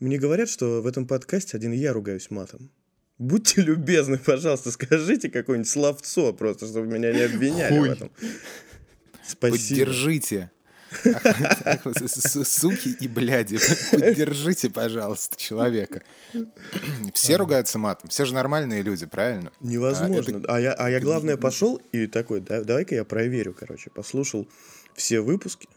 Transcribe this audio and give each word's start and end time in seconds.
Мне 0.00 0.18
говорят, 0.18 0.48
что 0.48 0.82
в 0.82 0.86
этом 0.86 1.06
подкасте 1.06 1.56
один 1.56 1.72
я 1.72 1.92
ругаюсь 1.92 2.30
матом. 2.30 2.70
Будьте 3.18 3.62
любезны, 3.62 4.18
пожалуйста, 4.18 4.70
скажите 4.70 5.30
какое-нибудь 5.30 5.70
словцо, 5.70 6.34
просто 6.34 6.66
чтобы 6.66 6.86
меня 6.86 7.12
не 7.12 7.22
обвиняли 7.22 7.78
Хуй. 7.78 7.88
в 7.88 7.92
этом. 7.92 8.10
Спасибо. 9.26 9.56
Поддержите. 9.56 10.50
Суки 12.44 12.96
и 13.00 13.08
бляди, 13.08 13.58
поддержите, 13.90 14.70
пожалуйста, 14.70 15.36
человека. 15.36 16.02
Все 17.12 17.36
ругаются 17.36 17.78
матом, 17.78 18.08
все 18.08 18.24
же 18.24 18.34
нормальные 18.34 18.82
люди, 18.82 19.06
правильно? 19.06 19.50
Невозможно. 19.60 20.42
А, 20.46 20.60
я, 20.60 20.72
а 20.74 20.88
я, 20.90 21.00
главное, 21.00 21.36
пошел 21.36 21.80
и 21.92 22.06
такой, 22.06 22.40
да, 22.40 22.62
давай-ка 22.62 22.94
я 22.94 23.04
проверю, 23.04 23.54
короче. 23.58 23.90
Послушал 23.90 24.46
все 24.94 25.20
выпуски. 25.20 25.68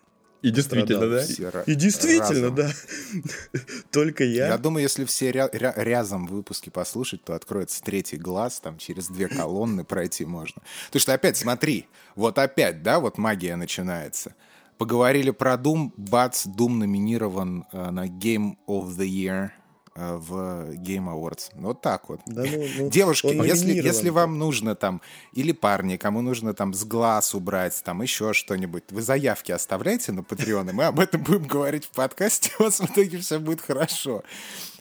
И 0.42 0.52
действительно, 0.52 1.10
да? 1.10 1.22
Все 1.24 1.64
И 1.66 1.76
действительно, 1.76 2.50
разом. 2.50 2.56
да. 2.56 2.72
Только 3.92 4.24
я. 4.24 4.48
Я 4.48 4.58
думаю, 4.58 4.84
если 4.84 5.06
все 5.06 5.32
ря- 5.32 5.52
ря- 5.52 5.74
рязом 5.76 6.28
выпуски 6.28 6.70
послушать, 6.70 7.24
то 7.24 7.34
откроется 7.36 7.82
третий 7.84 8.18
глаз, 8.18 8.60
там 8.60 8.78
через 8.78 9.08
две 9.08 9.28
колонны 9.30 9.84
пройти 9.84 10.26
можно. 10.26 10.62
Потому 10.88 11.02
что 11.02 11.14
опять, 11.14 11.38
смотри, 11.38 11.88
вот 12.16 12.38
опять, 12.38 12.84
да, 12.84 13.00
вот 13.00 13.18
магия 13.18 13.56
начинается. 13.56 14.36
Поговорили 14.78 15.32
про 15.32 15.56
Doom, 15.56 15.92
бац, 15.98 16.46
Doom 16.48 16.70
номинирован 16.76 17.66
э, 17.74 17.90
на 17.92 18.08
Game 18.08 18.56
of 18.68 18.96
the 18.98 19.06
Year 19.06 19.50
в 19.96 20.72
Game 20.76 21.08
Awards. 21.08 21.50
Вот 21.56 21.82
так 21.82 22.10
вот. 22.10 22.22
Да 22.26 22.44
ну, 22.44 22.66
ну, 22.78 22.90
Девушки, 22.92 23.28
если, 23.28 23.74
если 23.74 24.10
вам 24.10 24.38
нужно 24.38 24.76
там, 24.76 25.02
или 25.34 25.52
парни, 25.52 25.98
кому 25.98 26.22
нужно 26.22 26.54
там 26.54 26.74
с 26.74 26.84
глаз 26.86 27.34
убрать, 27.36 27.82
там 27.84 28.02
еще 28.02 28.34
что-нибудь, 28.34 28.84
вы 28.92 29.02
заявки 29.02 29.52
оставляйте 29.52 30.12
на 30.12 30.22
Patreon, 30.22 30.70
и 30.70 30.74
мы 30.74 30.86
об 30.86 31.00
этом 31.00 31.22
будем 31.24 31.44
говорить 31.48 31.86
в 31.86 31.90
подкасте, 31.90 32.52
у 32.60 32.64
вас 32.64 32.80
в 32.80 32.86
итоге 32.86 33.18
все 33.20 33.40
будет 33.40 33.62
хорошо. 33.62 34.24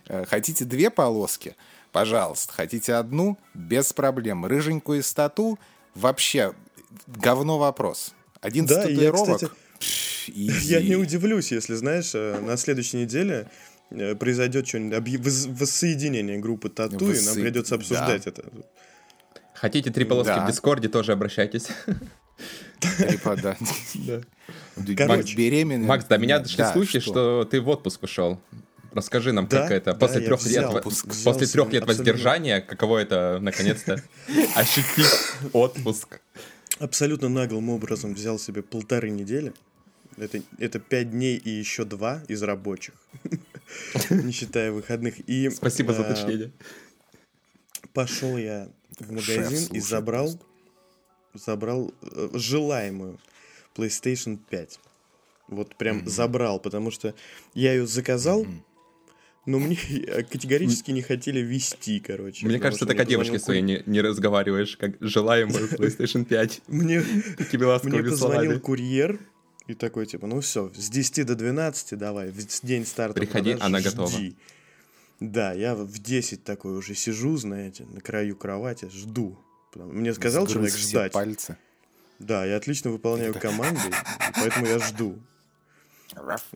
Э, 0.06 0.24
Хотите 0.26 0.64
две 0.64 0.90
полоски? 0.90 1.56
Пожалуйста. 1.92 2.52
Хотите 2.52 2.94
одну? 2.94 3.38
Без 3.54 3.92
проблем. 3.92 4.44
Рыженькую 4.46 5.00
из 5.00 5.12
тату? 5.12 5.58
Вообще, 5.94 6.52
говно 7.06 7.58
вопрос. 7.58 8.12
11 8.40 8.76
Да, 8.76 8.82
и 8.82 8.92
я, 8.92 8.96
татуировок? 9.10 9.36
кстати, 9.36 9.52
Пш, 9.80 10.28
Я 10.34 10.80
easy. 10.80 10.88
не 10.90 10.96
удивлюсь, 10.96 11.50
если, 11.52 11.74
знаешь, 11.74 12.10
э, 12.14 12.38
на 12.40 12.56
следующей 12.56 12.98
неделе 12.98 13.34
э, 13.44 13.48
произойдет 13.90 14.66
что-нибудь, 14.68 15.20
воссоединение 15.58 16.38
группы 16.38 16.68
Тату, 16.68 17.10
и 17.12 17.20
нам 17.24 17.34
придется 17.34 17.74
обсуждать 17.76 18.26
это. 18.26 18.44
Хотите 19.54 19.90
три 19.90 20.04
полоски 20.04 20.30
Да. 20.30 20.44
в 20.44 20.50
Дискорде, 20.50 20.88
тоже 20.88 21.12
обращайтесь. 21.12 21.66
Типа, 23.10 23.36
да. 23.36 23.56
Короче, 24.96 25.36
беременный. 25.36 25.86
Макс, 25.86 26.04
до 26.04 26.16
меня 26.18 26.38
дошли 26.38 26.58
Да, 26.58 26.72
слухи, 26.72 27.00
что 27.00 27.44
ты 27.44 27.60
в 27.60 27.68
отпуск 27.68 28.04
ушел. 28.04 28.40
Расскажи 28.92 29.32
нам, 29.32 29.46
как 29.48 29.68
Да, 29.68 29.74
это 29.74 29.92
да, 29.92 29.98
после 29.98 30.20
трех 30.22 30.46
лет, 30.46 30.64
отпуск, 30.64 31.06
после 31.24 31.46
трех 31.46 31.72
лет 31.72 31.82
абсолютно. 31.82 31.86
воздержания, 32.12 32.60
каково 32.60 32.98
это 32.98 33.38
наконец-то 33.40 34.02
ощутить 34.54 35.06
отпуск? 35.52 36.20
абсолютно 36.78 37.28
наглым 37.28 37.68
образом 37.70 38.14
взял 38.14 38.38
себе 38.38 38.62
полторы 38.62 39.10
недели. 39.10 39.52
Это, 40.16 40.40
это 40.58 40.78
пять 40.78 41.10
дней 41.10 41.36
и 41.36 41.50
еще 41.50 41.84
два 41.84 42.22
из 42.28 42.42
рабочих, 42.42 42.94
не 44.10 44.32
считая 44.32 44.72
выходных. 44.72 45.20
И, 45.28 45.50
Спасибо 45.50 45.92
за 45.92 46.02
э, 46.02 46.10
уточнение. 46.12 46.52
Пошел 47.92 48.36
я 48.36 48.68
в 48.98 49.20
Шеф 49.20 49.38
магазин 49.38 49.68
и 49.72 49.80
забрал, 49.80 50.40
забрал 51.34 51.92
э, 52.02 52.28
желаемую 52.34 53.18
PlayStation 53.74 54.38
5. 54.50 54.80
Вот 55.48 55.74
прям 55.76 56.06
забрал, 56.06 56.60
потому 56.60 56.90
что 56.90 57.14
я 57.54 57.72
ее 57.72 57.86
заказал, 57.86 58.46
но 59.46 59.58
мне 59.58 59.76
категорически 60.30 60.90
не 60.90 61.00
хотели 61.02 61.40
вести, 61.40 62.00
короче. 62.00 62.46
Мне 62.46 62.58
кажется, 62.58 62.84
так 62.84 62.96
о 62.96 63.04
мне 63.04 63.10
девушке 63.10 63.38
своей 63.38 63.62
не, 63.62 63.82
не 63.86 64.00
разговариваешь, 64.02 64.76
как 64.76 64.96
желаемую 65.00 65.68
PlayStation 65.70 66.24
5 66.24 66.62
ку- 66.66 66.72
Мне, 66.72 67.02
такими 67.38 67.62
мне 67.62 67.66
ласковыми 67.66 68.08
позвонил 68.10 68.40
словами. 68.42 68.58
курьер 68.58 69.18
и 69.68 69.74
такой, 69.74 70.06
типа, 70.06 70.26
ну 70.26 70.40
все, 70.40 70.72
с 70.74 70.88
10 70.90 71.26
до 71.26 71.34
12 71.36 71.96
давай, 71.98 72.30
в 72.30 72.60
день 72.62 72.84
старта 72.86 73.20
Приходи, 73.20 73.50
продаж 73.52 73.66
она 73.66 73.80
готова. 73.80 74.08
жди. 74.10 74.36
Да, 75.20 75.52
я 75.52 75.74
в 75.74 75.98
10 75.98 76.42
такой 76.44 76.76
уже 76.76 76.94
сижу, 76.94 77.36
знаете, 77.36 77.84
на 77.84 78.00
краю 78.00 78.34
кровати, 78.36 78.88
жду. 78.90 79.38
Мне 79.74 80.14
сказал 80.14 80.46
Сгрыз 80.46 80.72
человек 80.72 80.76
ждать. 80.76 81.12
пальцы. 81.12 81.56
Да, 82.18 82.44
я 82.44 82.56
отлично 82.56 82.90
выполняю 82.90 83.34
команды, 83.34 83.88
и 83.88 84.32
поэтому 84.34 84.66
я 84.66 84.78
жду. 84.78 85.18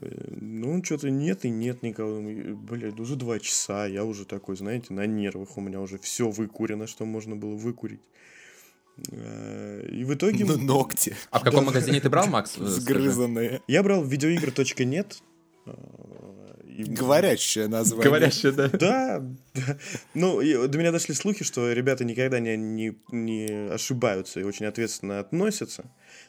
Э, 0.01 0.37
Ну, 0.41 0.83
что-то 0.83 1.11
нет 1.11 1.45
и 1.45 1.51
нет 1.51 1.83
никого. 1.83 2.21
Блядь, 2.21 2.99
уже 2.99 3.17
два 3.17 3.39
часа, 3.39 3.87
я 3.87 4.05
уже 4.05 4.25
такой, 4.25 4.57
знаете, 4.57 4.93
на 4.95 5.07
нервах. 5.07 5.57
У 5.57 5.61
меня 5.61 5.81
уже 5.81 5.99
все 5.99 6.31
выкурено, 6.31 6.87
что 6.87 7.05
можно 7.05 7.37
было 7.37 7.55
выкурить. 7.55 8.01
Э, 9.11 9.87
И 9.91 10.05
в 10.05 10.15
итоге 10.15 10.45
Ну, 10.45 10.59
ногти 10.59 11.15
А 11.31 11.39
в 11.39 11.43
каком 11.43 11.65
магазине 11.67 12.01
ты 12.01 12.09
брал, 12.11 12.27
Макс? 12.27 12.55
Сгрызанные. 12.57 13.61
я 13.67 13.83
брал 13.83 14.05
видеоигр.нет. 14.05 15.19
э, 15.67 15.73
и- 16.79 16.85
Говорящее 16.89 17.69
название. 17.69 18.05
Говорящее, 18.05 18.53
да? 18.53 18.69
Да. 18.69 19.25
Ну, 20.15 20.41
до 20.69 20.79
меня 20.79 20.93
дошли 20.93 21.15
слухи, 21.15 21.45
что 21.45 21.73
ребята 21.73 22.05
никогда 22.05 22.39
не, 22.39 22.57
не, 22.57 22.95
не 23.11 23.71
ошибаются 23.73 24.41
и 24.41 24.45
очень 24.45 24.67
ответственно 24.67 25.21
относятся. 25.21 25.85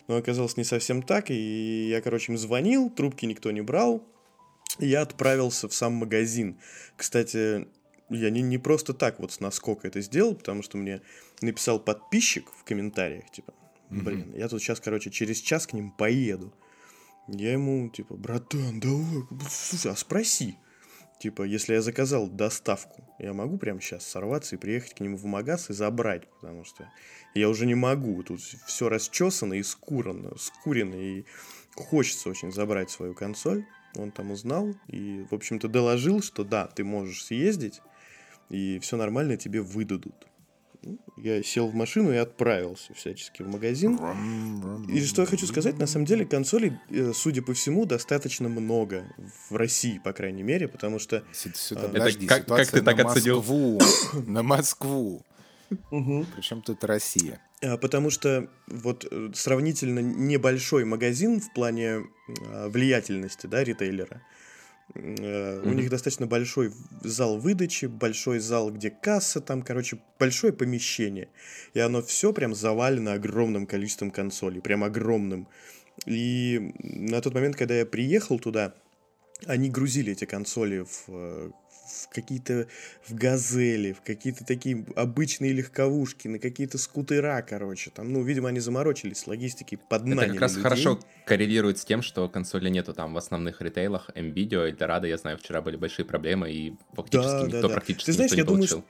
Но 0.07 0.15
оказалось 0.17 0.57
не 0.57 0.63
совсем 0.63 1.01
так. 1.03 1.31
И 1.31 1.87
я, 1.89 2.01
короче, 2.01 2.31
им 2.31 2.37
звонил, 2.37 2.89
трубки 2.89 3.25
никто 3.25 3.51
не 3.51 3.61
брал. 3.61 4.03
И 4.79 4.87
я 4.87 5.01
отправился 5.01 5.67
в 5.67 5.73
сам 5.73 5.93
магазин. 5.93 6.57
Кстати, 6.97 7.67
я 8.09 8.29
не, 8.29 8.41
не 8.41 8.57
просто 8.57 8.93
так 8.93 9.19
вот 9.19 9.31
с 9.31 9.39
наскока 9.39 9.87
это 9.87 10.01
сделал, 10.01 10.35
потому 10.35 10.61
что 10.61 10.77
мне 10.77 11.01
написал 11.41 11.79
подписчик 11.79 12.49
в 12.51 12.63
комментариях, 12.63 13.29
типа, 13.31 13.53
блин, 13.89 14.33
я 14.35 14.47
тут 14.47 14.61
сейчас, 14.61 14.79
короче, 14.79 15.09
через 15.09 15.39
час 15.39 15.67
к 15.67 15.73
ним 15.73 15.91
поеду. 15.91 16.53
Я 17.27 17.53
ему, 17.53 17.89
типа, 17.89 18.15
братан, 18.15 18.79
давай, 18.79 19.23
слушай, 19.49 19.91
а 19.91 19.95
спроси. 19.95 20.57
Типа, 21.19 21.43
если 21.43 21.73
я 21.73 21.81
заказал 21.81 22.27
доставку, 22.27 23.01
я 23.17 23.31
могу 23.31 23.57
прямо 23.57 23.79
сейчас 23.79 24.05
сорваться 24.05 24.55
и 24.55 24.59
приехать 24.59 24.95
к 24.95 24.99
нему 24.99 25.15
в 25.15 25.23
магаз 25.23 25.69
и 25.69 25.73
забрать, 25.73 26.27
потому 26.41 26.65
что 26.65 26.89
я 27.33 27.47
уже 27.47 27.65
не 27.65 27.75
могу. 27.75 28.21
Тут 28.23 28.41
все 28.41 28.89
расчесано 28.89 29.53
и 29.53 29.63
скурено, 29.63 30.35
скурено, 30.37 30.95
и 30.95 31.23
хочется 31.75 32.29
очень 32.29 32.51
забрать 32.51 32.89
свою 32.91 33.13
консоль. 33.13 33.65
Он 33.95 34.11
там 34.11 34.31
узнал 34.31 34.75
и, 34.87 35.25
в 35.29 35.33
общем-то, 35.33 35.69
доложил, 35.69 36.21
что 36.21 36.43
да, 36.43 36.67
ты 36.67 36.83
можешь 36.83 37.23
съездить, 37.23 37.79
и 38.49 38.79
все 38.79 38.97
нормально, 38.97 39.37
тебе 39.37 39.61
выдадут. 39.61 40.27
Ну, 40.85 40.99
Я 41.15 41.41
сел 41.43 41.67
в 41.67 41.73
машину 41.75 42.11
и 42.11 42.17
отправился 42.17 42.93
всячески 42.93 43.41
в 43.41 43.47
магазин. 43.47 43.97
И 44.89 44.99
что 45.05 45.21
я 45.21 45.25
хочу 45.27 45.47
сказать, 45.47 45.77
на 45.79 45.87
самом 45.87 46.05
деле 46.05 46.25
консолей, 46.25 46.73
э, 46.89 47.13
судя 47.13 47.41
по 47.41 47.53
всему, 47.53 47.85
достаточно 47.85 48.49
много 48.49 49.05
в 49.49 49.55
России, 49.55 49.97
по 50.03 50.11
крайней 50.11 50.43
мере, 50.43 50.67
потому 50.67 50.99
что 50.99 51.23
Сю- 51.31 51.53
сюда, 51.55 51.81
Это 51.83 51.89
подожди, 51.93 52.27
как- 52.27 52.45
как 52.47 52.67
ты 52.69 52.81
так 52.81 52.97
на 52.97 53.11
оценил? 53.11 53.37
Москву. 53.37 53.79
На 54.27 54.43
Москву. 54.43 55.21
Причем 55.89 56.61
тут 56.61 56.83
Россия. 56.83 57.39
А, 57.63 57.77
Потому 57.77 58.09
что 58.09 58.49
вот 58.67 59.05
э, 59.09 59.31
сравнительно 59.33 59.99
небольшой 59.99 60.83
магазин 60.85 61.39
в 61.39 61.51
плане 61.53 62.03
а, 62.47 62.67
влиятельности, 62.69 63.47
да, 63.47 63.63
ритейлера. 63.63 64.21
Э, 64.95 65.61
У 65.63 65.73
них 65.73 65.89
достаточно 65.89 66.27
большой 66.27 66.71
зал 67.01 67.37
выдачи, 67.37 67.85
большой 67.85 68.39
зал, 68.39 68.71
где 68.71 68.89
касса, 68.89 69.41
там, 69.41 69.61
короче, 69.61 69.99
большое 70.19 70.53
помещение. 70.53 71.29
И 71.73 71.79
оно 71.79 72.01
все 72.01 72.33
прям 72.33 72.53
завалено 72.53 73.13
огромным 73.13 73.65
количеством 73.65 74.11
консолей, 74.11 74.61
прям 74.61 74.83
огромным. 74.83 75.47
И 76.05 76.73
на 76.79 77.21
тот 77.21 77.33
момент, 77.33 77.55
когда 77.55 77.75
я 77.75 77.85
приехал 77.85 78.39
туда, 78.39 78.73
они 79.45 79.69
грузили 79.69 80.13
эти 80.13 80.25
консоли 80.25 80.85
в, 80.85 81.05
э, 81.07 81.51
в 81.85 82.09
какие-то 82.09 82.67
в 83.07 83.13
газели, 83.13 83.93
в 83.93 84.01
какие-то 84.01 84.45
такие 84.45 84.85
обычные 84.95 85.51
легковушки, 85.53 86.27
на 86.27 86.39
какие-то 86.39 86.77
скутера, 86.77 87.41
короче. 87.47 87.91
Там, 87.91 88.11
ну, 88.11 88.23
видимо, 88.23 88.49
они 88.49 88.59
заморочились 88.59 89.19
с 89.19 89.27
логистикой, 89.27 89.79
поднаняли 89.89 90.25
Это 90.25 90.33
как 90.33 90.41
раз 90.41 90.51
людей. 90.51 90.63
хорошо 90.63 90.99
коррелирует 91.25 91.77
с 91.77 91.85
тем, 91.85 92.01
что 92.01 92.27
консоли 92.29 92.69
нету 92.69 92.93
там 92.93 93.13
в 93.13 93.17
основных 93.17 93.61
ритейлах. 93.61 94.09
NVIDIA, 94.15 94.71
Eldorado, 94.71 95.07
я 95.07 95.17
знаю, 95.17 95.37
вчера 95.37 95.61
были 95.61 95.75
большие 95.75 96.05
проблемы, 96.05 96.51
и 96.51 96.73
фактически 96.93 97.27
Да, 97.29 97.39
да, 97.41 97.45
никто 97.47 97.67
да. 97.67 97.73
практически 97.73 98.05
Ты 98.05 98.13
знаешь, 98.13 98.31
никто 98.31 98.35
не 98.35 98.41
я 98.41 98.45
думаю, 98.45 98.67
получил. 98.69 98.85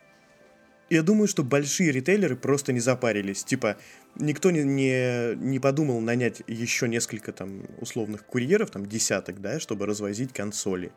Я 0.93 1.01
думаю, 1.01 1.27
что 1.27 1.43
большие 1.43 1.91
ритейлеры 1.91 2.35
просто 2.35 2.71
не 2.71 2.79
запарились. 2.79 3.43
Типа, 3.43 3.77
никто 4.15 4.51
не, 4.51 4.63
не, 4.63 5.35
не 5.35 5.59
подумал 5.59 5.99
нанять 6.01 6.43
еще 6.45 6.87
несколько 6.87 7.31
там 7.31 7.63
условных 7.79 8.25
курьеров, 8.25 8.69
там 8.69 8.85
десяток, 8.85 9.41
да, 9.41 9.59
чтобы 9.59 9.87
развозить 9.87 10.33
консоли. 10.33 10.91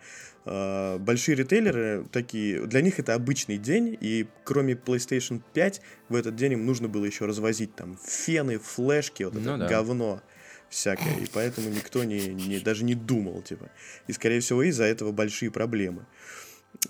А, 0.44 0.98
Большие 0.98 1.34
ритейлеры 1.34 2.06
такие, 2.12 2.66
для 2.66 2.82
них 2.82 2.98
это 2.98 3.14
обычный 3.14 3.56
день, 3.56 3.96
и 3.98 4.26
кроме 4.44 4.74
PlayStation 4.74 5.40
5 5.54 5.80
в 6.10 6.14
этот 6.14 6.36
день 6.36 6.52
им 6.52 6.66
нужно 6.66 6.88
было 6.88 7.06
еще 7.06 7.24
развозить 7.24 7.74
там 7.74 7.98
фены, 8.06 8.58
флешки, 8.58 9.22
вот 9.22 9.34
это 9.34 9.42
Ну 9.42 9.56
да. 9.56 9.66
говно 9.66 10.22
всякое, 10.68 11.16
и 11.22 11.26
поэтому 11.32 11.70
никто 11.70 12.04
не, 12.04 12.26
не, 12.26 12.58
даже 12.58 12.84
не 12.84 12.94
думал, 12.94 13.40
типа. 13.40 13.70
И, 14.08 14.12
скорее 14.12 14.40
всего, 14.40 14.62
из-за 14.62 14.84
этого 14.84 15.12
большие 15.12 15.50
проблемы. 15.50 16.04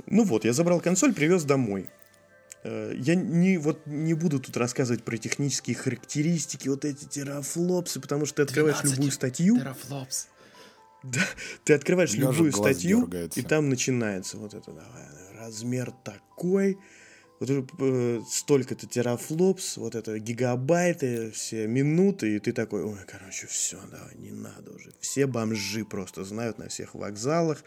Ну 0.07 0.25
вот, 0.25 0.45
я 0.45 0.53
забрал 0.53 0.81
консоль, 0.81 1.15
привез 1.15 1.45
домой. 1.45 1.89
Э, 2.67 2.93
я 2.97 3.15
не, 3.15 3.59
вот, 3.59 3.87
не 3.87 4.15
буду 4.15 4.41
тут 4.41 4.57
рассказывать 4.57 5.05
про 5.05 5.17
технические 5.17 5.77
характеристики, 5.77 6.69
вот 6.69 6.85
эти 6.85 7.05
терафлопсы, 7.05 8.01
потому 8.01 8.27
что 8.27 8.37
ты 8.37 8.43
открываешь 8.43 8.83
любую 8.83 9.13
статью. 9.13 9.59
Терафлопс. 9.59 10.29
Да, 11.05 11.21
ты 11.65 11.75
открываешь 11.75 12.11
уже 12.11 12.23
любую 12.23 12.53
статью, 12.53 13.03
дергается. 13.03 13.39
и 13.39 13.43
там 13.45 13.69
начинается 13.69 14.39
вот 14.39 14.55
это, 14.55 14.73
давай, 14.73 15.07
размер 15.39 15.93
такой, 16.03 16.79
вот 17.39 17.51
э, 17.79 18.21
столько-то 18.29 18.89
терафлопс, 18.89 19.77
вот 19.77 19.95
это 19.95 20.19
гигабайты, 20.19 21.31
все 21.31 21.69
минуты, 21.69 22.35
и 22.35 22.41
ты 22.41 22.53
такой, 22.53 22.83
ой, 22.83 22.99
короче, 23.07 23.47
все, 23.47 23.79
давай, 23.89 24.17
не 24.17 24.33
надо 24.33 24.73
уже. 24.73 24.91
Все 24.99 25.27
бомжи 25.27 25.85
просто 25.85 26.25
знают 26.25 26.59
на 26.59 26.69
всех 26.69 26.97
вокзалах, 26.97 27.63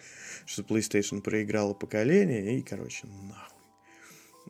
что 0.45 0.63
PlayStation 0.63 1.21
проиграла 1.21 1.73
поколение, 1.73 2.57
и, 2.57 2.61
короче, 2.61 3.07
нахуй. 3.07 3.48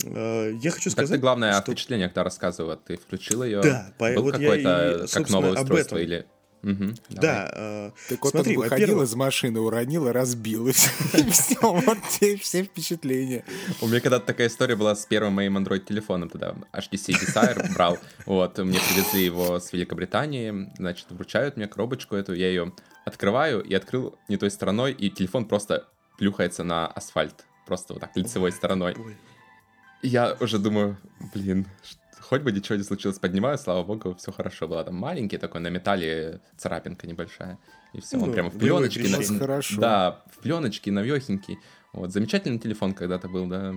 Э, 0.04 0.52
Я 0.62 0.72
хочу 0.72 0.86
Так 0.86 0.94
сказать, 0.94 1.12
ты, 1.12 1.18
главное, 1.18 1.52
о 1.58 1.62
что- 1.62 1.72
впечатлениях 1.72 2.12
когда 2.12 2.24
рассказывал. 2.24 2.76
Ты 2.78 2.98
включил 2.98 3.44
ее? 3.44 3.62
Да, 3.62 3.94
по- 3.98 4.12
Был 4.14 4.24
вот 4.24 4.38
я 4.40 4.56
и, 4.56 4.64
какой-то, 4.64 5.06
как 5.14 5.30
новое 5.30 5.52
об 5.52 5.62
устройство 5.62 5.96
этом. 5.98 6.08
или... 6.08 6.26
Давай. 6.62 6.96
Да, 7.10 7.52
э, 7.56 7.92
Так 8.10 8.22
вот 8.22 8.32
смотри, 8.32 8.58
он 8.58 8.64
выходил 8.64 9.02
из 9.02 9.16
машины, 9.16 9.62
уронил 9.62 10.10
и 10.10 10.12
разбил, 10.12 10.68
и 10.68 10.72
все, 10.74 10.90
вот 11.62 11.98
те 12.20 12.36
все 12.36 12.64
впечатления. 12.64 13.46
У 13.80 13.88
меня 13.88 14.02
когда-то 14.02 14.26
такая 14.26 14.48
история 14.48 14.76
была 14.76 14.94
с 14.94 15.06
первым 15.06 15.34
моим 15.34 15.58
Android-телефоном 15.58 16.28
тогда. 16.28 16.56
HTC 16.74 17.14
Desire 17.14 17.74
брал. 17.74 17.98
Вот, 18.26 18.58
мне 18.58 18.78
привезли 18.90 19.24
его 19.24 19.60
с 19.62 19.72
Великобритании. 19.72 20.70
Значит, 20.78 21.06
вручают 21.12 21.56
мне 21.56 21.68
коробочку 21.70 22.18
эту. 22.18 22.34
Я 22.34 22.50
ее 22.50 22.74
открываю 23.06 23.62
и 23.62 23.74
открыл 23.74 24.18
не 24.28 24.36
той 24.36 24.52
стороной, 24.52 24.92
и 24.92 25.10
телефон 25.10 25.46
просто 25.46 25.88
плюхается 26.18 26.66
на 26.66 26.88
асфальт. 26.88 27.46
Просто 27.66 27.94
вот 27.94 28.02
так, 28.02 28.12
лицевой 28.18 28.52
стороной. 28.52 28.98
Я 30.02 30.36
уже 30.40 30.60
думаю, 30.60 30.98
блин, 31.34 31.66
хоть 32.22 32.42
бы 32.42 32.52
ничего 32.52 32.76
не 32.78 32.84
случилось. 32.84 33.20
Поднимаю, 33.20 33.58
слава 33.58 33.84
богу, 33.84 34.16
все 34.16 34.32
хорошо 34.32 34.68
было. 34.68 34.84
Там 34.84 34.96
маленький 34.96 35.38
такой, 35.38 35.62
на 35.62 35.68
металле 35.70 36.42
царапинка 36.58 37.08
небольшая. 37.08 37.58
И 37.94 38.00
все, 38.02 38.18
он 38.18 38.28
Ну, 38.28 38.34
прямо 38.34 38.50
в 38.50 38.58
пленочке. 38.58 39.08
на- 39.10 39.40
Хорошо. 39.40 39.82
Да, 39.82 40.24
в 40.32 40.38
пленочке, 40.40 40.92
навехенький. 40.92 41.58
Вот, 41.94 42.12
замечательный 42.12 42.60
телефон 42.60 42.94
когда-то 42.94 43.28
был, 43.28 43.48
да. 43.48 43.74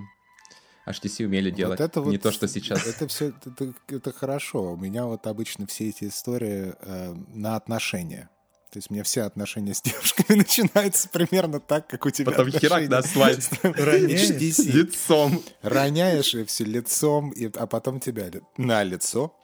HTC 0.86 1.26
умели 1.26 1.50
делать. 1.50 1.78
Вот 1.78 1.88
это 1.88 2.00
вот, 2.00 2.10
Не 2.10 2.18
то, 2.18 2.30
что 2.32 2.48
сейчас. 2.48 2.84
Это 2.86 3.06
все, 3.06 3.32
это, 3.46 3.72
это 3.88 4.12
хорошо. 4.12 4.72
У 4.72 4.76
меня 4.76 5.06
вот 5.06 5.26
обычно 5.28 5.66
все 5.66 5.88
эти 5.90 6.04
истории 6.08 6.74
э, 6.80 7.14
на 7.28 7.54
отношения. 7.56 8.28
То 8.72 8.78
есть 8.78 8.90
у 8.90 8.94
меня 8.94 9.02
все 9.04 9.22
отношения 9.22 9.74
с 9.74 9.82
девушками 9.82 10.38
начинаются 10.38 11.06
примерно 11.10 11.60
так, 11.60 11.86
как 11.88 12.06
у 12.06 12.10
тебя 12.10 12.30
Потом 12.32 12.50
херак 12.50 12.88
на 12.88 12.98
отношения. 12.98 13.36
асфальт. 13.38 13.76
Роняешь? 13.78 14.58
Лицом. 14.60 15.42
Роняешь 15.60 16.34
и 16.34 16.44
все 16.44 16.64
лицом, 16.64 17.30
и, 17.30 17.50
а 17.54 17.66
потом 17.66 18.00
тебя 18.00 18.30
на 18.56 18.82
лицо. 18.82 19.34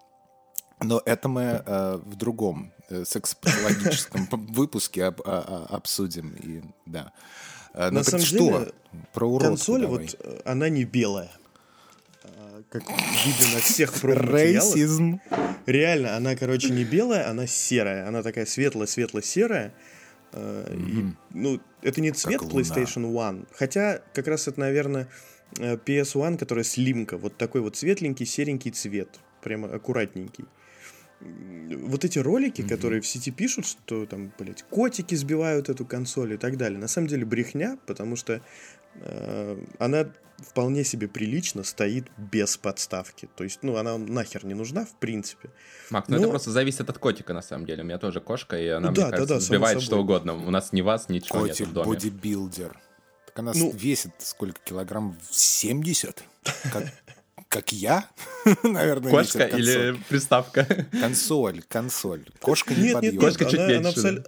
Но 0.80 1.02
это 1.04 1.28
мы 1.28 1.42
э, 1.66 2.00
в 2.04 2.16
другом 2.16 2.72
э, 2.88 3.04
сексопатологическом 3.04 4.28
выпуске 4.52 5.04
об- 5.04 5.20
а- 5.26 5.66
а- 5.70 5.76
обсудим. 5.76 6.30
И, 6.42 6.62
да. 6.86 7.12
Э, 7.74 7.90
ну 7.90 7.98
На 7.98 8.04
так 8.04 8.10
самом 8.12 8.24
что? 8.26 8.38
деле, 8.38 8.72
Про 9.12 9.28
уродку 9.28 9.48
Консоль, 9.56 9.80
давай. 9.82 9.98
вот, 10.06 10.16
э, 10.20 10.40
она 10.46 10.68
не 10.70 10.84
белая. 10.84 11.30
Как 12.70 12.82
видно 12.82 13.54
на 13.54 13.60
всех. 13.60 14.04
Рейсизм. 14.04 15.20
Реально, 15.66 16.16
она, 16.16 16.36
короче, 16.36 16.70
не 16.70 16.84
белая, 16.84 17.28
она 17.28 17.46
серая. 17.46 18.06
Она 18.06 18.22
такая 18.22 18.44
светло-светло-серая. 18.44 19.72
Э, 20.32 20.74
и, 20.74 21.06
ну, 21.32 21.60
это 21.82 22.00
не 22.02 22.10
цвет 22.10 22.42
луна. 22.42 22.60
PlayStation 22.60 23.10
One. 23.12 23.46
Хотя, 23.52 24.02
как 24.12 24.28
раз 24.28 24.48
это, 24.48 24.60
наверное, 24.60 25.08
э, 25.58 25.76
PS1, 25.76 26.36
которая 26.36 26.64
слимка. 26.64 27.16
Вот 27.16 27.38
такой 27.38 27.62
вот 27.62 27.76
светленький, 27.76 28.26
серенький 28.26 28.70
цвет. 28.70 29.18
Прямо 29.42 29.68
аккуратненький. 29.68 30.44
Вот 31.20 32.04
эти 32.04 32.18
ролики, 32.18 32.62
которые 32.62 33.00
в 33.00 33.06
сети 33.06 33.32
пишут, 33.32 33.66
что 33.66 34.06
там, 34.06 34.30
блядь, 34.38 34.62
котики 34.64 35.14
сбивают 35.14 35.68
эту 35.68 35.84
консоль 35.86 36.34
и 36.34 36.36
так 36.36 36.58
далее. 36.58 36.78
На 36.78 36.86
самом 36.86 37.08
деле 37.08 37.24
брехня, 37.24 37.78
потому 37.86 38.14
что 38.14 38.40
э, 38.94 39.58
она 39.78 40.12
вполне 40.40 40.84
себе 40.84 41.08
прилично 41.08 41.64
стоит 41.64 42.06
без 42.16 42.56
подставки. 42.56 43.28
То 43.36 43.44
есть, 43.44 43.60
ну, 43.62 43.76
она 43.76 43.98
нахер 43.98 44.44
не 44.44 44.54
нужна, 44.54 44.84
в 44.84 44.94
принципе. 44.98 45.50
Мак, 45.90 46.08
ну 46.08 46.16
Ну- 46.16 46.22
это 46.22 46.30
просто 46.30 46.50
зависит 46.50 46.88
от 46.88 46.98
котика, 46.98 47.32
на 47.34 47.42
самом 47.42 47.66
деле. 47.66 47.82
У 47.82 47.86
меня 47.86 47.98
тоже 47.98 48.20
кошка, 48.20 48.56
и 48.58 48.68
она, 48.68 48.88
Ну 48.88 48.92
мне 48.92 48.96
да, 49.00 49.04
да, 49.06 49.10
кажется, 49.12 49.34
да, 49.34 49.40
сбивает 49.40 49.82
что 49.82 49.98
угодно. 50.00 50.34
У 50.34 50.50
нас 50.50 50.72
ни 50.72 50.80
вас, 50.80 51.08
ничего 51.08 51.40
нет 51.40 51.50
Котик 51.50 51.66
в 51.68 51.72
доме. 51.72 51.88
бодибилдер. 51.88 52.78
Так 53.26 53.38
она 53.38 53.52
Ну- 53.54 53.72
весит 53.72 54.12
сколько 54.18 54.60
килограмм? 54.64 55.16
70? 55.30 56.22
Как, 56.72 56.84
как 57.48 57.72
я? 57.72 58.08
Наверное, 58.62 59.10
Кошка 59.10 59.44
или 59.44 59.98
приставка? 60.08 60.64
Консоль, 61.00 61.62
консоль. 61.68 62.24
Кошка 62.40 62.74
не 62.74 62.82
Нет, 62.82 63.02
нет, 63.02 63.12
нет, 63.14 63.20
Кошка 63.20 63.44
чуть 63.44 63.58
она, 63.60 63.66
меньше, 63.68 64.24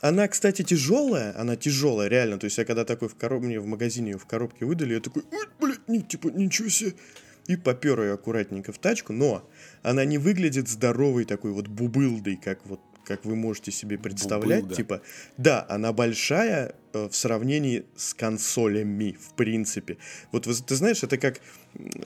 она, 0.00 0.28
кстати, 0.28 0.62
тяжелая, 0.62 1.38
она 1.38 1.56
тяжелая, 1.56 2.08
реально. 2.08 2.38
То 2.38 2.44
есть 2.46 2.58
я 2.58 2.64
когда 2.64 2.84
такой 2.84 3.08
в 3.08 3.14
коробке, 3.14 3.46
мне 3.46 3.60
в 3.60 3.66
магазине 3.66 4.12
ее 4.12 4.18
в 4.18 4.26
коробке 4.26 4.64
выдали, 4.64 4.94
я 4.94 5.00
такой, 5.00 5.22
ой, 5.30 5.46
блядь, 5.60 5.88
не, 5.88 6.02
типа, 6.02 6.28
ничего 6.28 6.68
себе. 6.68 6.94
И 7.46 7.56
попер 7.56 8.00
ее 8.00 8.14
аккуратненько 8.14 8.72
в 8.72 8.78
тачку, 8.78 9.12
но 9.12 9.48
она 9.82 10.04
не 10.04 10.18
выглядит 10.18 10.68
здоровой 10.68 11.24
такой 11.24 11.52
вот 11.52 11.68
бубылдой, 11.68 12.36
как 12.36 12.64
вот 12.66 12.80
как 13.04 13.24
вы 13.24 13.36
можете 13.36 13.70
себе 13.70 13.98
представлять, 13.98 14.62
Бубылда. 14.62 14.74
типа, 14.74 15.02
да, 15.36 15.66
она 15.68 15.92
большая 15.92 16.74
э, 16.92 17.08
в 17.08 17.14
сравнении 17.14 17.84
с 17.96 18.14
консолями, 18.14 19.16
в 19.20 19.34
принципе. 19.34 19.98
Вот 20.32 20.44
ты 20.44 20.74
знаешь, 20.74 21.02
это 21.02 21.18
как 21.18 21.40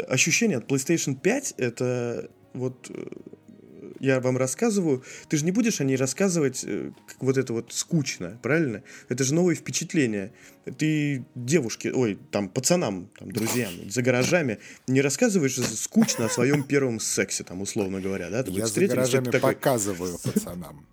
ощущение 0.08 0.58
от 0.58 0.70
PlayStation 0.70 1.14
5, 1.14 1.54
это 1.56 2.30
вот 2.52 2.90
э, 2.90 3.06
я 4.00 4.20
вам 4.20 4.36
рассказываю, 4.36 5.02
ты 5.28 5.36
же 5.36 5.44
не 5.44 5.52
будешь 5.52 5.80
о 5.80 5.84
ней 5.84 5.96
рассказывать 5.96 6.64
э, 6.64 6.92
как 7.06 7.22
вот 7.22 7.38
это 7.38 7.52
вот 7.52 7.72
скучно, 7.72 8.38
правильно? 8.42 8.82
Это 9.08 9.24
же 9.24 9.34
новые 9.34 9.56
впечатления. 9.56 10.32
Ты 10.78 11.24
девушке, 11.34 11.92
ой, 11.92 12.18
там, 12.30 12.48
пацанам, 12.48 13.10
там, 13.18 13.32
друзьям, 13.32 13.70
за 13.88 14.02
гаражами 14.02 14.58
не 14.86 15.00
рассказываешь 15.00 15.56
скучно 15.56 16.26
о 16.26 16.28
своем 16.28 16.62
первом 16.62 17.00
сексе, 17.00 17.44
там, 17.44 17.60
условно 17.60 18.00
говоря, 18.00 18.30
да? 18.30 18.42
Ты 18.42 18.52
Я 18.52 18.66
за 18.66 18.86
гаражами 18.86 19.24
такой, 19.24 19.54
показываю 19.54 20.18
пацанам. 20.24 20.86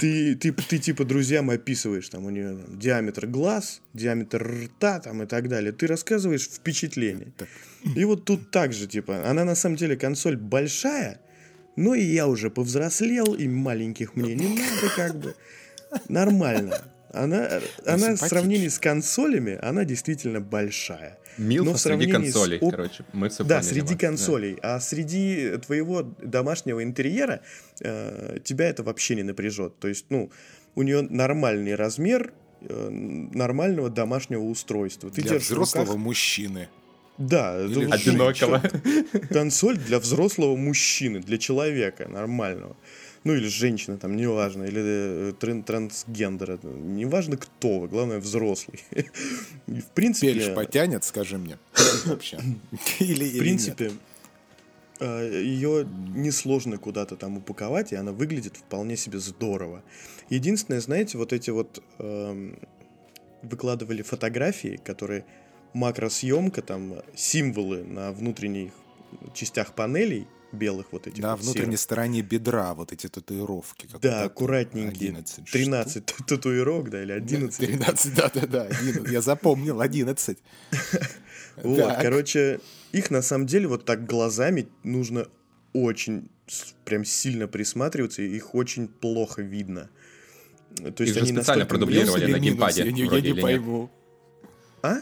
ты, 0.00 0.36
ты, 0.36 0.52
ты 0.52 0.78
типа 0.78 1.04
друзьям 1.04 1.50
описываешь, 1.50 2.08
там 2.08 2.24
у 2.24 2.30
нее 2.30 2.56
там, 2.56 2.78
диаметр 2.78 3.26
глаз, 3.26 3.82
диаметр 3.92 4.42
рта 4.42 5.00
там 5.00 5.22
и 5.22 5.26
так 5.26 5.48
далее. 5.48 5.72
Ты 5.72 5.86
рассказываешь 5.86 6.48
впечатление. 6.48 7.32
И 7.94 8.04
вот 8.04 8.24
тут 8.24 8.50
так 8.50 8.72
же, 8.72 8.86
типа, 8.86 9.28
она 9.28 9.44
на 9.44 9.54
самом 9.54 9.76
деле 9.76 9.96
консоль 9.96 10.36
большая, 10.36 11.20
но 11.78 11.94
и 11.94 12.02
я 12.02 12.26
уже 12.26 12.50
повзрослел, 12.50 13.34
и 13.34 13.46
маленьких 13.48 14.16
мне 14.16 14.34
не 14.34 14.48
надо, 14.48 14.88
как 14.96 15.16
бы. 15.18 15.34
Нормально. 16.08 16.82
Она, 17.12 17.60
она 17.86 18.14
в 18.16 18.18
сравнении 18.18 18.68
с 18.68 18.78
консолями, 18.78 19.58
она 19.62 19.84
действительно 19.84 20.40
большая. 20.40 21.18
Но 21.38 21.44
Милфа 21.46 21.72
в 21.74 21.80
среди 21.80 22.04
сравнении 22.10 22.30
с 22.30 22.34
консолей, 22.34 22.58
оп- 22.60 22.70
короче. 22.72 23.04
Мы 23.12 23.28
все 23.28 23.44
Да, 23.44 23.62
среди 23.62 23.94
консолей. 23.96 24.58
А 24.60 24.80
среди 24.80 25.56
твоего 25.64 26.02
домашнего 26.02 26.82
интерьера 26.82 27.40
э, 27.80 28.38
тебя 28.44 28.68
это 28.68 28.82
вообще 28.82 29.14
не 29.14 29.22
напряжет. 29.22 29.78
То 29.78 29.88
есть, 29.88 30.06
ну, 30.10 30.30
у 30.74 30.82
нее 30.82 31.02
нормальный 31.02 31.76
размер 31.76 32.32
э, 32.60 32.88
нормального 32.90 33.88
домашнего 33.88 34.42
устройства. 34.42 35.10
Ты 35.10 35.22
Для 35.22 35.30
держишь 35.30 35.46
в 35.48 35.50
взрослого 35.52 35.84
руках- 35.86 35.98
мужчины. 35.98 36.68
Да, 37.18 37.60
Или 37.64 37.90
Одинокого. 37.90 38.62
Консоль 39.28 39.76
для 39.76 39.98
взрослого 39.98 40.56
мужчины, 40.56 41.20
для 41.20 41.38
человека 41.38 42.08
нормального. 42.08 42.76
Ну, 43.24 43.34
или 43.34 43.48
женщины, 43.48 43.98
там, 43.98 44.16
неважно, 44.16 44.62
или 44.62 44.80
э, 44.80 45.32
тран- 45.40 45.64
трансгендера. 45.64 46.58
Неважно, 46.62 47.36
кто 47.36 47.80
вы, 47.80 47.88
главное, 47.88 48.20
взрослый. 48.20 48.80
И, 49.66 49.80
в 49.80 49.86
принципе... 49.94 50.32
Пельш 50.32 50.54
потянет, 50.54 51.04
скажи 51.04 51.36
мне. 51.36 51.58
Вообще. 52.06 52.38
Или, 53.00 53.24
В 53.24 53.38
принципе, 53.38 53.90
ее 55.00 55.86
несложно 56.14 56.78
куда-то 56.78 57.16
там 57.16 57.38
упаковать, 57.38 57.92
и 57.92 57.96
она 57.96 58.12
выглядит 58.12 58.56
вполне 58.56 58.96
себе 58.96 59.18
здорово. 59.18 59.82
Единственное, 60.30 60.80
знаете, 60.80 61.18
вот 61.18 61.32
эти 61.32 61.50
вот 61.50 61.82
эм, 61.98 62.58
выкладывали 63.42 64.02
фотографии, 64.02 64.80
которые 64.84 65.24
макросъемка, 65.72 66.62
там 66.62 67.02
символы 67.14 67.84
на 67.84 68.12
внутренних 68.12 68.72
частях 69.34 69.74
панелей 69.74 70.26
белых 70.52 70.92
вот 70.92 71.06
этих 71.06 71.22
На 71.22 71.36
вот 71.36 71.44
внутренней 71.44 71.72
серых. 71.72 71.80
стороне 71.80 72.22
бедра 72.22 72.74
вот 72.74 72.92
эти 72.92 73.06
татуировки. 73.06 73.86
как 73.86 74.00
Да, 74.00 74.24
аккуратненькие. 74.24 75.10
11 75.10 75.34
штук. 75.34 75.50
13 75.50 76.04
татуировок, 76.26 76.90
да, 76.90 77.02
или 77.02 77.12
11. 77.12 77.58
13, 77.58 78.14
да-да-да. 78.14 78.62
11. 78.64 79.12
Я 79.12 79.20
запомнил, 79.20 79.80
11. 79.80 80.38
Вот, 81.62 81.92
короче, 82.00 82.60
их 82.92 83.10
на 83.10 83.20
самом 83.20 83.46
деле 83.46 83.66
вот 83.66 83.84
так 83.84 84.06
глазами 84.06 84.68
нужно 84.84 85.26
очень 85.72 86.30
прям 86.84 87.04
сильно 87.04 87.48
присматриваться, 87.48 88.22
и 88.22 88.28
их 88.28 88.54
очень 88.54 88.86
плохо 88.86 89.42
видно. 89.42 89.90
То 90.76 90.84
Их 90.88 91.00
есть 91.00 91.14
же 91.14 91.20
они 91.20 91.32
специально 91.32 91.64
настолько 91.64 91.66
продублировали 91.66 92.30
на 92.30 92.38
геймпаде 92.38 92.84
Я 92.84 92.92
не, 92.92 93.02
я 93.02 93.20
не 93.20 93.40
пойму. 93.40 93.90
А? 94.82 94.98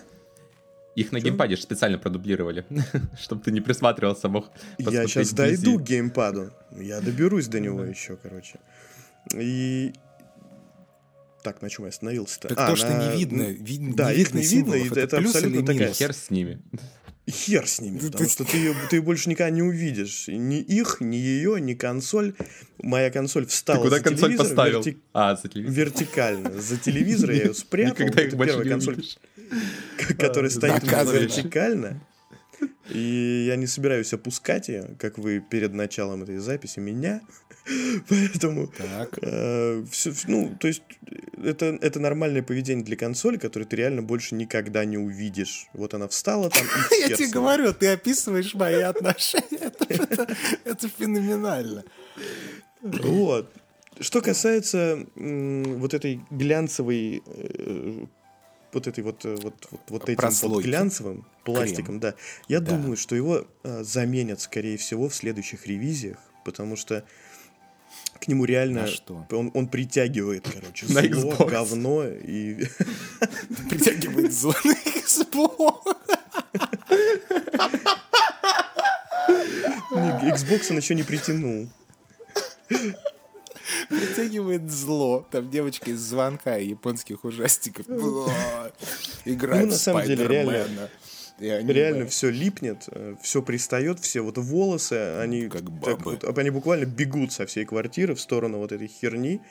Их 0.96 1.12
на 1.12 1.20
геймпаде 1.20 1.56
же 1.56 1.62
специально 1.62 1.98
продублировали, 1.98 2.64
чтобы 3.20 3.42
ты 3.42 3.52
не 3.52 3.60
присматривался, 3.60 4.28
мог 4.28 4.50
Я 4.78 5.06
сейчас 5.06 5.32
дойду 5.32 5.78
к 5.78 5.82
геймпаду. 5.82 6.52
Я 6.72 7.00
доберусь 7.02 7.48
до 7.48 7.60
него 7.60 7.84
еще, 7.84 8.16
короче. 8.16 8.58
И... 9.34 9.92
Так, 11.42 11.60
на 11.60 11.68
чем 11.68 11.84
я 11.84 11.90
остановился-то? 11.90 12.48
Так 12.48 12.58
а, 12.58 12.70
то, 12.70 12.76
что 12.76 12.88
на... 12.88 13.10
не 13.10 13.18
видно. 13.18 13.42
видно 13.42 13.94
да, 13.94 14.12
не 14.12 14.20
их 14.20 14.34
не 14.34 14.42
видно, 14.42 14.74
и 14.74 14.86
это, 14.86 15.00
это 15.00 15.18
абсолютно 15.18 15.66
такая... 15.66 15.92
Хер 15.92 16.12
с 16.14 16.30
ними. 16.30 16.62
Хер 17.28 17.68
с 17.68 17.80
ними, 17.80 17.98
потому 17.98 18.28
что 18.28 18.44
ты, 18.44 18.74
ты 18.88 19.02
больше 19.02 19.28
никогда 19.28 19.50
не 19.50 19.62
увидишь. 19.62 20.28
Ни 20.28 20.60
их, 20.60 20.98
ни 21.00 21.16
ее, 21.16 21.60
ни 21.60 21.74
консоль. 21.74 22.34
Моя 22.78 23.10
консоль 23.10 23.46
встала 23.46 23.78
ты 23.78 23.84
куда 23.84 23.96
за 23.98 24.02
консоль 24.02 24.36
поставил? 24.36 24.80
Верти... 24.80 25.02
А, 25.12 25.34
за 25.34 25.48
телевизор. 25.48 25.76
Вертикально. 25.76 26.60
За 26.60 26.76
телевизор 26.78 27.30
я 27.32 27.44
ее 27.44 27.54
спрятал. 27.54 28.06
Никогда 28.06 28.22
их 28.22 28.28
это 28.28 28.36
больше 28.36 28.52
первая 28.52 28.64
не 28.64 28.70
консоль, 28.70 28.94
увидишь. 28.94 29.18
которая 30.18 30.50
стоит 30.50 30.82
вертикально. 30.82 32.00
И 32.88 33.44
я 33.48 33.56
не 33.56 33.66
собираюсь 33.66 34.14
опускать 34.14 34.68
ее, 34.68 34.96
как 34.98 35.18
вы 35.18 35.40
перед 35.40 35.74
началом 35.74 36.22
этой 36.22 36.38
записи, 36.38 36.78
меня. 36.78 37.20
Поэтому 38.08 38.68
Так. 38.68 39.18
э, 39.20 39.84
всё- 39.90 40.12
ну, 40.28 40.56
то 40.58 40.68
есть 40.68 40.82
это, 41.44 41.76
это 41.82 42.00
нормальное 42.00 42.42
поведение 42.42 42.84
для 42.84 42.96
консоли, 42.96 43.36
которое 43.36 43.66
ты 43.66 43.76
реально 43.76 44.02
больше 44.02 44.34
никогда 44.36 44.84
не 44.86 44.96
увидишь. 44.96 45.66
Вот 45.74 45.92
она 45.94 46.06
встала 46.08 46.48
там 46.48 46.62
и 46.64 47.00
Я 47.10 47.16
тебе 47.16 47.28
говорю, 47.28 47.74
ты 47.74 47.88
описываешь 47.88 48.54
мои 48.54 48.80
отношения. 48.80 49.72
Это, 50.64 50.88
феноменально. 50.88 51.84
Вот. 52.80 53.52
Что 54.00 54.20
касается 54.20 55.06
вот 55.14 55.92
этой 55.94 56.20
глянцевой, 56.30 57.22
э, 57.26 58.06
вот 58.72 58.86
этой 58.86 59.02
вот, 59.04 59.24
э, 59.24 59.34
вот, 59.36 59.54
вот, 59.70 59.80
вот 59.88 60.08
этим 60.08 60.48
вот 60.48 60.62
глянцевым 60.62 61.26
пластиком, 61.44 62.00
да, 62.00 62.14
я 62.48 62.60
Да. 62.60 62.72
думаю, 62.72 62.96
что 62.96 63.14
его 63.16 63.46
э, 63.62 63.82
заменят, 63.84 64.40
скорее 64.40 64.76
всего, 64.76 65.08
в 65.08 65.14
следующих 65.14 65.66
ревизиях, 65.66 66.18
потому 66.44 66.76
что 66.76 67.04
к 68.20 68.28
нему 68.28 68.44
реально 68.44 68.82
На 68.82 68.86
что? 68.88 69.26
Он, 69.30 69.50
он 69.54 69.68
притягивает, 69.68 70.46
короче, 70.52 70.86
На 70.88 71.02
зло, 71.02 71.32
Xbox. 71.32 71.48
говно 71.50 72.04
и 72.06 72.64
Притягивает 73.70 74.32
зоны 74.32 74.74
Xbox. 74.84 75.96
Xbox 80.22 80.66
он 80.70 80.76
еще 80.78 80.94
не 80.94 81.02
притянул. 81.02 81.68
Притягивает 83.88 84.70
зло. 84.70 85.26
Там 85.30 85.50
девочка 85.50 85.90
из 85.90 86.00
звонка 86.00 86.58
и 86.58 86.68
японских 86.68 87.24
ужастиков. 87.24 87.86
Бла. 87.86 88.70
Играет 89.24 89.64
Ну, 89.66 89.70
на 89.72 89.76
самом 89.76 90.04
деле, 90.04 90.26
реально- 90.26 90.90
Реально 91.38 92.06
все 92.06 92.30
липнет, 92.30 92.88
все 93.22 93.42
пристает, 93.42 94.00
все 94.00 94.22
вот 94.22 94.38
волосы, 94.38 95.18
они, 95.20 95.42
Как 95.48 95.60
так 95.60 95.70
бабы. 95.70 96.18
вот, 96.22 96.38
они 96.38 96.48
буквально 96.48 96.86
бегут 96.86 97.30
со 97.30 97.44
всей 97.44 97.66
квартиры 97.66 98.14
в 98.14 98.20
сторону 98.22 98.56
вот 98.56 98.72
этой 98.72 98.86
херни, 98.88 99.42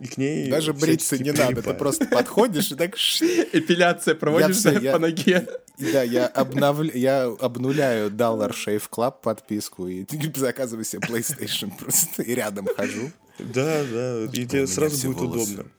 и 0.00 0.06
к 0.06 0.16
ней 0.16 0.48
Даже 0.48 0.72
бриться 0.72 1.18
не 1.22 1.32
надо, 1.32 1.62
ты 1.62 1.74
просто 1.74 2.06
подходишь 2.06 2.70
и 2.70 2.74
так... 2.74 2.94
Эпиляция 3.52 4.14
проводишь 4.14 4.56
всё, 4.56 4.72
да, 4.74 4.80
я- 4.80 4.92
по 4.92 4.98
ноге. 4.98 5.48
Да, 5.78 6.02
я, 6.02 6.26
обновля... 6.26 6.92
я 6.94 7.24
обнуляю 7.26 8.10
Dollar 8.10 8.50
Shave 8.52 8.82
Club 8.90 9.14
подписку 9.22 9.88
и 9.88 10.06
заказываю 10.34 10.84
себе 10.84 11.00
PlayStation 11.06 11.72
просто 11.78 12.22
и 12.22 12.34
рядом 12.34 12.66
хожу. 12.76 13.10
Да, 13.38 13.84
да, 13.84 14.24
и 14.24 14.26
У 14.26 14.30
тебе 14.32 14.66
сразу 14.66 15.08
будет 15.08 15.18
волосы. 15.18 15.52
удобно. 15.52 15.70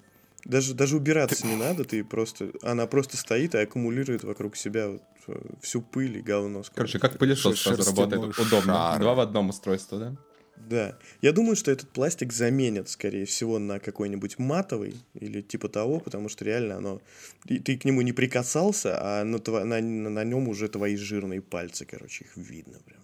Даже, 0.46 0.74
даже 0.74 0.96
убираться 0.96 1.46
не 1.46 1.56
надо, 1.56 1.84
ты 1.84 2.04
просто... 2.04 2.52
Она 2.64 2.88
просто 2.88 3.18
стоит 3.18 3.56
и 3.56 3.58
аккумулирует 3.58 4.24
вокруг 4.24 4.56
себя 4.56 4.88
вот, 4.90 5.04
э, 5.28 5.34
всю 5.62 5.82
пыль 5.82 6.18
и 6.18 6.22
говно. 6.22 6.64
Короче, 6.74 6.98
как 6.98 7.18
пылесос 7.18 7.60
сразу 7.62 7.84
работает. 7.90 8.40
Удобно. 8.40 8.74
шар. 8.74 9.00
Два 9.00 9.14
в 9.16 9.20
одном 9.20 9.50
устройство, 9.50 10.00
да? 10.00 10.16
Да. 10.60 10.98
Я 11.22 11.32
думаю, 11.32 11.56
что 11.56 11.72
этот 11.72 11.89
пластик 11.89 12.34
заменят, 12.34 12.89
скорее 12.89 13.25
всего, 13.25 13.60
на 13.60 13.80
какой-нибудь 13.80 14.38
матовый 14.39 14.96
или 15.13 15.42
типа 15.42 15.70
того, 15.70 16.00
потому 16.00 16.30
что 16.30 16.46
реально 16.46 16.78
оно... 16.78 17.01
и 17.46 17.60
Ты 17.60 17.78
к 17.78 17.86
нему 17.86 18.01
не 18.01 18.13
прикасался, 18.13 18.98
а 19.01 19.24
на, 19.24 19.38
тво- 19.38 19.63
на, 19.63 19.82
на 19.82 20.24
нем 20.24 20.48
уже 20.48 20.68
твои 20.68 20.96
жирные 20.96 21.42
пальцы, 21.42 21.86
короче, 21.86 22.25
их 22.25 22.38
видно 22.38 22.80
прям. 22.86 23.00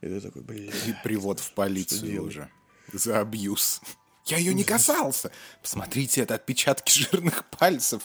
И 0.00 0.06
ты 0.06 0.20
такой, 0.20 0.42
блин. 0.42 0.72
И 0.86 0.94
привод 1.04 1.40
в 1.40 1.52
полицию 1.54 2.24
уже. 2.24 2.48
За 2.92 3.20
абьюз. 3.20 3.80
Я 4.26 4.36
ее 4.38 4.54
не 4.54 4.64
касался. 4.64 5.30
Посмотрите, 5.62 6.22
это 6.22 6.34
отпечатки 6.34 6.92
жирных 6.98 7.48
пальцев 7.50 8.02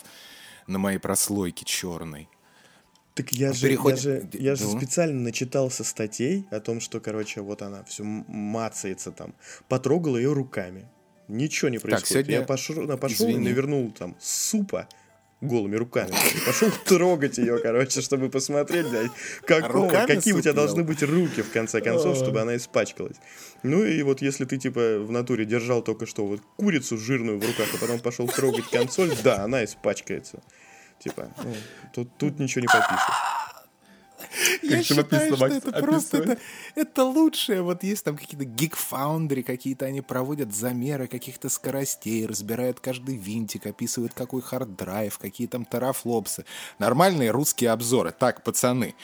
на 0.66 0.78
моей 0.78 0.98
прослойке 0.98 1.64
черной. 1.64 2.28
Так 3.18 3.32
я 3.32 3.52
же, 3.52 3.66
Переходим- 3.68 3.96
я 3.96 3.96
же, 3.96 4.28
я 4.32 4.54
же 4.54 4.64
Ну? 4.64 4.78
специально 4.78 5.20
начитался 5.20 5.82
статей 5.82 6.46
о 6.52 6.60
том, 6.60 6.80
что, 6.80 7.00
короче, 7.00 7.40
вот 7.40 7.62
она 7.62 7.82
все 7.82 8.04
мацается 8.04 9.10
там. 9.10 9.34
Потрогал 9.68 10.16
ее 10.16 10.32
руками. 10.32 10.86
Ничего 11.26 11.68
не 11.68 11.78
происходит. 11.78 12.08
сегодня- 12.08 12.34
Я 12.36 12.42
пошел, 12.42 12.96
пошел 12.96 13.26
и 13.28 13.36
навернул 13.38 13.90
там 13.90 14.14
супа 14.20 14.88
голыми 15.40 15.74
руками. 15.76 16.12
Пошел 16.46 16.70
трогать 16.84 17.38
ее, 17.38 17.58
короче, 17.58 18.00
чтобы 18.02 18.28
посмотреть, 18.30 18.88
блядь, 18.88 19.10
какого, 19.44 19.88
какие 20.06 20.32
у 20.34 20.40
тебя 20.40 20.52
должны 20.52 20.84
быть 20.84 21.02
руки, 21.02 21.42
в 21.42 21.50
конце 21.50 21.80
концов, 21.80 22.16
чтобы 22.16 22.40
она 22.40 22.56
испачкалась. 22.56 23.16
Ну 23.64 23.84
и 23.84 24.00
вот 24.02 24.22
если 24.22 24.44
ты, 24.44 24.58
типа, 24.58 25.00
в 25.00 25.10
натуре 25.10 25.44
держал 25.44 25.82
только 25.82 26.06
что 26.06 26.24
вот 26.24 26.40
курицу 26.56 26.96
жирную 26.98 27.38
в 27.40 27.44
руках, 27.46 27.66
а 27.74 27.78
потом 27.78 27.98
пошел 28.00 28.28
трогать 28.28 28.68
консоль, 28.70 29.10
да, 29.24 29.42
она 29.42 29.64
испачкается. 29.64 30.40
Типа, 30.98 31.28
ну, 31.44 31.54
тут, 31.92 32.16
тут 32.18 32.38
ничего 32.38 32.62
не 32.62 32.66
попишешь. 32.66 33.37
Я 34.62 34.82
считаю, 34.82 35.36
что 35.36 35.46
это 35.46 35.72
просто 35.72 36.38
это, 36.74 37.04
лучшее. 37.04 37.62
Вот 37.62 37.82
есть 37.82 38.04
там 38.04 38.16
какие-то 38.16 38.44
Digital 38.44 38.90
Foundry, 38.90 39.42
какие-то 39.42 39.86
они 39.86 40.00
проводят 40.00 40.54
замеры 40.54 41.06
каких-то 41.06 41.48
скоростей, 41.48 42.26
разбирают 42.26 42.80
каждый 42.80 43.16
винтик, 43.16 43.66
описывают 43.66 44.14
какой 44.14 44.42
hard 44.42 44.72
drive, 44.72 45.18
какие 45.18 45.46
там 45.46 45.64
терафлопсы. 45.64 46.44
Нормальные 46.78 47.30
русские 47.30 47.70
обзоры. 47.70 48.12
Так, 48.16 48.42
пацаны, 48.42 48.94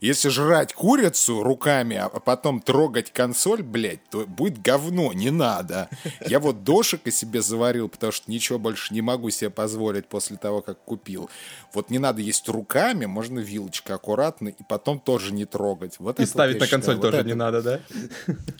если 0.00 0.28
жрать 0.28 0.74
курицу 0.74 1.42
руками, 1.42 1.96
а 1.96 2.08
потом 2.08 2.60
трогать 2.60 3.12
консоль, 3.12 3.62
блядь, 3.62 4.04
то 4.10 4.26
будет 4.26 4.60
говно, 4.60 5.12
не 5.12 5.30
надо. 5.30 5.88
Я 6.26 6.40
вот 6.40 6.64
дошика 6.64 7.10
себе 7.10 7.42
заварил, 7.42 7.88
потому 7.88 8.12
что 8.12 8.30
ничего 8.30 8.58
больше 8.58 8.92
не 8.92 9.02
могу 9.02 9.30
себе 9.30 9.50
позволить 9.50 10.06
после 10.06 10.36
того, 10.36 10.62
как 10.62 10.78
купил. 10.84 11.30
Вот 11.72 11.90
не 11.90 11.98
надо 11.98 12.20
есть 12.20 12.48
руками, 12.48 13.06
можно 13.06 13.40
вилочкой 13.40 13.96
аккуратно, 13.96 14.48
и 14.48 14.62
потом 14.78 14.98
тоже 14.98 15.32
не 15.32 15.44
трогать. 15.44 16.00
Вот 16.00 16.18
И 16.18 16.22
вот 16.22 16.28
ставить 16.28 16.58
на 16.58 16.66
считаю, 16.66 16.80
консоль 16.82 16.96
вот 16.96 17.02
тоже 17.02 17.16
это 17.18 17.26
не 17.28 17.34
надо, 17.34 17.62
да? 17.62 17.80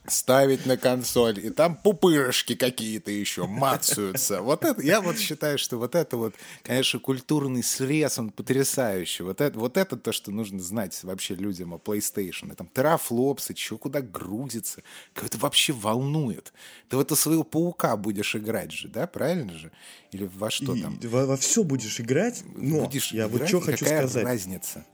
Ставить 0.06 0.64
на 0.64 0.76
консоль, 0.76 1.44
и 1.44 1.50
там 1.50 1.74
пупырышки 1.74 2.54
какие-то 2.54 3.10
еще 3.10 3.48
мацаются. 3.48 4.40
Вот 4.42 4.64
это, 4.64 4.80
я 4.80 5.00
вот 5.00 5.18
считаю, 5.18 5.58
что 5.58 5.76
вот 5.76 5.96
это 5.96 6.16
вот, 6.16 6.34
конечно, 6.62 7.00
культурный 7.00 7.64
срез, 7.64 8.16
он 8.20 8.30
потрясающий. 8.30 9.24
Вот 9.24 9.40
это, 9.40 9.58
вот 9.58 9.76
это 9.76 9.96
то, 9.96 10.12
что 10.12 10.30
нужно 10.30 10.60
знать 10.60 11.02
вообще 11.02 11.34
людям 11.34 11.74
о 11.74 11.78
PlayStation. 11.78 12.52
И 12.52 12.54
там 12.54 12.68
терафлопсы, 12.72 13.52
чего 13.54 13.78
куда 13.78 14.00
грузится. 14.00 14.82
Как 15.14 15.24
это 15.24 15.38
вообще 15.38 15.72
волнует. 15.72 16.52
Ты 16.88 16.96
в 16.96 17.00
это 17.00 17.16
своего 17.16 17.42
паука 17.42 17.96
будешь 17.96 18.36
играть 18.36 18.70
же, 18.70 18.86
да? 18.86 19.08
Правильно 19.08 19.52
же? 19.52 19.72
Или 20.12 20.30
во 20.32 20.48
что 20.48 20.76
И 20.76 20.82
там? 20.82 20.96
во, 21.02 21.36
все 21.38 21.64
будешь 21.64 21.98
играть, 21.98 22.44
но 22.54 22.84
Будешь 22.84 23.12
я 23.12 23.26
вот 23.26 23.36
играть, 23.38 23.48
что 23.48 23.58
и 23.58 23.62
хочу 23.62 23.84
какая 23.84 24.06
сказать. 24.06 24.24
разница? 24.24 24.86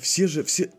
Все 0.00 0.26
же, 0.26 0.42
все, 0.42 0.70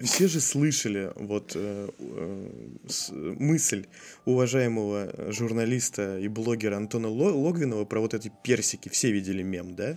все 0.00 0.28
же 0.28 0.40
слышали 0.40 1.12
вот 1.16 1.52
э, 1.56 1.88
э, 1.98 2.50
с- 2.88 3.10
мысль 3.10 3.86
уважаемого 4.24 5.32
журналиста 5.32 6.18
и 6.18 6.28
блогера 6.28 6.76
Антона 6.76 7.08
Ло- 7.08 7.32
Логвинова 7.34 7.84
про 7.84 8.00
вот 8.00 8.14
эти 8.14 8.30
персики. 8.44 8.88
Все 8.88 9.10
видели 9.10 9.42
мем, 9.42 9.74
да? 9.74 9.96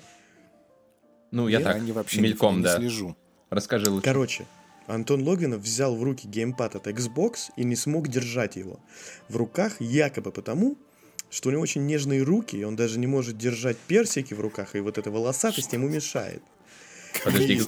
Ну, 1.31 1.47
я 1.47 1.59
Я 1.59 1.65
так, 1.65 1.81
не 1.81 1.91
вообще 1.91 2.21
мельком, 2.21 2.57
не 2.57 2.63
да. 2.63 2.77
слежу. 2.77 3.15
Расскажи 3.49 3.89
лучше. 3.89 4.03
Короче, 4.05 4.45
Антон 4.87 5.23
Логвинов 5.23 5.61
взял 5.61 5.95
в 5.95 6.03
руки 6.03 6.27
геймпад 6.27 6.75
от 6.75 6.87
Xbox 6.87 7.49
и 7.55 7.63
не 7.63 7.75
смог 7.75 8.07
держать 8.07 8.55
его 8.55 8.79
в 9.29 9.35
руках, 9.37 9.79
якобы 9.79 10.31
потому, 10.31 10.75
что 11.29 11.49
у 11.49 11.51
него 11.51 11.61
очень 11.61 11.85
нежные 11.85 12.21
руки, 12.23 12.55
и 12.57 12.63
он 12.63 12.75
даже 12.75 12.99
не 12.99 13.07
может 13.07 13.37
держать 13.37 13.77
персики 13.77 14.33
в 14.33 14.39
руках, 14.41 14.75
и 14.75 14.79
вот 14.79 14.97
эта 14.97 15.09
волосатость 15.11 15.73
ему 15.73 15.87
мешает. 15.87 16.41
Подожди, 17.23 17.61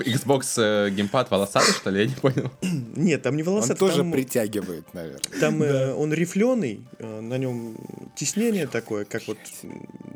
Xbox 0.00 0.42
э, 0.58 0.90
геймпад 0.90 1.30
волосатый, 1.30 1.72
что 1.74 1.90
ли? 1.90 2.00
Я 2.02 2.06
не 2.06 2.14
понял. 2.14 2.50
Нет, 2.96 3.22
там 3.22 3.36
не 3.36 3.42
Он 3.42 3.48
волосатый, 3.48 3.76
тоже 3.76 3.98
там, 3.98 4.12
притягивает, 4.12 4.92
наверное. 4.94 5.20
там 5.40 5.62
э, 5.62 5.92
он 5.94 6.12
рифленый, 6.12 6.86
э, 6.98 7.20
на 7.20 7.38
нем 7.38 7.76
тиснение 8.16 8.66
такое, 8.66 9.04
как 9.04 9.26
вот 9.28 9.38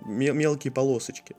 ме- 0.06 0.32
мелкие 0.32 0.72
полосочки. 0.72 1.34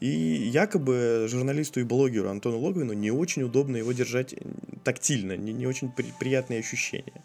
И 0.00 0.08
якобы 0.52 1.26
журналисту 1.28 1.78
и 1.80 1.84
блогеру 1.84 2.28
Антону 2.28 2.58
Логвину 2.58 2.92
не 2.92 3.12
очень 3.12 3.42
удобно 3.44 3.76
его 3.76 3.92
держать 3.92 4.32
э, 4.32 4.36
тактильно, 4.84 5.36
не, 5.36 5.52
не 5.52 5.66
очень 5.66 5.90
при- 5.90 6.12
приятные 6.18 6.60
ощущения. 6.60 7.22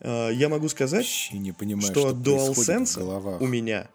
Э, 0.00 0.30
Я 0.32 0.48
могу 0.48 0.68
сказать, 0.68 1.04
Вообще 1.04 1.38
не 1.38 1.52
понимаю, 1.52 1.90
что 1.92 2.00
что, 2.00 2.08
от 2.10 2.16
DualSense 2.18 3.38
у 3.40 3.46
меня 3.46 3.88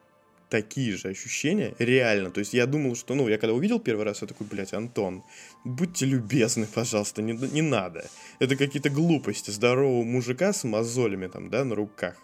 такие 0.53 0.95
же 0.95 1.07
ощущения, 1.07 1.74
реально. 1.79 2.29
То 2.29 2.39
есть 2.39 2.53
я 2.53 2.67
думал, 2.67 2.95
что, 2.95 3.15
ну, 3.15 3.27
я 3.27 3.39
когда 3.39 3.55
увидел 3.55 3.79
первый 3.79 4.05
раз, 4.05 4.22
я 4.22 4.27
такой, 4.27 4.45
блядь, 4.45 4.74
Антон, 4.74 5.24
будьте 5.65 6.05
любезны, 6.05 6.67
пожалуйста, 6.67 7.24
не, 7.24 7.33
не 7.33 7.63
надо. 7.63 8.05
Это 8.38 8.55
какие-то 8.55 8.91
глупости 8.91 9.50
здорового 9.50 10.03
мужика 10.03 10.53
с 10.53 10.63
мозолями 10.63 11.25
там, 11.25 11.50
да, 11.50 11.65
на 11.65 11.74
руках. 11.74 12.15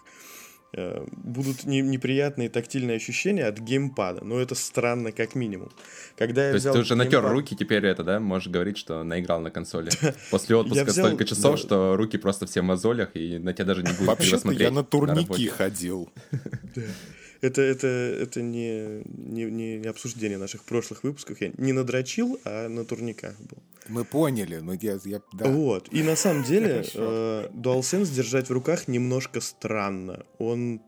Э, 0.72 1.04
будут 1.10 1.64
не, 1.64 1.80
неприятные 1.80 2.48
тактильные 2.48 2.98
ощущения 2.98 3.46
от 3.46 3.58
геймпада, 3.58 4.24
но 4.24 4.38
это 4.38 4.54
странно 4.54 5.10
как 5.10 5.34
минимум. 5.34 5.72
Когда 6.16 6.44
я 6.44 6.50
То 6.50 6.54
есть 6.54 6.62
взял 6.62 6.74
ты 6.74 6.80
уже 6.82 6.94
натер 6.94 7.24
геймпад- 7.24 7.32
руки, 7.32 7.56
теперь 7.56 7.84
это, 7.84 8.04
да, 8.04 8.20
можешь 8.20 8.46
говорить, 8.46 8.78
что 8.78 9.02
наиграл 9.02 9.40
на 9.40 9.50
консоли. 9.50 9.90
После 10.30 10.54
отпуска 10.54 10.84
взял- 10.84 11.06
столько 11.06 11.24
часов, 11.24 11.56
да. 11.56 11.56
что 11.56 11.96
руки 11.96 12.16
просто 12.16 12.46
все 12.46 12.60
в 12.60 12.64
мозолях, 12.64 13.16
и 13.16 13.40
на 13.40 13.52
тебя 13.52 13.64
даже 13.64 13.82
не 13.82 13.90
будет 13.90 14.06
Вообще-то 14.06 14.52
я 14.52 14.70
на 14.70 14.84
турники 14.84 15.48
ходил. 15.48 16.08
Это, 17.40 17.62
это, 17.62 17.86
это 17.86 18.42
не, 18.42 19.02
не, 19.06 19.44
не 19.78 19.88
обсуждение 19.88 20.36
наших 20.36 20.64
прошлых 20.64 21.04
выпусков. 21.04 21.40
Я 21.40 21.52
не 21.56 21.72
надрочил, 21.72 22.38
а 22.44 22.68
на 22.68 22.84
турниках 22.84 23.38
был. 23.40 23.62
Мы 23.88 24.04
поняли, 24.04 24.56
но 24.56 24.74
я... 24.74 24.98
я 25.04 25.22
да. 25.32 25.48
Вот. 25.50 25.88
И 25.90 26.02
на 26.02 26.16
самом 26.16 26.44
деле 26.44 26.84
э, 26.94 27.48
DualSense 27.52 28.14
держать 28.14 28.48
в 28.48 28.52
руках 28.52 28.88
немножко 28.88 29.40
странно. 29.40 30.26
Он 30.38 30.82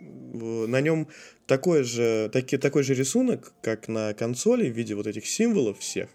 э, 0.00 0.66
на 0.66 0.80
нем 0.80 1.06
такой 1.46 1.84
же, 1.84 2.28
таки, 2.32 2.56
такой 2.56 2.82
же 2.82 2.94
рисунок, 2.94 3.52
как 3.62 3.86
на 3.86 4.12
консоли 4.12 4.68
в 4.68 4.76
виде 4.76 4.94
вот 4.94 5.06
этих 5.06 5.26
символов 5.26 5.78
всех. 5.78 6.08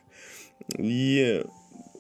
И 0.78 1.44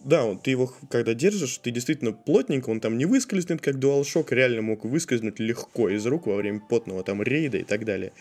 да, 0.04 0.26
он- 0.26 0.40
ты 0.40 0.52
его, 0.52 0.72
когда 0.90 1.14
держишь, 1.14 1.58
ты 1.58 1.72
действительно 1.72 2.14
плотненько, 2.14 2.70
он 2.70 2.80
там 2.80 2.98
не 2.98 3.06
выскользнет, 3.06 3.62
как 3.62 3.76
DualShock, 3.76 4.28
реально 4.34 4.62
мог 4.62 4.86
выскользнуть 4.86 5.40
легко 5.40 5.90
из 5.90 6.06
рук 6.06 6.28
во 6.28 6.36
время 6.36 6.62
потного 6.70 7.04
там 7.04 7.22
рейда 7.24 7.58
и 7.58 7.64
так 7.64 7.86
далее. 7.86 8.12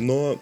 Но 0.00 0.40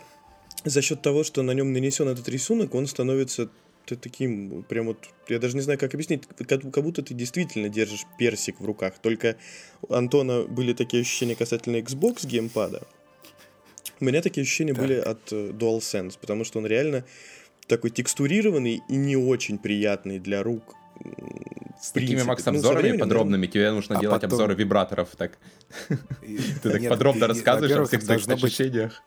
за 0.64 0.82
счет 0.82 1.02
того, 1.02 1.24
что 1.24 1.42
на 1.42 1.52
нем 1.52 1.72
нанесен 1.72 2.08
этот 2.08 2.28
рисунок, 2.28 2.74
он 2.74 2.86
становится 2.86 3.48
таким, 3.86 4.62
прям 4.68 4.86
вот, 4.86 4.98
я 5.28 5.40
даже 5.40 5.56
не 5.56 5.62
знаю, 5.62 5.76
как 5.78 5.94
объяснить, 5.94 6.22
как, 6.46 6.70
как 6.70 6.84
будто 6.84 7.02
ты 7.02 7.12
действительно 7.12 7.68
держишь 7.68 8.04
персик 8.18 8.60
в 8.60 8.64
руках. 8.64 8.94
Только 9.02 9.34
у 9.82 9.94
Антона 9.94 10.42
были 10.42 10.74
такие 10.74 11.00
ощущения 11.00 11.34
касательно 11.34 11.76
Xbox 11.78 12.24
геймпада. 12.24 12.82
У 13.98 14.04
меня 14.04 14.22
такие 14.22 14.42
ощущения 14.42 14.74
Так. 14.74 14.82
были 14.82 14.94
от 14.94 15.32
э, 15.32 15.50
DualSense, 15.50 16.18
потому 16.20 16.44
что 16.44 16.58
он 16.60 16.66
реально 16.66 17.04
такой 17.70 17.90
текстурированный 17.90 18.82
и 18.88 18.96
не 18.96 19.16
очень 19.16 19.58
приятный 19.58 20.18
для 20.18 20.42
рук. 20.42 20.74
С 21.80 21.92
такими. 21.92 22.22
Макс, 22.22 22.44
Ну, 22.44 22.52
обзорами 22.52 22.82
временем, 22.82 23.00
подробными 23.00 23.46
тебе 23.46 23.70
нужно 23.70 23.96
А 23.96 24.00
делать 24.00 24.20
потом- 24.20 24.34
обзоры 24.34 24.54
вибраторов. 24.54 25.08
Так 25.16 25.38
И- 26.22 26.36
ты 26.62 26.70
так 26.70 26.80
Нет, 26.80 26.90
подробно 26.90 27.22
ты- 27.22 27.26
рассказываешь 27.28 27.72
о 27.78 27.84
всех 27.86 28.02
своих 28.02 28.28
ощущениях. 28.28 29.02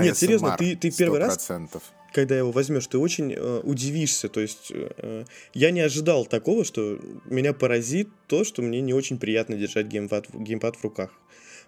Нет, 0.00 0.16
серьезно, 0.16 0.54
ты- 0.56 0.76
ты 0.76 0.92
первый 0.92 1.18
раз 1.18 1.34
100%. 1.50 1.82
когда 2.12 2.36
его 2.38 2.52
возьмешь, 2.52 2.86
ты 2.86 2.98
очень 2.98 3.32
э, 3.36 3.60
удивишься. 3.64 4.28
То 4.28 4.38
есть 4.40 4.70
э, 4.72 5.24
я 5.52 5.72
не 5.72 5.80
ожидал 5.80 6.26
такого, 6.26 6.64
что 6.64 7.00
меня 7.24 7.52
поразит 7.52 8.08
то, 8.28 8.44
что 8.44 8.62
мне 8.62 8.80
не 8.80 8.94
очень 8.94 9.18
приятно 9.18 9.56
держать 9.56 9.86
геймпад, 9.86 10.26
геймпад 10.32 10.76
в 10.76 10.84
руках. 10.84 11.10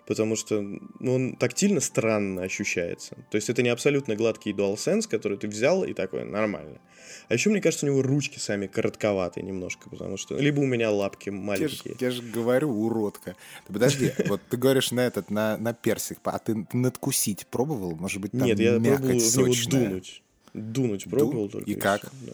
Потому 0.06 0.34
что 0.36 0.60
ну, 0.60 1.14
он 1.14 1.36
тактильно 1.36 1.80
странно 1.80 2.42
ощущается. 2.42 3.16
То 3.30 3.36
есть 3.36 3.48
это 3.48 3.62
не 3.62 3.68
абсолютно 3.68 4.16
гладкий 4.16 4.52
DualSense, 4.52 5.08
который 5.08 5.38
ты 5.38 5.46
взял 5.46 5.84
и 5.84 5.92
такой, 5.94 6.24
нормально. 6.24 6.80
А 7.28 7.34
еще, 7.34 7.50
мне 7.50 7.60
кажется, 7.60 7.86
у 7.86 7.88
него 7.88 8.02
ручки 8.02 8.38
сами 8.38 8.66
коротковатые 8.66 9.44
немножко, 9.44 9.88
потому 9.88 10.16
что... 10.16 10.36
Либо 10.36 10.60
у 10.60 10.66
меня 10.66 10.90
лапки 10.90 11.28
Я 11.28 11.32
же, 11.34 11.40
маленькие. 11.40 11.96
я 12.00 12.10
же 12.10 12.22
говорю, 12.22 12.70
уродка. 12.70 13.36
Ты 13.66 13.72
подожди, 13.72 14.12
вот 14.26 14.40
ты 14.50 14.56
говоришь 14.56 14.90
на 14.90 15.00
этот, 15.06 15.30
на, 15.30 15.56
на 15.56 15.72
персик, 15.72 16.18
а 16.24 16.38
ты 16.38 16.66
надкусить 16.72 17.46
пробовал? 17.46 17.94
Может 17.94 18.20
быть, 18.20 18.32
там 18.32 18.42
Нет, 18.42 18.58
я 18.58 18.72
пробовал 18.80 19.18
в 19.18 19.36
него 19.36 19.54
дунуть. 19.70 20.22
Дунуть 20.52 21.04
Ду- 21.04 21.10
пробовал 21.10 21.48
только. 21.48 21.70
и 21.70 21.74
как? 21.74 22.02
да. 22.26 22.32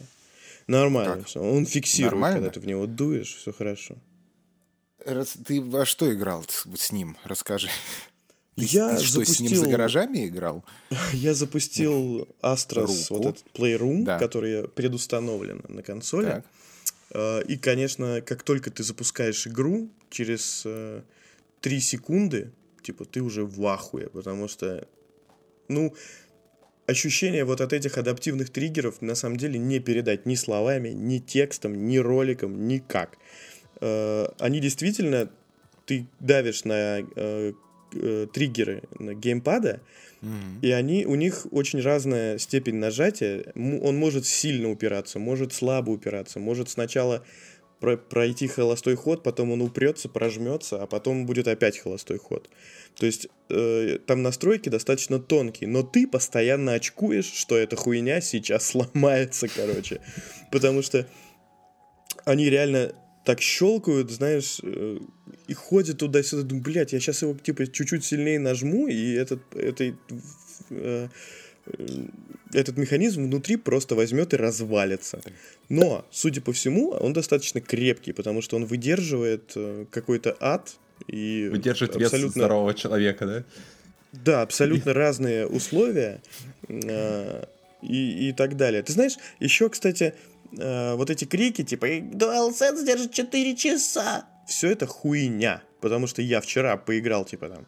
Нормально 0.67 1.17
Как? 1.17 1.27
все. 1.27 1.41
Он 1.41 1.65
фиксирует, 1.65 2.13
Нормально? 2.13 2.39
когда 2.39 2.51
ты 2.51 2.61
в 2.61 2.67
него 2.67 2.87
дуешь, 2.87 3.37
все 3.37 3.53
хорошо. 3.53 3.97
Раз- 5.05 5.37
ты 5.47 5.61
во 5.61 5.85
что 5.87 6.13
играл 6.13 6.45
с, 6.75 6.93
ним? 6.93 7.17
Расскажи. 7.25 7.69
Ты, 8.57 8.65
Я 8.65 8.97
ты 8.97 9.05
что, 9.05 9.25
с 9.25 9.41
ним 9.41 9.51
запустил- 9.51 9.65
за 9.65 9.71
гаражами 9.71 10.27
играл? 10.27 10.65
Я 11.13 11.35
запустил 11.35 12.29
Astros, 12.43 13.09
Руку. 13.11 13.23
вот 13.23 13.27
этот 13.37 13.45
Playroom, 13.55 14.03
Да. 14.05 14.19
который 14.19 14.69
предустановлен 14.69 15.63
на 15.69 15.83
консоли. 15.83 16.27
Так. 16.27 16.45
Э, 17.13 17.43
И, 17.47 17.57
конечно, 17.57 18.21
как 18.21 18.43
только 18.43 18.71
ты 18.71 18.83
запускаешь 18.83 19.47
игру, 19.47 19.89
через 20.11 20.63
э, 20.67 21.03
3 21.61 21.81
секунды, 21.81 22.51
типа, 22.83 23.05
ты 23.05 23.21
уже 23.23 23.45
в 23.45 23.65
ахуе, 23.67 24.09
потому 24.09 24.49
что, 24.49 24.87
ну, 25.69 25.95
ощущение 26.87 27.45
вот 27.45 27.61
от 27.61 27.73
этих 27.73 27.97
адаптивных 27.99 28.51
триггеров 28.51 29.01
на 29.03 29.15
самом 29.15 29.37
деле 29.37 29.59
не 29.59 29.79
передать 29.79 30.27
ни 30.27 30.35
словами, 30.35 30.89
ни 30.89 31.19
текстом, 31.19 31.87
ни 31.87 31.99
роликом, 31.99 32.67
никак. 32.67 33.15
Э, 33.15 33.19
Они 33.81 34.61
действительно, 34.61 35.31
ты 35.87 36.07
давишь 36.21 36.65
на 36.65 37.01
э, 37.01 37.53
э, 37.95 38.27
триггеры 38.33 38.83
на 38.99 39.15
геймпада, 39.15 39.81
Мгм. 40.21 40.59
и 40.63 40.71
они, 40.73 41.07
у 41.07 41.15
них 41.15 41.47
очень 41.53 41.81
разная 41.81 42.39
степень 42.39 42.77
нажатия. 42.77 43.53
Он 43.55 43.97
может 43.97 44.27
сильно 44.27 44.69
упираться, 44.71 45.19
может 45.21 45.53
слабо 45.53 45.91
упираться, 45.91 46.41
может 46.41 46.69
сначала 46.69 47.25
про- 47.79 47.97
пройти 47.97 48.49
холостой 48.49 48.97
ход, 48.97 49.23
потом 49.23 49.53
он 49.53 49.63
упрется, 49.63 50.09
прожмется, 50.09 50.83
а 50.83 50.87
потом 50.89 51.25
будет 51.25 51.47
опять 51.47 51.79
холостой 51.79 52.19
ход. 52.19 52.51
То 52.97 53.07
есть 53.07 53.29
э, 53.49 53.99
там 54.07 54.23
настройки 54.23 54.69
достаточно 54.69 55.21
тонкие, 55.21 55.69
но 55.69 55.85
ты 55.85 56.09
постоянно 56.09 56.73
очкуешь, 56.73 57.33
что 57.33 57.57
эта 57.57 57.77
хуйня 57.77 58.21
сейчас 58.21 58.67
сломается, 58.71 59.47
короче. 59.47 60.01
Потому 60.51 60.83
что 60.83 61.07
они 62.25 62.51
реально 62.51 62.93
так 63.29 63.43
щелкают, 63.43 64.11
знаешь, 64.11 64.59
э, 64.63 64.99
и 65.49 65.53
ходят 65.53 65.99
туда-сюда, 65.99 66.45
думаю, 66.45 66.65
блядь, 66.65 66.95
я 66.95 66.99
сейчас 66.99 67.21
его, 67.21 67.35
типа, 67.35 67.67
чуть-чуть 67.67 68.03
сильнее 68.03 68.39
нажму, 68.39 68.89
и 68.89 69.13
этот, 69.13 69.41
этой, 69.55 69.97
э, 70.71 71.09
э, 71.67 71.87
этот 72.55 72.79
механизм 72.79 73.25
внутри 73.25 73.57
просто 73.57 73.95
возьмет 73.95 74.33
и 74.33 74.39
развалится. 74.39 75.21
Но, 75.69 76.07
судя 76.11 76.41
по 76.41 76.55
всему, 76.55 76.89
он 76.93 77.13
достаточно 77.13 77.61
крепкий, 77.61 78.13
потому 78.13 78.41
что 78.41 78.57
он 78.57 78.65
выдерживает 78.65 79.55
какой-то 79.91 80.35
ад, 80.41 80.79
и 81.07 81.51
Выдерживает 81.51 81.97
вес 81.97 82.07
абсолютно 82.07 82.41
здорового 82.41 82.73
человека, 82.73 83.27
да? 83.27 83.45
да, 84.13 84.41
абсолютно 84.41 84.95
разные 84.95 85.47
условия 85.47 86.23
э, 86.67 87.45
и, 87.83 88.31
и 88.31 88.33
так 88.33 88.57
далее. 88.57 88.83
Ты 88.83 88.95
знаешь, 88.95 89.19
еще, 89.39 89.69
кстати, 89.69 90.15
э, 90.57 90.95
вот 90.95 91.11
эти 91.11 91.25
крики, 91.25 91.63
типа 91.63 91.87
DualSense 91.87 92.85
держит 92.85 93.13
4 93.13 93.57
часа. 93.57 94.27
Все 94.47 94.71
это 94.71 94.87
хуйня. 94.87 95.63
Потому 95.81 96.07
что 96.07 96.23
я 96.23 96.41
вчера 96.41 96.77
поиграл, 96.77 97.25
типа 97.25 97.49
там, 97.49 97.67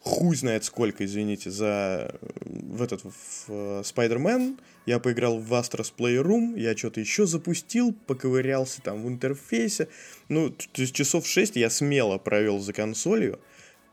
хуй 0.00 0.36
знает 0.36 0.64
сколько, 0.64 1.04
извините, 1.04 1.50
за 1.50 2.10
э, 2.12 2.28
в 2.44 2.82
этот 2.82 3.02
в, 3.02 3.10
э, 3.48 3.82
Spider-Man. 3.82 4.58
Я 4.86 5.00
поиграл 5.00 5.38
в 5.38 5.52
Astros 5.52 5.92
Playroom, 5.96 6.58
я 6.58 6.76
что-то 6.76 7.00
еще 7.00 7.26
запустил, 7.26 7.92
поковырялся 8.06 8.82
там 8.82 9.02
в 9.02 9.08
интерфейсе. 9.08 9.88
Ну, 10.28 10.50
то 10.50 10.82
есть 10.82 10.94
часов 10.94 11.26
6 11.26 11.56
я 11.56 11.70
смело 11.70 12.18
провел 12.18 12.60
за 12.60 12.72
консолью. 12.72 13.40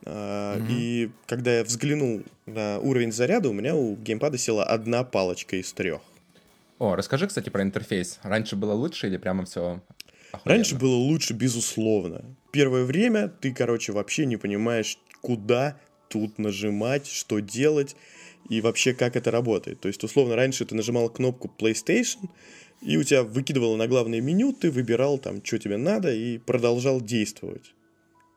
А, 0.06 0.60
И 0.70 1.10
когда 1.26 1.58
я 1.58 1.64
взглянул 1.64 2.24
на 2.46 2.80
уровень 2.80 3.12
заряда, 3.12 3.50
у 3.50 3.54
меня 3.54 3.76
у 3.76 3.96
геймпада 3.96 4.38
села 4.38 4.66
одна 4.66 5.04
палочка 5.04 5.56
из 5.56 5.72
трех. 5.74 6.02
О, 6.80 6.96
расскажи, 6.96 7.28
кстати, 7.28 7.50
про 7.50 7.64
интерфейс. 7.64 8.20
Раньше 8.24 8.56
было 8.56 8.74
лучше 8.74 9.08
или 9.08 9.18
прямо 9.18 9.46
все 9.46 9.82
Раньше 10.44 10.76
было 10.76 10.96
лучше, 10.96 11.34
безусловно. 11.34 12.36
Первое 12.52 12.86
время 12.86 13.28
ты, 13.28 13.54
короче, 13.54 13.92
вообще 13.92 14.26
не 14.26 14.38
понимаешь, 14.38 14.98
куда 15.22 15.78
тут 16.10 16.38
нажимать, 16.40 17.08
что 17.08 17.40
делать 17.40 17.96
и 18.50 18.60
вообще 18.62 18.94
как 18.94 19.16
это 19.16 19.32
работает. 19.32 19.80
То 19.80 19.88
есть, 19.88 20.04
условно, 20.04 20.36
раньше 20.36 20.66
ты 20.66 20.76
нажимал 20.76 21.10
кнопку 21.10 21.52
PlayStation, 21.58 22.30
и 22.82 22.98
у 22.98 23.04
тебя 23.04 23.24
выкидывало 23.24 23.78
на 23.78 23.88
главное 23.88 24.22
меню, 24.22 24.54
ты 24.54 24.70
выбирал 24.70 25.18
там, 25.18 25.44
что 25.46 25.60
тебе 25.60 25.78
надо, 25.78 26.14
и 26.14 26.40
продолжал 26.40 27.00
действовать. 27.00 27.74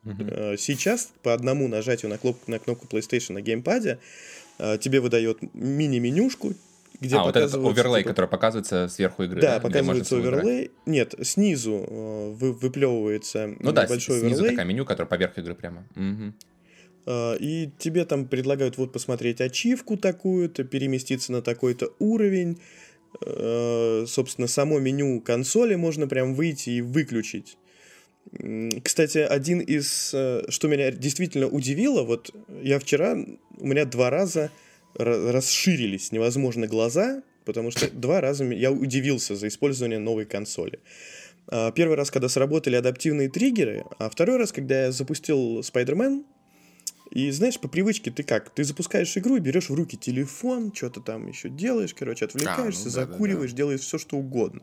Э, 0.05 0.57
Сейчас 0.57 1.13
по 1.23 1.35
одному 1.35 1.67
нажатию 1.67 2.11
на 2.11 2.19
кнопку, 2.19 2.51
на 2.51 2.59
кнопку 2.59 2.87
PlayStation 2.87 3.33
на 3.33 3.41
геймпаде 3.41 3.99
э, 4.59 4.79
тебе 4.79 5.01
выдает 5.01 5.39
мини-менюшку, 5.55 6.55
где 7.01 7.17
а, 7.17 7.25
вот 7.25 7.37
этот 7.37 7.51
показывается, 7.53 7.81
оверлей, 7.81 8.03
типа, 8.03 8.09
который 8.11 8.27
показывается 8.27 8.89
сверху 8.89 9.23
игры, 9.25 9.41
да, 9.41 9.55
да? 9.55 9.61
показывается 9.61 10.17
оверлей. 10.17 10.71
Нет, 10.87 11.15
снизу 11.23 11.85
э, 11.89 12.31
вы, 12.39 12.53
выплевывается 12.53 13.55
Ну 13.61 13.73
да, 13.73 13.87
с- 13.87 13.91
небольшой 13.91 14.21
снизу 14.21 14.35
оверлей. 14.35 14.51
такая 14.51 14.67
меню, 14.67 14.85
которая 14.85 15.09
поверх 15.09 15.39
игры 15.39 15.55
прямо. 15.55 15.87
Э, 17.07 17.37
и 17.39 17.71
тебе 17.79 18.05
там 18.05 18.27
предлагают 18.27 18.79
вот 18.79 18.93
посмотреть 18.93 19.41
ачивку 19.41 19.97
такую-то, 19.97 20.65
переместиться 20.65 21.33
на 21.33 21.43
такой-то 21.43 21.93
уровень. 21.99 22.61
Э, 23.25 24.05
собственно, 24.07 24.47
само 24.47 24.79
меню 24.79 25.21
консоли 25.21 25.75
можно 25.75 26.07
прям 26.07 26.35
выйти 26.35 26.71
и 26.71 26.81
выключить. 26.83 27.57
Кстати, 28.83 29.19
один 29.19 29.61
из, 29.61 30.11
э, 30.13 30.43
что 30.49 30.67
меня 30.69 30.91
действительно 30.91 31.47
удивило, 31.47 32.03
вот 32.03 32.35
я 32.63 32.79
вчера, 32.81 33.17
у 33.59 33.67
меня 33.67 33.85
два 33.85 34.11
раза 34.11 34.51
расширились 34.99 36.13
невозможно 36.13 36.67
глаза, 36.67 37.23
потому 37.45 37.71
что 37.71 37.91
два 37.91 38.21
раза 38.21 38.45
я 38.45 38.73
удивился 38.73 39.37
за 39.37 39.49
использование 39.49 39.99
новой 39.99 40.25
консоли. 40.27 40.81
А, 41.49 41.71
первый 41.73 41.97
раз, 41.97 42.11
когда 42.11 42.29
сработали 42.29 42.77
адаптивные 42.77 43.29
триггеры, 43.29 43.85
а 43.99 44.11
второй 44.11 44.37
раз, 44.37 44.53
когда 44.53 44.87
я 44.87 44.93
запустил 44.93 45.61
Spider-Man, 45.61 46.25
и 47.13 47.31
знаешь, 47.31 47.61
по 47.61 47.69
привычке 47.69 48.11
ты 48.11 48.25
как? 48.25 48.51
Ты 48.51 48.65
запускаешь 48.65 49.17
игру, 49.17 49.39
берешь 49.39 49.71
в 49.71 49.75
руки 49.75 49.97
телефон, 49.97 50.73
что-то 50.75 51.01
там 51.01 51.29
еще 51.29 51.49
делаешь, 51.49 51.95
короче, 51.95 52.25
отвлекаешься, 52.25 52.83
а, 52.83 52.85
ну, 52.85 52.91
да, 52.91 52.91
закуриваешь, 52.91 53.51
да, 53.51 53.55
да. 53.55 53.57
делаешь 53.59 53.81
все, 53.81 53.99
что 53.99 54.17
угодно. 54.17 54.63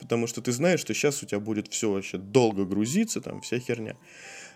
Потому 0.00 0.26
что 0.26 0.40
ты 0.40 0.50
знаешь, 0.52 0.80
что 0.80 0.94
сейчас 0.94 1.22
у 1.22 1.26
тебя 1.26 1.40
будет 1.40 1.68
все 1.68 1.90
вообще 1.90 2.18
долго 2.18 2.64
грузиться, 2.64 3.20
там 3.20 3.42
вся 3.42 3.58
херня. 3.58 3.96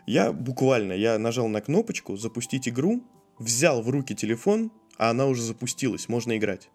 Я 0.07 0.33
буквально, 0.33 0.95
я 0.95 1.19
нажал 1.19 1.49
на 1.49 1.61
кнопочку 1.61 2.17
«Запустить 2.17 2.67
игру», 2.67 3.05
взял 3.39 3.83
в 3.83 3.91
руки 3.91 4.15
телефон, 4.15 4.73
а 4.99 5.11
она 5.11 5.27
уже 5.27 5.43
запустилась, 5.43 6.09
можно 6.09 6.37
играть. 6.37 6.69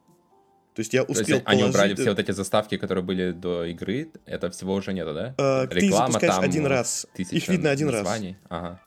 То 0.73 0.79
есть 0.79 0.93
я 0.93 1.03
успел 1.03 1.25
То 1.25 1.33
есть 1.33 1.43
они 1.45 1.63
убрали 1.63 1.93
все 1.93 2.09
вот 2.09 2.19
эти 2.19 2.31
заставки, 2.31 2.77
которые 2.77 3.03
были 3.03 3.31
до 3.31 3.65
игры, 3.65 4.09
это 4.25 4.49
всего 4.49 4.73
уже 4.73 4.93
нету, 4.93 5.13
да? 5.13 5.36
А, 5.38 5.67
Реклама 5.69 6.07
ты 6.07 6.12
запускаешь 6.13 6.36
там, 6.36 6.43
один 6.43 6.65
раз, 6.65 7.05
их 7.15 7.47
видно 7.47 7.69
один 7.69 7.91
названий. 7.91 8.38
раз. 8.49 8.59
Ага. 8.59 8.81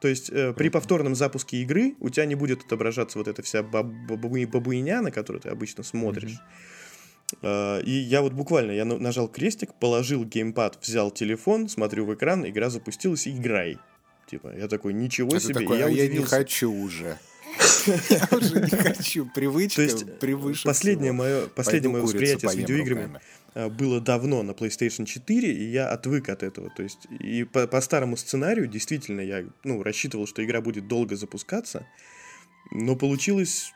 То 0.00 0.08
есть 0.08 0.30
э, 0.30 0.52
при 0.52 0.68
повторном 0.68 1.14
запуске 1.14 1.56
игры 1.62 1.94
у 1.98 2.08
тебя 2.08 2.26
не 2.26 2.34
будет 2.34 2.62
отображаться 2.64 3.18
вот 3.18 3.26
эта 3.26 3.42
вся 3.42 3.62
баб 3.62 3.86
бабуиня, 3.86 5.00
на 5.00 5.10
которую 5.10 5.40
ты 5.42 5.48
обычно 5.48 5.82
смотришь. 5.82 6.38
Mm-hmm. 7.42 7.80
Э, 7.80 7.82
и 7.82 7.90
я 7.90 8.22
вот 8.22 8.32
буквально, 8.32 8.72
я 8.72 8.84
нажал 8.84 9.28
крестик, 9.28 9.74
положил 9.74 10.24
геймпад, 10.24 10.78
взял 10.80 11.10
телефон, 11.10 11.68
смотрю 11.68 12.04
в 12.04 12.14
экран, 12.14 12.46
игра 12.48 12.70
запустилась, 12.70 13.26
и 13.26 13.36
играй. 13.36 13.78
Типа, 14.30 14.52
я 14.56 14.68
такой, 14.68 14.92
ничего 14.92 15.30
Это 15.30 15.40
себе, 15.40 15.54
такой, 15.54 15.78
я 15.78 15.86
а 15.86 15.88
я 15.88 16.06
не 16.06 16.22
хочу 16.22 16.70
уже. 16.70 17.18
Я 18.10 18.28
уже 18.36 18.60
не 18.60 18.70
хочу. 18.70 19.26
Привычка 19.26 19.88
превыше 20.20 20.64
последнее 20.64 21.12
мое, 21.12 21.46
последнее 21.46 21.90
мое 21.90 22.02
восприятие 22.02 22.50
с 22.50 22.54
видеоиграми 22.54 23.20
э, 23.54 23.68
было 23.68 24.00
давно 24.00 24.42
на 24.42 24.52
PlayStation 24.52 25.04
4, 25.04 25.52
и 25.52 25.64
я 25.64 25.88
отвык 25.88 26.28
от 26.28 26.42
этого. 26.42 26.70
То 26.70 26.82
есть, 26.82 27.06
и 27.20 27.44
по, 27.44 27.66
по 27.66 27.80
старому 27.80 28.16
сценарию, 28.16 28.66
действительно, 28.66 29.20
я 29.20 29.44
ну, 29.64 29.82
рассчитывал, 29.82 30.26
что 30.26 30.44
игра 30.44 30.60
будет 30.60 30.88
долго 30.88 31.16
запускаться, 31.16 31.86
но 32.70 32.96
получилось 32.96 33.72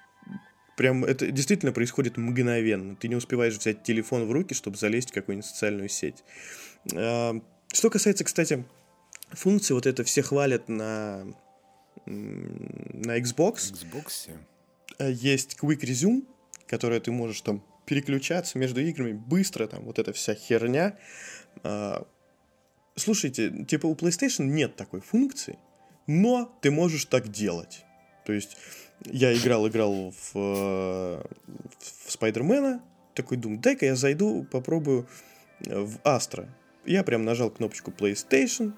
прям, 0.76 1.04
это 1.04 1.30
действительно 1.30 1.72
происходит 1.72 2.16
мгновенно. 2.16 2.96
Ты 2.96 3.08
не 3.08 3.16
успеваешь 3.16 3.56
взять 3.56 3.82
телефон 3.82 4.26
в 4.26 4.32
руки, 4.32 4.54
чтобы 4.54 4.76
залезть 4.76 5.10
в 5.10 5.14
какую-нибудь 5.14 5.48
социальную 5.48 5.88
сеть. 5.88 6.24
Э, 6.92 7.32
что 7.72 7.90
касается, 7.90 8.24
кстати, 8.24 8.64
функции, 9.30 9.74
вот 9.74 9.86
это 9.86 10.04
все 10.04 10.22
хвалят 10.22 10.68
на 10.68 11.26
на 12.06 13.18
Xbox. 13.18 13.72
Xbox. 13.72 14.30
Э, 14.98 15.10
есть 15.12 15.56
Quick 15.60 15.80
Resume, 15.80 16.26
которое 16.66 17.00
ты 17.00 17.10
можешь 17.10 17.40
там 17.40 17.64
переключаться 17.86 18.58
между 18.58 18.80
играми 18.80 19.12
быстро, 19.12 19.66
там 19.66 19.84
вот 19.84 19.98
эта 19.98 20.12
вся 20.12 20.34
херня. 20.34 20.96
А, 21.62 22.06
слушайте, 22.94 23.64
типа 23.64 23.86
у 23.86 23.94
PlayStation 23.94 24.44
нет 24.44 24.76
такой 24.76 25.00
функции, 25.00 25.58
но 26.06 26.56
ты 26.62 26.70
можешь 26.70 27.04
так 27.06 27.28
делать. 27.28 27.84
То 28.24 28.32
есть 28.32 28.56
я 29.04 29.34
играл, 29.34 29.68
играл 29.68 30.12
в, 30.12 30.34
в 30.34 31.22
Спайдермена, 32.06 32.82
такой 33.14 33.36
думаю, 33.36 33.60
дай-ка 33.60 33.86
я 33.86 33.96
зайду, 33.96 34.44
попробую 34.44 35.08
в 35.60 35.98
Астра. 36.04 36.48
Я 36.84 37.02
прям 37.04 37.24
нажал 37.24 37.50
кнопочку 37.50 37.90
PlayStation, 37.90 38.72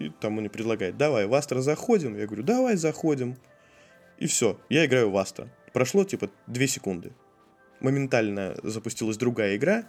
и 0.00 0.10
там 0.20 0.34
он 0.34 0.40
мне 0.40 0.50
предлагает, 0.50 0.96
давай, 0.96 1.26
в 1.26 1.34
Астра 1.34 1.60
заходим. 1.60 2.16
Я 2.16 2.26
говорю, 2.26 2.42
давай 2.42 2.76
заходим. 2.76 3.36
И 4.18 4.26
все, 4.26 4.58
я 4.68 4.84
играю 4.86 5.10
в 5.10 5.16
Астра. 5.16 5.48
Прошло 5.72 6.04
типа 6.04 6.30
2 6.46 6.66
секунды. 6.66 7.12
Моментально 7.80 8.56
запустилась 8.62 9.16
другая 9.16 9.56
игра. 9.56 9.84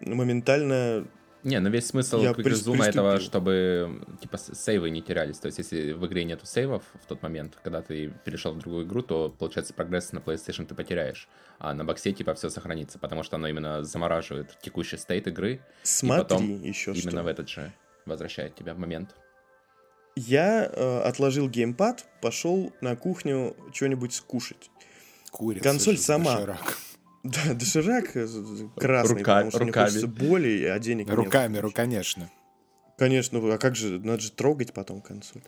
Моментально 0.00 1.06
не, 1.44 1.58
ну 1.58 1.70
весь 1.70 1.86
смысл 1.86 2.22
Quick 2.22 2.84
этого, 2.84 3.18
чтобы 3.18 4.00
типа 4.20 4.38
сейвы 4.38 4.90
не 4.90 5.02
терялись. 5.02 5.38
То 5.38 5.46
есть, 5.46 5.58
если 5.58 5.92
в 5.92 6.06
игре 6.06 6.24
нету 6.24 6.46
сейвов 6.46 6.84
в 7.02 7.06
тот 7.06 7.20
момент, 7.22 7.58
когда 7.64 7.82
ты 7.82 8.12
перешел 8.24 8.52
в 8.52 8.58
другую 8.58 8.86
игру, 8.86 9.02
то, 9.02 9.34
получается, 9.36 9.74
прогресс 9.74 10.12
на 10.12 10.18
PlayStation 10.18 10.66
ты 10.66 10.74
потеряешь. 10.74 11.28
А 11.58 11.74
на 11.74 11.84
боксе 11.84 12.12
типа 12.12 12.34
все 12.34 12.48
сохранится, 12.48 12.98
потому 12.98 13.24
что 13.24 13.36
оно 13.36 13.48
именно 13.48 13.82
замораживает 13.82 14.56
текущий 14.62 14.96
стейт 14.96 15.26
игры. 15.26 15.60
Смотри, 15.82 16.20
и 16.20 16.22
потом 16.22 16.62
еще 16.62 16.92
именно 16.92 17.10
что. 17.10 17.22
в 17.24 17.26
этот 17.26 17.48
же 17.48 17.72
возвращает 18.06 18.54
тебя 18.54 18.74
в 18.74 18.78
момент. 18.78 19.16
Я 20.14 20.70
э, 20.70 21.00
отложил 21.00 21.48
геймпад, 21.48 22.04
пошел 22.20 22.72
на 22.80 22.96
кухню 22.96 23.56
что-нибудь 23.72 24.12
скушать. 24.14 24.70
Курица 25.30 25.64
Консоль 25.64 25.98
сама. 25.98 26.36
Доширак. 26.36 26.78
Да, 27.24 27.54
доширак 27.54 28.16
э, 28.16 28.26
красный, 28.76 29.18
Рука, 29.18 29.34
потому 29.36 29.50
что 29.52 29.58
руками. 29.60 29.62
мне 29.62 29.72
хочется 29.72 30.06
боли, 30.08 30.64
а 30.64 30.76
денег 30.80 31.08
Руками, 31.08 31.52
нет. 31.52 31.62
Руками, 31.62 31.86
конечно. 31.86 32.30
Конечно, 32.98 33.38
а 33.54 33.58
как 33.58 33.76
же, 33.76 34.00
надо 34.00 34.22
же 34.22 34.32
трогать 34.32 34.72
потом 34.72 35.00
консоль. 35.00 35.42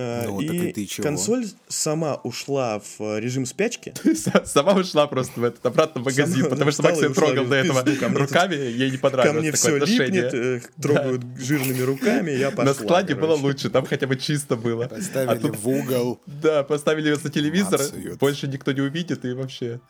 Э, 0.00 0.26
ну, 0.26 0.40
и 0.40 0.72
ты 0.72 0.86
чего? 0.86 1.02
консоль 1.02 1.44
сама 1.66 2.20
ушла 2.22 2.78
в 2.78 3.00
э, 3.00 3.20
режим 3.20 3.46
спячки. 3.46 3.92
Сама 4.44 4.74
ушла 4.74 5.08
просто 5.08 5.40
в 5.40 5.42
этот 5.42 5.66
обратно 5.66 6.00
в 6.00 6.04
магазин, 6.04 6.44
сама 6.44 6.50
потому 6.50 6.70
что 6.70 6.82
Макс 6.84 7.02
ее 7.02 7.08
трогал 7.08 7.46
до 7.46 7.56
этого 7.56 7.84
руками, 8.16 8.54
ей 8.54 8.92
не 8.92 8.96
понравилось 8.96 9.34
Ко 9.34 9.40
мне 9.40 9.52
все 9.52 9.76
липнет, 9.76 10.34
э, 10.34 10.60
трогают 10.80 11.22
жирными 11.36 11.82
руками, 11.82 12.30
я 12.30 12.50
пошла. 12.50 12.64
На 12.64 12.74
складе 12.74 13.16
было 13.16 13.34
лучше, 13.34 13.70
там 13.70 13.86
хотя 13.86 14.06
бы 14.06 14.14
чисто 14.14 14.54
было. 14.54 14.86
Поставили 14.86 15.50
в 15.50 15.68
угол. 15.68 16.20
Да, 16.26 16.62
поставили 16.62 17.08
ее 17.08 17.16
за 17.16 17.30
телевизор, 17.30 17.80
больше 18.20 18.46
никто 18.46 18.70
не 18.70 18.82
увидит 18.82 19.24
и 19.24 19.32
вообще 19.32 19.80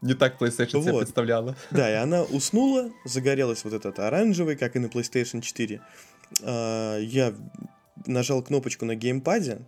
не 0.00 0.14
так 0.14 0.40
PlayStation 0.40 0.82
себе 0.82 0.96
представляла. 0.96 1.54
Да, 1.70 1.90
и 1.90 1.94
она 1.96 2.22
уснула, 2.22 2.90
загорелась 3.04 3.62
вот 3.64 3.74
этот 3.74 3.98
оранжевый, 3.98 4.56
как 4.56 4.76
и 4.76 4.78
на 4.78 4.86
PlayStation 4.86 5.42
4. 5.42 5.82
А, 6.42 6.98
я 6.98 7.34
нажал 8.06 8.42
кнопочку 8.42 8.84
на 8.84 8.94
геймпаде, 8.94 9.62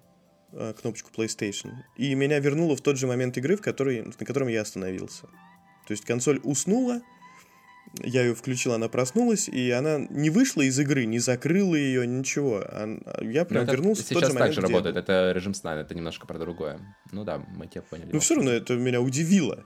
э, 0.52 0.74
кнопочку 0.80 1.10
PlayStation, 1.16 1.72
и 1.96 2.14
меня 2.14 2.38
вернуло 2.38 2.76
в 2.76 2.80
тот 2.80 2.98
же 2.98 3.06
момент 3.06 3.36
игры, 3.38 3.56
в 3.56 3.60
который, 3.60 4.02
на 4.02 4.12
котором 4.12 4.48
я 4.48 4.62
остановился. 4.62 5.22
То 5.86 5.92
есть 5.92 6.04
консоль 6.04 6.40
уснула, 6.42 7.02
я 8.00 8.22
ее 8.22 8.34
включил, 8.34 8.72
она 8.72 8.88
проснулась, 8.88 9.48
и 9.48 9.70
она 9.70 9.98
не 10.08 10.30
вышла 10.30 10.62
из 10.62 10.78
игры, 10.78 11.04
не 11.04 11.18
закрыла 11.18 11.74
ее, 11.74 12.06
ничего. 12.06 12.64
Я 13.20 13.44
прям 13.44 13.64
это 13.64 13.72
вернулся 13.72 14.02
в 14.02 14.08
тот 14.08 14.24
же 14.24 14.32
момент, 14.32 14.38
так 14.38 14.52
же 14.52 14.60
работает, 14.60 14.96
это 14.96 15.32
режим 15.34 15.52
сна, 15.52 15.74
это 15.80 15.94
немножко 15.94 16.26
про 16.26 16.38
другое. 16.38 16.80
Ну 17.10 17.24
да, 17.24 17.38
мы 17.54 17.66
тебя 17.66 17.82
поняли. 17.82 18.10
Ну 18.12 18.20
все 18.20 18.36
равно 18.36 18.50
это 18.50 18.74
меня 18.74 19.00
удивило. 19.00 19.64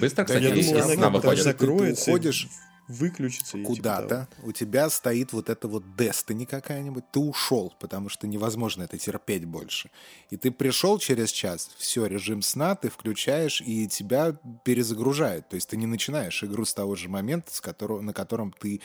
Быстро, 0.00 0.24
кстати, 0.24 0.44
я 0.44 0.54
думал, 0.54 0.84
она 0.84 0.94
сна 0.94 1.10
выходит. 1.10 1.44
закроется. 1.44 2.04
Ты 2.06 2.10
уходишь 2.10 2.48
выключиться. 2.88 3.58
Куда-то. 3.58 4.28
Типа 4.30 4.46
у 4.46 4.52
тебя 4.52 4.90
стоит 4.90 5.32
вот 5.32 5.50
это 5.50 5.68
вот 5.68 5.84
Destiny 5.96 6.46
какая-нибудь. 6.46 7.04
Ты 7.10 7.20
ушел, 7.20 7.74
потому 7.78 8.08
что 8.08 8.26
невозможно 8.26 8.82
это 8.82 8.98
терпеть 8.98 9.44
больше. 9.44 9.90
И 10.30 10.36
ты 10.36 10.50
пришел 10.50 10.98
через 10.98 11.30
час, 11.30 11.70
все, 11.78 12.06
режим 12.06 12.42
сна 12.42 12.74
ты 12.74 12.88
включаешь, 12.88 13.60
и 13.60 13.88
тебя 13.88 14.36
перезагружает. 14.64 15.48
То 15.48 15.56
есть 15.56 15.68
ты 15.68 15.76
не 15.76 15.86
начинаешь 15.86 16.42
игру 16.44 16.64
с 16.64 16.74
того 16.74 16.96
же 16.96 17.08
момента, 17.08 17.54
с 17.54 17.60
которого, 17.60 18.00
на 18.00 18.12
котором 18.12 18.52
ты 18.52 18.80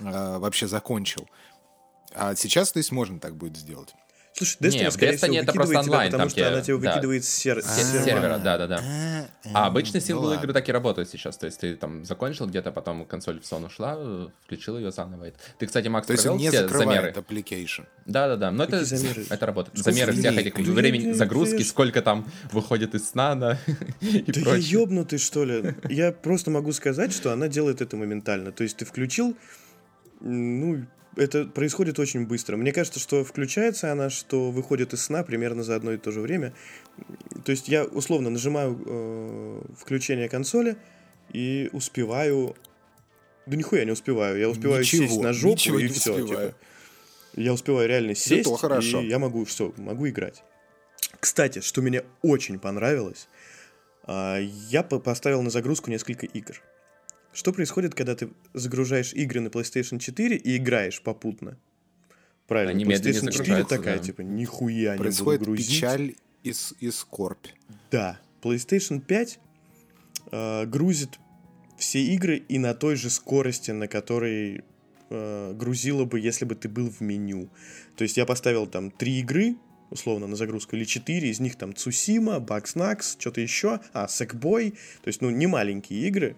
э, 0.00 0.38
вообще 0.38 0.66
закончил. 0.66 1.28
А 2.12 2.34
сейчас, 2.34 2.72
то 2.72 2.78
есть, 2.78 2.92
можно 2.92 3.20
так 3.20 3.36
будет 3.36 3.56
сделать. 3.56 3.94
Слушай, 4.34 4.56
Destiny, 4.60 4.84
не, 4.84 4.90
скорее 4.90 5.16
всего, 5.16 5.34
это 5.34 5.52
просто 5.52 5.80
онлайн, 5.80 6.08
тебя, 6.08 6.18
потому 6.18 6.30
что 6.30 6.48
она 6.48 6.62
тебя 6.62 6.76
выкидывает 6.76 7.22
да. 7.22 7.28
с, 7.28 7.30
сер... 7.30 7.62
с 7.62 8.04
сервера. 8.04 8.38
Да, 8.38 8.58
да, 8.58 8.66
да. 8.66 8.82
А 9.52 9.66
обычно 9.66 10.00
синглы 10.00 10.36
игры 10.36 10.52
так 10.52 10.68
и 10.68 10.72
работают 10.72 11.10
сейчас. 11.10 11.36
То 11.36 11.46
есть 11.46 11.60
ты 11.60 11.76
там 11.76 12.04
закончил 12.04 12.46
где-то, 12.46 12.72
потом 12.72 13.04
консоль 13.04 13.40
в 13.40 13.46
сон 13.46 13.64
ушла, 13.64 13.98
включил 14.44 14.78
ее 14.78 14.92
заново. 14.92 15.32
Ты, 15.58 15.66
кстати, 15.66 15.88
Макс, 15.88 16.06
То 16.06 16.14
провел 16.14 16.36
не 16.36 16.48
все 16.48 16.68
замеры? 16.68 17.10
application. 17.10 17.84
Да, 18.06 18.28
да, 18.28 18.36
да. 18.36 18.50
Но 18.50 18.64
это, 18.64 18.84
замеры? 18.84 19.26
это 19.28 19.46
работает. 19.46 19.78
Сколько 19.78 19.92
замеры 19.92 20.12
всех 20.12 20.36
этих 20.38 20.54
времени 20.56 21.12
загрузки, 21.12 21.62
сколько 21.62 22.00
там 22.00 22.30
выходит 22.52 22.94
из 22.94 23.08
сна, 23.08 23.34
да, 23.34 23.58
и 24.00 24.22
Да 24.32 24.52
я 24.52 24.56
ёбнутый, 24.56 25.18
что 25.18 25.44
ли? 25.44 25.74
Я 25.88 26.12
просто 26.12 26.50
могу 26.50 26.72
сказать, 26.72 27.12
что 27.12 27.32
она 27.32 27.48
делает 27.48 27.80
это 27.80 27.96
моментально. 27.96 28.52
То 28.52 28.62
есть 28.62 28.76
ты 28.78 28.84
включил, 28.84 29.36
ну, 30.20 30.86
это 31.16 31.44
происходит 31.46 31.98
очень 31.98 32.26
быстро. 32.26 32.56
Мне 32.56 32.72
кажется, 32.72 33.00
что 33.00 33.24
включается 33.24 33.92
она, 33.92 34.10
что 34.10 34.50
выходит 34.50 34.92
из 34.92 35.02
сна 35.02 35.22
примерно 35.22 35.62
за 35.62 35.76
одно 35.76 35.92
и 35.92 35.96
то 35.96 36.12
же 36.12 36.20
время. 36.20 36.52
То 37.44 37.52
есть 37.52 37.68
я 37.68 37.84
условно 37.84 38.30
нажимаю 38.30 38.80
э, 38.84 39.62
включение 39.78 40.28
консоли 40.28 40.76
и 41.32 41.68
успеваю... 41.72 42.56
Да 43.46 43.56
нихуя 43.56 43.84
не 43.84 43.92
успеваю. 43.92 44.38
Я 44.38 44.48
успеваю 44.48 44.82
ничего, 44.82 45.06
сесть 45.06 45.20
на 45.20 45.32
жопу 45.32 45.78
и 45.78 45.88
все. 45.88 46.26
Типа. 46.26 46.54
Я 47.34 47.52
успеваю 47.52 47.88
реально 47.88 48.14
сесть, 48.14 48.48
Это 48.48 48.56
хорошо. 48.56 49.00
и 49.00 49.08
я 49.08 49.18
могу 49.18 49.44
все, 49.44 49.72
могу 49.76 50.08
играть. 50.08 50.42
Кстати, 51.18 51.60
что 51.60 51.82
мне 51.82 52.04
очень 52.22 52.58
понравилось, 52.58 53.28
э, 54.06 54.42
я 54.68 54.82
поставил 54.82 55.42
на 55.42 55.50
загрузку 55.50 55.90
несколько 55.90 56.26
игр. 56.26 56.62
Что 57.32 57.52
происходит, 57.52 57.94
когда 57.94 58.14
ты 58.14 58.30
загружаешь 58.54 59.12
игры 59.12 59.40
на 59.40 59.48
PlayStation 59.48 59.98
4 59.98 60.36
и 60.36 60.56
играешь 60.56 61.00
попутно? 61.00 61.56
Правильно, 62.46 62.72
Они 62.72 62.84
PlayStation 62.84 63.30
4 63.30 63.32
загружаются, 63.32 63.76
такая, 63.76 63.98
да. 63.98 64.02
типа, 64.04 64.22
нихуя 64.22 64.96
Происходит 64.96 65.40
не 65.40 65.46
буду 65.46 65.56
грузить. 65.56 65.68
печаль 65.68 66.14
И, 66.42 66.52
и 66.80 66.90
скорбь. 66.90 67.46
Да, 67.92 68.20
PlayStation 68.42 69.00
5 69.00 69.38
э, 70.32 70.66
грузит 70.66 71.20
все 71.78 72.02
игры 72.02 72.36
и 72.36 72.58
на 72.58 72.74
той 72.74 72.96
же 72.96 73.08
скорости, 73.08 73.70
на 73.70 73.86
которой 73.86 74.64
э, 75.10 75.54
грузила 75.54 76.04
бы, 76.04 76.18
если 76.18 76.44
бы 76.44 76.54
ты 76.54 76.68
был 76.68 76.90
в 76.90 77.00
меню. 77.00 77.48
То 77.96 78.02
есть 78.02 78.16
я 78.16 78.26
поставил 78.26 78.66
там 78.66 78.90
три 78.90 79.20
игры, 79.20 79.56
условно, 79.90 80.26
на 80.26 80.36
загрузку, 80.36 80.76
или 80.76 80.84
четыре, 80.84 81.30
из 81.30 81.40
них 81.40 81.56
там 81.56 81.74
Цусима, 81.74 82.40
Бакснакс, 82.40 83.16
что-то 83.18 83.40
еще, 83.40 83.80
а, 83.92 84.08
Сэкбой, 84.08 84.72
то 85.02 85.08
есть, 85.08 85.20
ну, 85.20 85.30
не 85.30 85.46
маленькие 85.46 86.06
игры. 86.08 86.36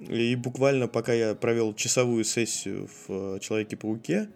И 0.00 0.34
буквально 0.34 0.88
пока 0.88 1.12
я 1.12 1.34
провел 1.34 1.74
часовую 1.74 2.24
сессию 2.24 2.88
в 2.88 3.36
э, 3.36 3.38
Человеке-пауке, 3.40 4.30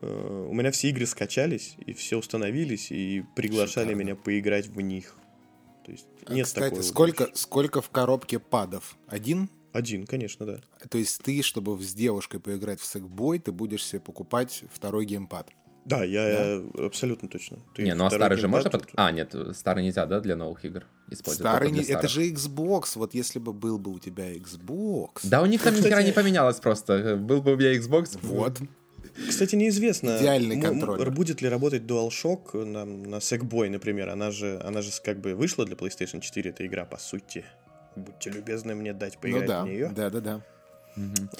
э, 0.00 0.46
у 0.48 0.54
меня 0.54 0.70
все 0.70 0.88
игры 0.88 1.06
скачались, 1.06 1.76
и 1.84 1.92
все 1.92 2.18
установились, 2.18 2.90
и 2.90 3.22
приглашали 3.36 3.88
Шикарно. 3.88 4.00
меня 4.00 4.16
поиграть 4.16 4.66
в 4.66 4.80
них. 4.80 5.14
То 5.84 5.92
есть 5.92 6.06
нет 6.28 6.46
А, 6.46 6.48
Кстати, 6.48 6.70
такой 6.70 6.82
сколько, 6.82 7.30
сколько 7.34 7.82
в 7.82 7.90
коробке 7.90 8.38
падов? 8.38 8.96
Один? 9.06 9.50
Один, 9.72 10.06
конечно, 10.06 10.46
да. 10.46 10.60
То 10.88 10.98
есть 10.98 11.22
ты, 11.22 11.42
чтобы 11.42 11.82
с 11.82 11.94
девушкой 11.94 12.40
поиграть 12.40 12.80
в 12.80 12.84
Сэкбой, 12.84 13.38
ты 13.38 13.52
будешь 13.52 13.84
себе 13.84 14.00
покупать 14.00 14.64
второй 14.72 15.06
геймпад. 15.06 15.50
Да, 15.84 16.04
я 16.04 16.28
я 16.28 16.62
абсолютно 16.86 17.28
точно. 17.28 17.58
Ты 17.74 17.82
Не, 17.82 17.94
ну 17.94 18.06
а 18.06 18.10
старый 18.10 18.38
же 18.38 18.48
можно 18.48 18.70
под... 18.70 18.88
А, 18.94 19.10
нет, 19.10 19.34
старый 19.54 19.84
нельзя, 19.84 20.06
да, 20.06 20.20
для 20.20 20.36
новых 20.36 20.64
игр 20.64 20.86
использовать? 21.10 21.50
Старый 21.52 21.70
не... 21.72 21.80
Это 21.82 22.06
же 22.08 22.22
Xbox. 22.30 22.92
Вот 22.94 23.14
если 23.14 23.38
бы 23.38 23.52
был 23.52 23.78
бы 23.78 23.90
у 23.92 23.98
тебя 23.98 24.32
Xbox... 24.34 25.20
Да 25.24 25.42
у 25.42 25.46
них 25.46 25.62
там 25.62 25.74
ни 25.74 25.78
хера 25.78 25.90
Кстати- 25.90 26.06
не 26.06 26.12
поменялось 26.12 26.60
просто. 26.60 27.16
Был 27.16 27.42
бы 27.42 27.54
у 27.54 27.56
меня 27.56 27.76
Xbox. 27.76 28.18
Вот. 28.22 28.60
Кстати, 29.28 29.56
неизвестно, 29.56 30.18
Идеальный 30.18 30.60
контроллер. 30.60 31.10
будет 31.10 31.42
ли 31.42 31.48
работать 31.48 31.82
DualShock 31.82 32.64
на, 32.64 32.84
на 32.84 33.16
Sackboy, 33.16 33.68
например. 33.68 34.08
Она 34.08 34.30
же, 34.30 34.60
она 34.64 34.80
же 34.82 34.90
как 35.04 35.20
бы 35.20 35.34
вышла 35.34 35.66
для 35.66 35.76
PlayStation 35.76 36.20
4, 36.20 36.50
эта 36.50 36.66
игра, 36.66 36.84
по 36.84 36.96
сути. 36.98 37.44
Будьте 37.94 38.30
любезны 38.30 38.74
мне 38.74 38.94
дать 38.94 39.14
Ну 39.16 39.20
поиграть 39.20 39.46
да, 39.48 39.62
в 39.64 39.66
нее. 39.66 39.92
да, 39.94 40.08
да, 40.10 40.20
да. 40.20 40.46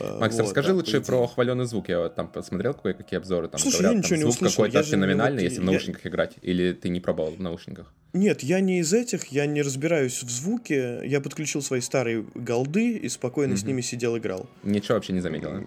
А, 0.00 0.18
Макс, 0.20 0.34
вот, 0.36 0.42
расскажи 0.44 0.68
да, 0.68 0.74
лучше 0.74 1.00
про 1.00 1.26
хваленый 1.26 1.66
звук. 1.66 1.88
Я 1.88 1.98
вот 2.00 2.14
там 2.14 2.28
посмотрел 2.28 2.72
кое-какие 2.74 3.18
обзоры. 3.18 3.48
Там 3.48 3.60
Слушай, 3.60 3.80
говорят, 3.82 3.90
я 3.92 3.96
там 3.96 4.02
ничего 4.02 4.16
не 4.16 4.22
звук 4.22 4.34
услышал, 4.34 4.56
какой-то 4.64 4.78
не 4.78 4.84
феноменальный, 4.92 5.42
вот- 5.42 5.50
если 5.50 5.60
в 5.60 5.64
я- 5.64 5.70
наушниках 5.70 6.06
играть. 6.06 6.34
Или 6.42 6.72
ты 6.72 6.88
не 6.88 7.00
пробовал 7.00 7.32
в 7.32 7.40
наушниках? 7.40 7.92
Нет, 8.14 8.42
я 8.42 8.60
не 8.60 8.80
из 8.80 8.92
этих, 8.92 9.26
я 9.26 9.46
не 9.46 9.62
разбираюсь 9.62 10.22
в 10.22 10.30
звуке. 10.30 11.00
Я 11.04 11.20
подключил 11.20 11.62
свои 11.62 11.80
старые 11.80 12.24
голды 12.34 12.92
и 12.96 13.08
спокойно 13.08 13.56
с 13.56 13.60
Мгм. 13.60 13.68
ними 13.68 13.80
сидел, 13.82 14.16
играл. 14.16 14.48
Ничего 14.62 14.94
вообще 14.94 15.12
не 15.12 15.20
заметил. 15.20 15.50
да? 15.52 15.62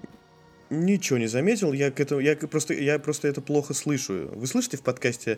Ничего 0.72 1.20
не 1.20 1.28
заметил, 1.28 1.74
я 1.74 1.92
к 1.92 2.00
этому, 2.00 2.22
я 2.22 2.36
просто, 2.36 2.74
я 2.74 2.98
просто 2.98 3.28
это 3.28 3.40
плохо 3.42 3.76
слышу. 3.76 4.30
Вы 4.34 4.48
слышите 4.48 4.78
в 4.78 4.82
подкасте, 4.82 5.38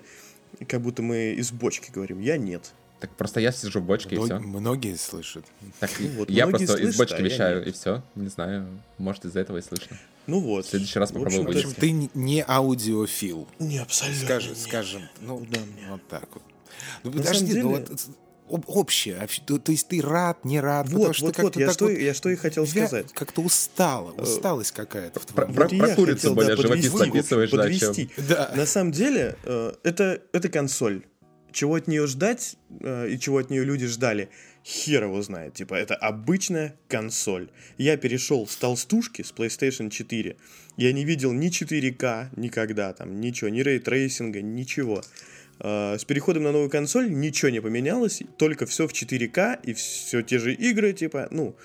как 0.69 0.79
будто 0.81 1.01
мы 1.01 1.33
из 1.33 1.51
бочки 1.51 1.91
говорим? 1.93 2.21
Я 2.21 2.37
нет. 2.37 2.71
Так 2.99 3.11
просто 3.11 3.39
я 3.39 3.51
сижу 3.51 3.79
в 3.79 3.83
бочке 3.83 4.15
и 4.15 4.17
Мно- 4.17 4.25
все. 4.25 4.39
Многие 4.39 4.95
слышат. 4.97 5.45
Так, 5.79 5.91
Ну 5.99 6.07
вот, 6.17 6.29
я 6.29 6.47
просто 6.47 6.63
из 6.77 6.95
слышат, 6.95 6.97
бочки 6.97 7.13
а 7.13 7.17
я 7.17 7.23
вещаю, 7.23 7.65
и 7.67 7.71
все. 7.71 8.01
Не 8.15 8.27
знаю, 8.27 8.67
может 8.97 9.25
из-за 9.25 9.39
этого 9.41 9.57
и 9.57 9.61
слышно. 9.61 9.97
Ну 10.25 10.39
вот. 10.39 10.65
В 10.65 10.69
следующий 10.69 10.99
раз 10.99 11.11
попробую 11.11 11.43
В 11.43 11.49
общем, 11.49 11.73
ты 11.73 11.91
не- 11.91 12.43
аудиофил. 12.47 13.47
Не, 13.59 13.77
абсолютно 13.79 14.25
Скажем, 14.25 14.49
нет. 14.53 14.59
скажем, 14.59 15.01
ну, 15.21 15.37
Куда 15.39 15.59
мне? 15.59 15.87
вот 15.91 16.01
так 16.09 16.27
вот. 16.33 16.43
Ну, 17.03 17.11
На 17.11 17.17
подожди, 17.17 17.51
самом 17.53 17.63
ну 17.63 17.77
деле- 17.77 17.85
вот 17.89 18.01
об- 18.49 18.63
общее, 18.69 19.17
вообще, 19.19 19.41
то, 19.45 19.57
то 19.59 19.71
есть 19.71 19.87
ты 19.87 20.01
рад, 20.01 20.43
не 20.45 20.59
рад, 20.59 20.85
потому 20.87 21.05
Вот, 21.05 21.15
что 21.15 21.25
вот, 21.27 21.35
ты 21.35 21.41
вот, 21.43 21.53
как-то 21.53 21.59
я 21.59 21.71
что, 21.73 21.85
вот 21.85 21.91
я 21.97 22.13
что 22.13 22.29
и 22.29 22.35
хотел 22.35 22.63
вя- 22.63 22.69
сказать. 22.87 23.13
Как-то 23.13 23.41
устала, 23.41 24.11
усталость 24.13 24.71
какая-то 24.71 25.19
Про, 25.33 25.45
Вот 25.47 25.71
и 25.73 25.77
про 25.77 25.87
я 25.89 25.95
курицу 25.95 26.15
хотел, 26.17 26.35
более 26.35 26.55
да, 26.55 26.61
живописно 26.61 26.91
подвести, 26.99 27.19
описываешь, 27.19 27.51
да, 27.51 27.57
подвести. 27.57 28.09
Да. 28.27 28.51
На 28.55 28.65
самом 28.65 28.91
деле, 28.91 29.35
э, 29.43 29.73
это, 29.83 30.21
это 30.33 30.49
консоль. 30.49 31.03
Чего 31.57 31.73
от 31.73 31.87
нее 31.87 32.05
ждать 32.05 32.55
э, 32.81 33.09
и 33.09 33.19
чего 33.19 33.39
от 33.39 33.49
нее 33.49 33.63
люди 33.63 33.87
ждали, 33.87 34.29
хер 34.63 35.05
его 35.05 35.19
знает. 35.23 35.55
Типа, 35.55 35.73
это 35.73 35.95
обычная 35.95 36.75
консоль. 36.87 37.49
Я 37.79 37.97
перешел 37.97 38.45
с 38.45 38.55
толстушки, 38.57 39.23
с 39.23 39.33
PlayStation 39.35 39.89
4. 39.89 40.35
Я 40.77 40.93
не 40.93 41.03
видел 41.03 41.33
ни 41.33 41.49
4К 41.49 42.27
никогда, 42.35 42.93
там, 42.93 43.19
ничего, 43.19 43.49
ни 43.49 43.61
ray 43.61 43.82
tracing 43.82 44.29
а, 44.29 44.43
ничего. 44.43 45.01
Э, 45.59 45.97
С 45.97 46.05
переходом 46.05 46.43
на 46.43 46.51
новую 46.51 46.69
консоль 46.69 47.11
ничего 47.11 47.49
не 47.49 47.59
поменялось, 47.59 48.21
только 48.37 48.67
все 48.67 48.87
в 48.87 48.93
4К 48.93 49.59
и 49.63 49.73
все 49.73 50.21
те 50.21 50.37
же 50.37 50.53
игры, 50.53 50.93
типа, 50.93 51.27
ну, 51.31 51.55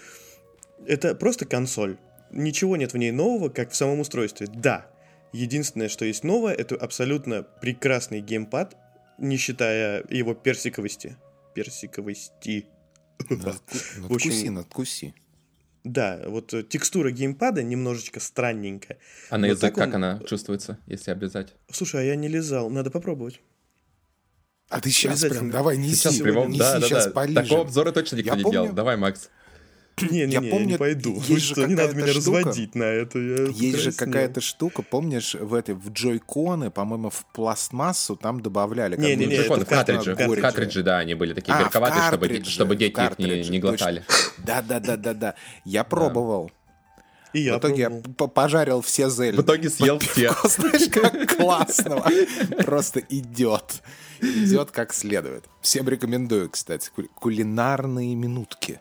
это 0.86 1.14
просто 1.14 1.44
консоль. 1.44 1.98
Ничего 2.30 2.78
нет 2.78 2.94
в 2.94 2.96
ней 2.96 3.10
нового, 3.10 3.50
как 3.50 3.72
в 3.72 3.76
самом 3.76 4.00
устройстве. 4.00 4.46
Да, 4.54 4.86
единственное, 5.34 5.90
что 5.90 6.06
есть 6.06 6.24
новое, 6.24 6.54
это 6.54 6.76
абсолютно 6.76 7.42
прекрасный 7.42 8.22
геймпад, 8.22 8.74
не 9.18 9.36
считая 9.36 10.04
его 10.08 10.34
персиковости. 10.34 11.16
Персиковости. 11.54 12.66
Надку- 13.28 13.76
В 14.08 14.12
общем- 14.12 14.30
Надкуси, 14.30 14.48
надкуси. 14.48 15.14
Да, 15.84 16.20
вот 16.26 16.54
текстура 16.68 17.10
геймпада 17.10 17.62
немножечко 17.64 18.20
странненькая. 18.20 18.98
А 19.30 19.38
на 19.38 19.46
язык 19.46 19.60
так 19.60 19.74
как 19.74 19.88
он- 19.88 19.94
она 19.96 20.20
чувствуется, 20.26 20.78
если 20.86 21.10
облизать? 21.10 21.54
Слушай, 21.70 22.02
а 22.02 22.04
я 22.04 22.16
не 22.16 22.28
лизал, 22.28 22.70
надо 22.70 22.90
попробовать. 22.90 23.40
А 24.68 24.80
ты 24.80 24.90
сейчас 24.90 25.20
прям 25.20 25.50
давай 25.50 25.76
неси, 25.76 25.96
Сейчас 25.96 26.18
прямом, 26.18 26.48
неси 26.50 26.60
да, 26.60 26.78
да, 26.78 26.86
сейчас 26.86 27.06
да. 27.06 27.10
полижем. 27.12 27.42
Такого 27.42 27.60
обзора 27.62 27.92
точно 27.92 28.16
никто 28.16 28.30
Я 28.30 28.36
не 28.36 28.42
помню- 28.44 28.52
делал. 28.62 28.72
Давай, 28.72 28.96
Макс. 28.96 29.28
Не-не-не, 30.00 30.32
Я 30.32 30.40
я, 30.40 30.50
помню, 30.50 30.66
не 30.68 30.76
пойду. 30.78 31.14
есть 31.16 31.28
Вы 31.28 31.38
же 31.38 31.46
что, 31.54 31.66
не 31.66 31.74
надо 31.74 31.88
какая-то 31.88 32.10
меня 32.10 32.20
штука. 32.20 32.38
разводить 32.38 32.74
на 32.74 32.84
это. 32.84 33.18
я 33.18 33.44
Есть 33.48 33.78
же 33.78 33.92
какая-то 33.92 34.40
штука, 34.40 34.82
помнишь, 34.82 35.34
в 35.34 35.54
этой 35.54 35.74
в 35.74 35.90
джойконы, 35.90 36.70
по-моему, 36.70 37.10
в 37.10 37.24
пластмассу 37.32 38.16
там 38.16 38.40
добавляли. 38.40 38.96
это 38.96 39.24
Телефон, 39.24 39.60
в 39.60 39.64
в 39.64 39.68
картриджи. 39.68 40.14
картриджи. 40.16 40.38
В 40.38 40.40
картриджи, 40.40 40.82
да, 40.82 40.98
они 40.98 41.14
были 41.14 41.34
такие 41.34 41.52
А, 41.54 41.62
горьковатые, 41.62 42.02
чтобы, 42.08 42.44
чтобы 42.44 42.76
дети 42.76 42.98
их 43.00 43.18
не, 43.18 43.48
не 43.48 43.58
глотали. 43.58 44.04
Да, 44.38 44.62
да, 44.62 44.80
да, 44.80 44.96
да, 44.96 45.14
да. 45.14 45.34
Я 45.64 45.84
пробовал. 45.84 46.50
И 47.32 47.40
я 47.40 47.56
в 47.56 47.60
итоге 47.60 47.88
пробовал. 47.88 48.14
я 48.20 48.28
пожарил 48.28 48.80
все 48.82 49.08
зелья. 49.08 49.38
В 49.38 49.42
итоге 49.42 49.70
съел 49.70 49.98
все. 49.98 50.32
Знаешь, 50.44 50.90
как 50.90 51.36
классно. 51.36 52.02
Просто 52.64 53.00
идет. 53.08 53.82
Идет 54.20 54.70
как 54.70 54.92
следует. 54.92 55.44
Всем 55.62 55.88
рекомендую, 55.88 56.50
кстати, 56.50 56.90
ку- 56.94 57.08
кулинарные 57.14 58.14
минутки. 58.14 58.80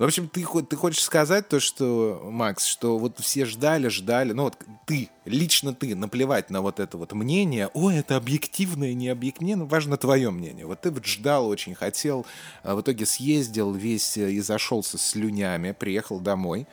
В 0.00 0.04
общем, 0.04 0.30
ты, 0.30 0.46
ты 0.62 0.76
хочешь 0.76 1.02
сказать 1.02 1.50
то, 1.50 1.60
что, 1.60 2.22
Макс, 2.24 2.64
что 2.64 2.96
вот 2.96 3.20
все 3.20 3.44
ждали, 3.44 3.88
ждали, 3.88 4.32
ну 4.32 4.44
вот 4.44 4.56
ты, 4.86 5.10
лично 5.26 5.74
ты, 5.74 5.94
наплевать 5.94 6.48
на 6.48 6.62
вот 6.62 6.80
это 6.80 6.96
вот 6.96 7.12
мнение, 7.12 7.68
о, 7.74 7.90
это 7.90 8.16
объективное, 8.16 8.94
не 8.94 9.10
объективное, 9.10 9.56
ну, 9.56 9.66
важно 9.66 9.98
твое 9.98 10.30
мнение. 10.30 10.64
Вот 10.64 10.80
ты 10.80 10.90
вот 10.90 11.04
ждал, 11.04 11.46
очень 11.48 11.74
хотел, 11.74 12.24
а 12.62 12.76
в 12.76 12.80
итоге 12.80 13.04
съездил 13.04 13.74
весь 13.74 14.16
э, 14.16 14.30
и 14.30 14.40
зашелся 14.40 14.96
слюнями, 14.96 15.72
приехал 15.72 16.18
домой, 16.18 16.66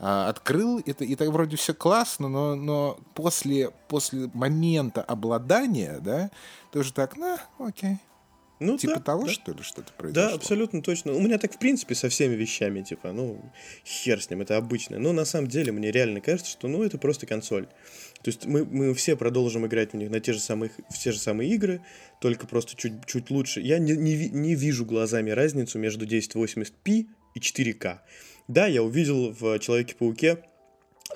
а, 0.00 0.28
открыл, 0.28 0.82
это, 0.84 1.04
и 1.04 1.14
так 1.14 1.28
вроде 1.28 1.56
все 1.56 1.74
классно, 1.74 2.28
но, 2.28 2.56
но 2.56 2.98
после, 3.14 3.70
после 3.86 4.28
момента 4.34 5.02
обладания, 5.02 6.00
да, 6.00 6.32
ты 6.72 6.80
уже 6.80 6.92
так, 6.92 7.16
ну, 7.16 7.38
окей. 7.60 7.98
Ну, 8.62 8.78
Типа 8.78 8.94
да, 8.94 9.00
того, 9.00 9.26
да. 9.26 9.32
что 9.32 9.52
ли, 9.52 9.62
что-то 9.62 9.92
произошло? 9.96 10.28
Да, 10.28 10.34
абсолютно 10.34 10.82
точно. 10.82 11.12
У 11.12 11.20
меня 11.20 11.38
так, 11.38 11.52
в 11.54 11.58
принципе, 11.58 11.94
со 11.94 12.08
всеми 12.08 12.34
вещами, 12.34 12.82
типа, 12.82 13.12
ну, 13.12 13.40
хер 13.84 14.22
с 14.22 14.30
ним, 14.30 14.42
это 14.42 14.56
обычно. 14.56 14.98
Но 14.98 15.12
на 15.12 15.24
самом 15.24 15.48
деле 15.48 15.72
мне 15.72 15.90
реально 15.90 16.20
кажется, 16.20 16.50
что, 16.50 16.68
ну, 16.68 16.82
это 16.82 16.98
просто 16.98 17.26
консоль. 17.26 17.66
То 18.22 18.28
есть 18.28 18.46
мы, 18.46 18.64
мы 18.64 18.94
все 18.94 19.16
продолжим 19.16 19.66
играть 19.66 19.92
в 19.92 19.96
них 19.96 20.10
на 20.10 20.20
те 20.20 20.32
же 20.32 20.40
самые, 20.40 20.70
в 20.88 20.98
те 20.98 21.12
же 21.12 21.18
самые 21.18 21.50
игры, 21.50 21.80
только 22.20 22.46
просто 22.46 22.76
чуть, 22.76 23.04
чуть 23.06 23.30
лучше. 23.30 23.60
Я 23.60 23.78
не, 23.78 23.92
не, 23.96 24.28
не 24.28 24.54
вижу 24.54 24.86
глазами 24.86 25.30
разницу 25.30 25.78
между 25.78 26.06
1080p 26.06 27.06
и 27.34 27.38
4К. 27.38 27.98
Да, 28.48 28.66
я 28.66 28.82
увидел 28.82 29.32
в 29.32 29.58
Человеке-пауке 29.58 30.38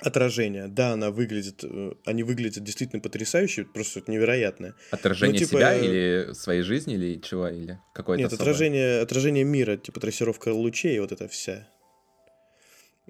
отражение. 0.01 0.67
Да, 0.67 0.93
она 0.93 1.11
выглядит, 1.11 1.63
э, 1.63 1.93
они 2.05 2.23
выглядят 2.23 2.63
действительно 2.63 3.01
потрясающе, 3.01 3.65
просто 3.65 4.01
невероятное. 4.07 4.75
Отражение 4.91 5.39
Ну, 5.39 5.45
типа, 5.45 5.57
себя 5.57 5.75
э, 5.75 5.85
или 5.85 6.33
своей 6.33 6.61
жизни, 6.61 6.95
или 6.95 7.19
чего, 7.21 7.47
или 7.47 7.79
какое-то 7.93 8.23
Нет, 8.23 8.33
особое? 8.33 8.51
отражение, 8.51 8.99
отражение 9.01 9.43
мира, 9.43 9.77
типа 9.77 9.99
трассировка 9.99 10.49
лучей, 10.49 10.99
вот 10.99 11.11
это 11.11 11.27
вся. 11.27 11.67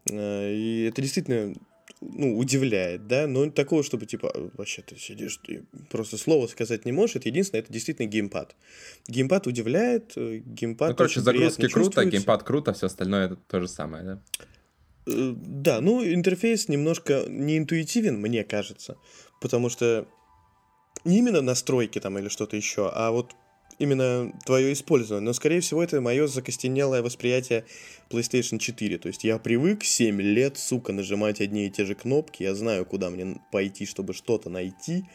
Э, 0.09 0.53
И 0.53 0.85
это 0.89 1.01
действительно 1.01 1.55
ну, 1.99 2.37
удивляет, 2.37 3.07
да, 3.07 3.25
но 3.27 3.49
такого, 3.49 3.83
чтобы, 3.83 4.05
типа, 4.05 4.31
вообще 4.53 4.83
ты 4.83 4.97
сидишь, 4.97 5.37
ты 5.37 5.63
просто 5.89 6.17
слово 6.17 6.45
сказать 6.47 6.85
не 6.85 6.91
можешь, 6.91 7.15
это 7.15 7.27
единственное, 7.29 7.61
это 7.63 7.73
действительно 7.73 8.05
геймпад. 8.05 8.55
Геймпад 9.07 9.47
удивляет, 9.47 10.13
геймпад 10.15 10.89
Ну, 10.91 10.95
короче, 10.95 11.21
загрузки 11.21 11.67
круто, 11.67 12.05
геймпад 12.05 12.43
круто, 12.43 12.73
все 12.73 12.85
остальное 12.85 13.25
это 13.25 13.35
то 13.35 13.59
же 13.59 13.67
самое, 13.67 14.03
да? 14.03 14.21
Э, 15.07 15.33
Да, 15.35 15.81
ну, 15.81 16.03
интерфейс 16.03 16.67
немножко 16.67 17.25
не 17.27 17.57
интуитивен, 17.57 18.19
мне 18.19 18.43
кажется, 18.43 18.97
потому 19.41 19.69
что 19.69 20.07
не 21.05 21.19
именно 21.19 21.41
настройки 21.41 21.99
там 21.99 22.17
или 22.17 22.27
что-то 22.27 22.57
еще, 22.57 22.91
а 22.93 23.11
вот 23.11 23.35
именно 23.79 24.33
твое 24.45 24.73
использование. 24.73 25.25
Но, 25.25 25.33
скорее 25.33 25.61
всего, 25.61 25.83
это 25.83 26.01
мое 26.01 26.27
закостенелое 26.27 27.01
восприятие 27.01 27.65
PlayStation 28.09 28.57
4. 28.57 28.97
То 28.97 29.07
есть 29.07 29.23
я 29.23 29.37
привык 29.37 29.83
7 29.83 30.19
лет, 30.21 30.57
сука, 30.57 30.93
нажимать 30.93 31.41
одни 31.41 31.67
и 31.67 31.69
те 31.69 31.85
же 31.85 31.95
кнопки, 31.95 32.43
я 32.43 32.55
знаю, 32.55 32.85
куда 32.85 33.09
мне 33.09 33.39
пойти, 33.51 33.85
чтобы 33.85 34.13
что-то 34.13 34.49
найти. 34.49 35.05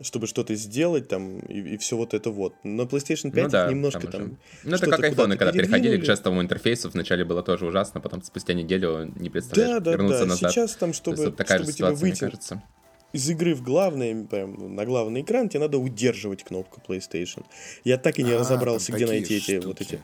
Чтобы 0.00 0.26
что-то 0.26 0.54
сделать 0.54 1.08
там 1.08 1.38
и, 1.40 1.74
и 1.74 1.76
все 1.76 1.96
вот 1.96 2.14
это 2.14 2.30
вот. 2.30 2.54
На 2.64 2.82
PlayStation 2.82 3.30
5 3.30 3.44
ну, 3.44 3.48
да, 3.50 3.70
немножко 3.70 4.00
там, 4.00 4.10
там. 4.10 4.38
Ну, 4.64 4.76
это 4.76 4.86
как 4.90 5.04
айфоны, 5.04 5.36
когда 5.36 5.52
переходили 5.52 5.96
к 5.98 6.04
жестовому 6.04 6.42
интерфейсу, 6.42 6.90
вначале 6.90 7.24
было 7.24 7.42
тоже 7.42 7.66
ужасно, 7.66 8.00
потом 8.00 8.22
спустя 8.22 8.54
неделю 8.54 9.12
не 9.16 9.30
представляешь, 9.30 9.74
да, 9.74 9.80
да, 9.80 9.92
вернуться 9.92 10.20
да. 10.20 10.26
назад. 10.26 10.52
Сейчас 10.52 10.74
там, 10.76 10.92
чтобы, 10.92 11.16
есть, 11.16 11.26
вот 11.26 11.36
такая 11.36 11.58
чтобы 11.58 11.70
же 11.70 11.76
тебе 11.76 11.90
выйти 11.90 12.24
мне 12.24 12.30
кажется. 12.30 12.62
из 13.12 13.30
игры 13.30 13.54
в 13.54 13.62
главный, 13.62 14.24
прям 14.24 14.74
на 14.74 14.84
главный 14.84 15.20
экран, 15.20 15.48
тебе 15.48 15.60
надо 15.60 15.78
удерживать 15.78 16.42
кнопку 16.42 16.80
PlayStation. 16.86 17.44
Я 17.84 17.98
так 17.98 18.18
и 18.18 18.22
не 18.22 18.32
А, 18.32 18.38
разобрался, 18.38 18.92
где 18.92 19.06
найти 19.06 19.36
эти 19.36 19.58
штуки. 19.58 19.66
вот 19.66 19.80
эти 19.80 20.00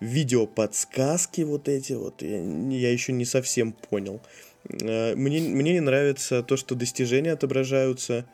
видеоподсказки 0.00 1.42
вот 1.42 1.68
эти 1.68 1.92
вот. 1.92 2.22
Я, 2.22 2.38
я 2.38 2.92
еще 2.92 3.12
не 3.12 3.24
совсем 3.24 3.72
понял. 3.72 4.20
Э, 4.68 5.14
Мне, 5.14 5.40
мне 5.40 5.72
не 5.74 5.80
нравится 5.80 6.42
то, 6.42 6.56
что 6.56 6.74
достижения 6.74 7.32
отображаются 7.32 8.26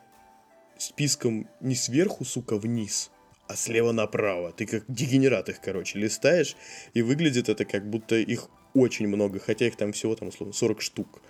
списком 0.79 1.49
не 1.59 1.75
сверху, 1.75 2.25
сука, 2.25 2.57
вниз, 2.57 3.11
а 3.47 3.55
слева 3.55 3.91
направо. 3.91 4.51
Ты 4.51 4.65
как 4.65 4.83
дегенерат 4.87 5.49
их, 5.49 5.61
короче, 5.61 5.99
листаешь, 5.99 6.55
и 6.93 7.01
выглядит 7.01 7.49
это 7.49 7.65
как 7.65 7.89
будто 7.89 8.15
их 8.15 8.49
очень 8.73 9.07
много, 9.07 9.39
хотя 9.39 9.67
их 9.67 9.75
там 9.75 9.91
всего, 9.91 10.15
там, 10.15 10.29
условно, 10.29 10.53
40 10.53 10.81
штук. 10.81 11.21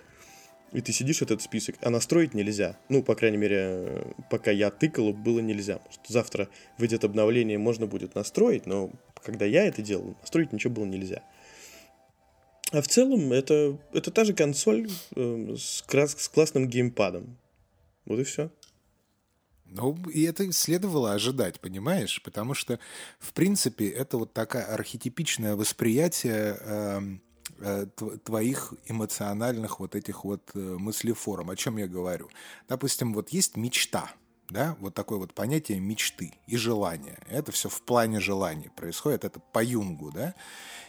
И 0.72 0.80
ты 0.80 0.92
сидишь 0.92 1.20
этот 1.20 1.42
список, 1.42 1.76
а 1.82 1.90
настроить 1.90 2.32
нельзя. 2.32 2.78
Ну, 2.88 3.02
по 3.02 3.16
крайней 3.16 3.38
мере, 3.38 4.14
пока 4.30 4.52
я 4.52 4.70
тыкал, 4.70 5.12
было 5.12 5.40
нельзя. 5.40 5.80
Может, 5.84 6.00
завтра 6.06 6.48
выйдет 6.78 7.04
обновление, 7.04 7.58
можно 7.58 7.86
будет 7.86 8.14
настроить, 8.14 8.66
но 8.66 8.92
когда 9.24 9.46
я 9.46 9.66
это 9.66 9.82
делал, 9.82 10.16
настроить 10.20 10.52
ничего 10.52 10.72
было 10.72 10.84
нельзя. 10.84 11.24
А 12.72 12.82
в 12.82 12.86
целом, 12.86 13.32
это, 13.32 13.78
это 13.92 14.12
та 14.12 14.24
же 14.24 14.32
консоль 14.32 14.88
э, 15.16 15.54
с, 15.58 15.82
крас- 15.82 16.16
с 16.16 16.28
классным 16.28 16.68
геймпадом. 16.68 17.36
Вот 18.04 18.20
и 18.20 18.24
все. 18.24 18.50
Ну, 19.70 19.96
и 20.12 20.22
это 20.22 20.52
следовало 20.52 21.12
ожидать, 21.12 21.60
понимаешь? 21.60 22.20
Потому 22.24 22.54
что, 22.54 22.78
в 23.18 23.32
принципе, 23.32 23.88
это 23.88 24.18
вот 24.18 24.32
такое 24.32 24.64
архетипичное 24.64 25.54
восприятие 25.54 26.56
эм, 26.60 27.22
э, 27.60 27.86
тв- 27.96 28.18
твоих 28.18 28.74
эмоциональных 28.86 29.78
вот 29.78 29.94
этих 29.94 30.24
вот 30.24 30.42
э, 30.54 30.58
мыслеформ. 30.58 31.50
О 31.50 31.56
чем 31.56 31.76
я 31.76 31.86
говорю? 31.86 32.28
Допустим, 32.68 33.14
вот 33.14 33.30
есть 33.30 33.56
мечта, 33.56 34.10
да, 34.50 34.76
вот 34.80 34.94
такое 34.94 35.18
вот 35.18 35.34
понятие 35.34 35.80
мечты 35.80 36.34
и 36.46 36.56
желания. 36.56 37.18
Это 37.28 37.52
все 37.52 37.68
в 37.68 37.82
плане 37.82 38.20
желаний 38.20 38.70
происходит, 38.74 39.24
это 39.24 39.40
по 39.52 39.62
Юнгу, 39.62 40.10
да. 40.12 40.34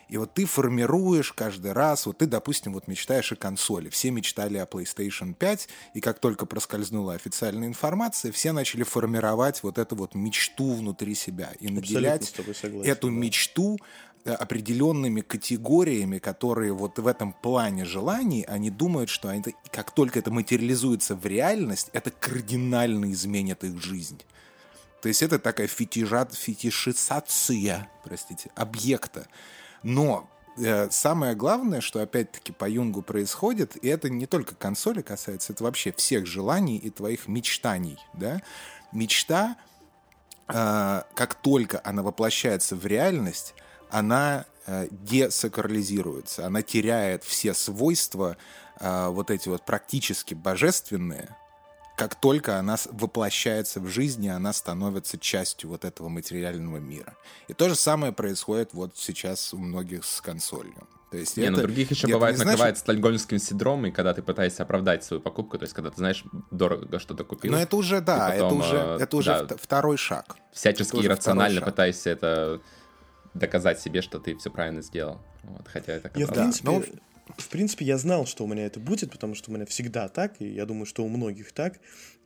И 0.10 0.18
вот 0.18 0.34
ты 0.34 0.46
формируешь 0.46 1.32
каждый 1.32 1.72
раз, 1.72 2.06
вот 2.06 2.18
ты, 2.18 2.26
допустим, 2.26 2.74
вот 2.74 2.86
мечтаешь 2.90 3.32
о 3.32 3.38
консоли. 3.38 3.88
Все 3.88 4.12
мечтали 4.12 4.58
о 4.58 4.66
PlayStation 4.66 5.34
5, 5.34 5.70
и 5.94 6.02
как 6.02 6.20
только 6.20 6.46
проскользнула 6.46 7.14
официальная 7.14 7.70
информация, 7.70 8.34
все 8.34 8.52
начали 8.52 8.84
формировать 8.84 9.64
вот 9.64 9.78
эту 9.78 9.96
вот 9.96 10.14
мечту 10.14 10.74
внутри 10.74 11.16
себя 11.16 11.54
и 11.62 11.70
наделять 11.70 12.26
согласен, 12.26 12.84
эту 12.84 13.08
да. 13.08 13.14
мечту 13.14 13.80
определенными 14.26 15.22
категориями, 15.22 16.20
которые 16.20 16.74
вот 16.74 17.00
в 17.00 17.08
этом 17.08 17.34
плане 17.34 17.86
желаний, 17.86 18.44
они 18.48 18.70
думают, 18.70 19.10
что 19.10 19.30
они, 19.30 19.44
как 19.72 19.92
только 19.92 20.20
это 20.20 20.32
материализуется 20.32 21.16
в 21.16 21.26
реальность, 21.26 21.90
это 21.94 22.12
кардинально 22.12 23.12
изменит 23.12 23.64
их 23.64 23.82
жизнь. 23.82 24.22
То 25.02 25.08
есть 25.08 25.24
это 25.24 25.40
такая 25.40 25.68
фетижа- 25.68 26.34
фетишизация, 26.34 27.90
простите, 28.04 28.52
объекта. 28.56 29.28
Но 29.82 30.30
э, 30.58 30.90
самое 30.92 31.34
главное, 31.34 31.82
что 31.82 32.02
опять-таки 32.02 32.52
по 32.52 32.70
Юнгу 32.70 33.02
происходит, 33.02 33.84
и 33.84 33.88
это 33.88 34.10
не 34.10 34.28
только 34.28 34.54
консоли 34.54 35.02
касается, 35.02 35.54
это 35.54 35.64
вообще 35.64 35.92
всех 35.92 36.28
желаний 36.28 36.78
и 36.78 36.92
твоих 36.92 37.28
мечтаний, 37.28 37.98
да. 38.14 38.42
Мечта, 38.92 39.58
э, 40.48 41.02
как 41.16 41.34
только 41.42 41.82
она 41.84 42.04
воплощается 42.04 42.76
в 42.76 42.86
реальность, 42.86 43.56
она 43.92 44.46
э, 44.66 44.88
десакрализируется, 44.92 46.46
она 46.46 46.62
теряет 46.62 47.24
все 47.24 47.54
свойства, 47.54 48.38
э, 48.80 49.08
вот 49.10 49.32
эти 49.32 49.50
вот 49.50 49.66
практически 49.66 50.34
божественные, 50.34 51.36
как 51.98 52.16
только 52.16 52.58
она 52.58 52.78
воплощается 52.92 53.80
в 53.80 53.88
жизни, 53.88 54.28
она 54.28 54.54
становится 54.54 55.20
частью 55.20 55.70
вот 55.70 55.86
этого 55.86 56.10
материального 56.10 56.78
мира. 56.78 57.16
И 57.48 57.54
то 57.54 57.70
же 57.70 57.76
самое 57.76 58.12
происходит 58.12 58.74
вот 58.74 58.94
сейчас 58.96 59.54
у 59.54 59.60
многих 59.60 60.04
с 60.06 60.20
консолью. 60.22 60.88
То 61.12 61.18
есть 61.18 61.36
Не, 61.36 61.44
это, 61.44 61.52
ну 61.52 61.58
других 61.64 61.92
еще 61.92 62.08
это 62.08 62.16
бывает 62.16 62.38
накрывает 62.38 62.78
стокгольмским 62.78 63.38
синдромом, 63.38 63.88
и 63.88 63.92
когда 63.92 64.14
ты 64.14 64.24
пытаешься 64.24 64.64
оправдать 64.64 65.04
свою 65.04 65.22
покупку, 65.22 65.58
то 65.58 65.64
есть 65.64 65.74
когда 65.74 65.90
ты 65.90 65.98
знаешь, 65.98 66.24
дорого 66.50 67.00
что-то 67.00 67.26
купил, 67.26 67.52
Но 67.52 67.60
это 67.60 67.76
уже, 67.76 68.00
да, 68.00 68.30
потом, 68.32 68.62
это 68.62 68.68
уже, 68.68 68.76
э, 68.78 68.98
это 69.02 69.18
уже 69.18 69.30
да, 69.32 69.44
вт- 69.44 69.60
второй 69.62 69.98
шаг. 69.98 70.38
всячески 70.54 70.94
тоже 70.94 71.08
иррационально 71.08 71.60
шаг. 71.60 71.70
пытаешься 71.70 72.10
это 72.12 72.62
доказать 73.34 73.80
себе, 73.80 74.02
что 74.02 74.20
ты 74.20 74.36
все 74.38 74.50
правильно 74.52 74.82
сделал. 74.82 75.22
Вот, 75.44 75.68
хотя 75.68 75.94
это 75.94 76.12
Я, 76.16 76.28
в 76.28 76.34
принципе, 76.34 76.68
ну- 76.70 76.84
в 77.38 77.48
принципе, 77.48 77.86
я 77.86 77.98
знал, 77.98 78.26
что 78.26 78.44
у 78.44 78.48
меня 78.48 78.66
это 78.66 78.80
будет, 78.82 79.10
потому 79.12 79.36
что 79.36 79.52
у 79.52 79.54
меня 79.54 79.66
всегда 79.66 80.10
так, 80.10 80.34
и 80.40 80.48
я 80.50 80.66
думаю, 80.66 80.86
что 80.86 81.04
у 81.06 81.08
многих 81.08 81.54
так. 81.54 81.80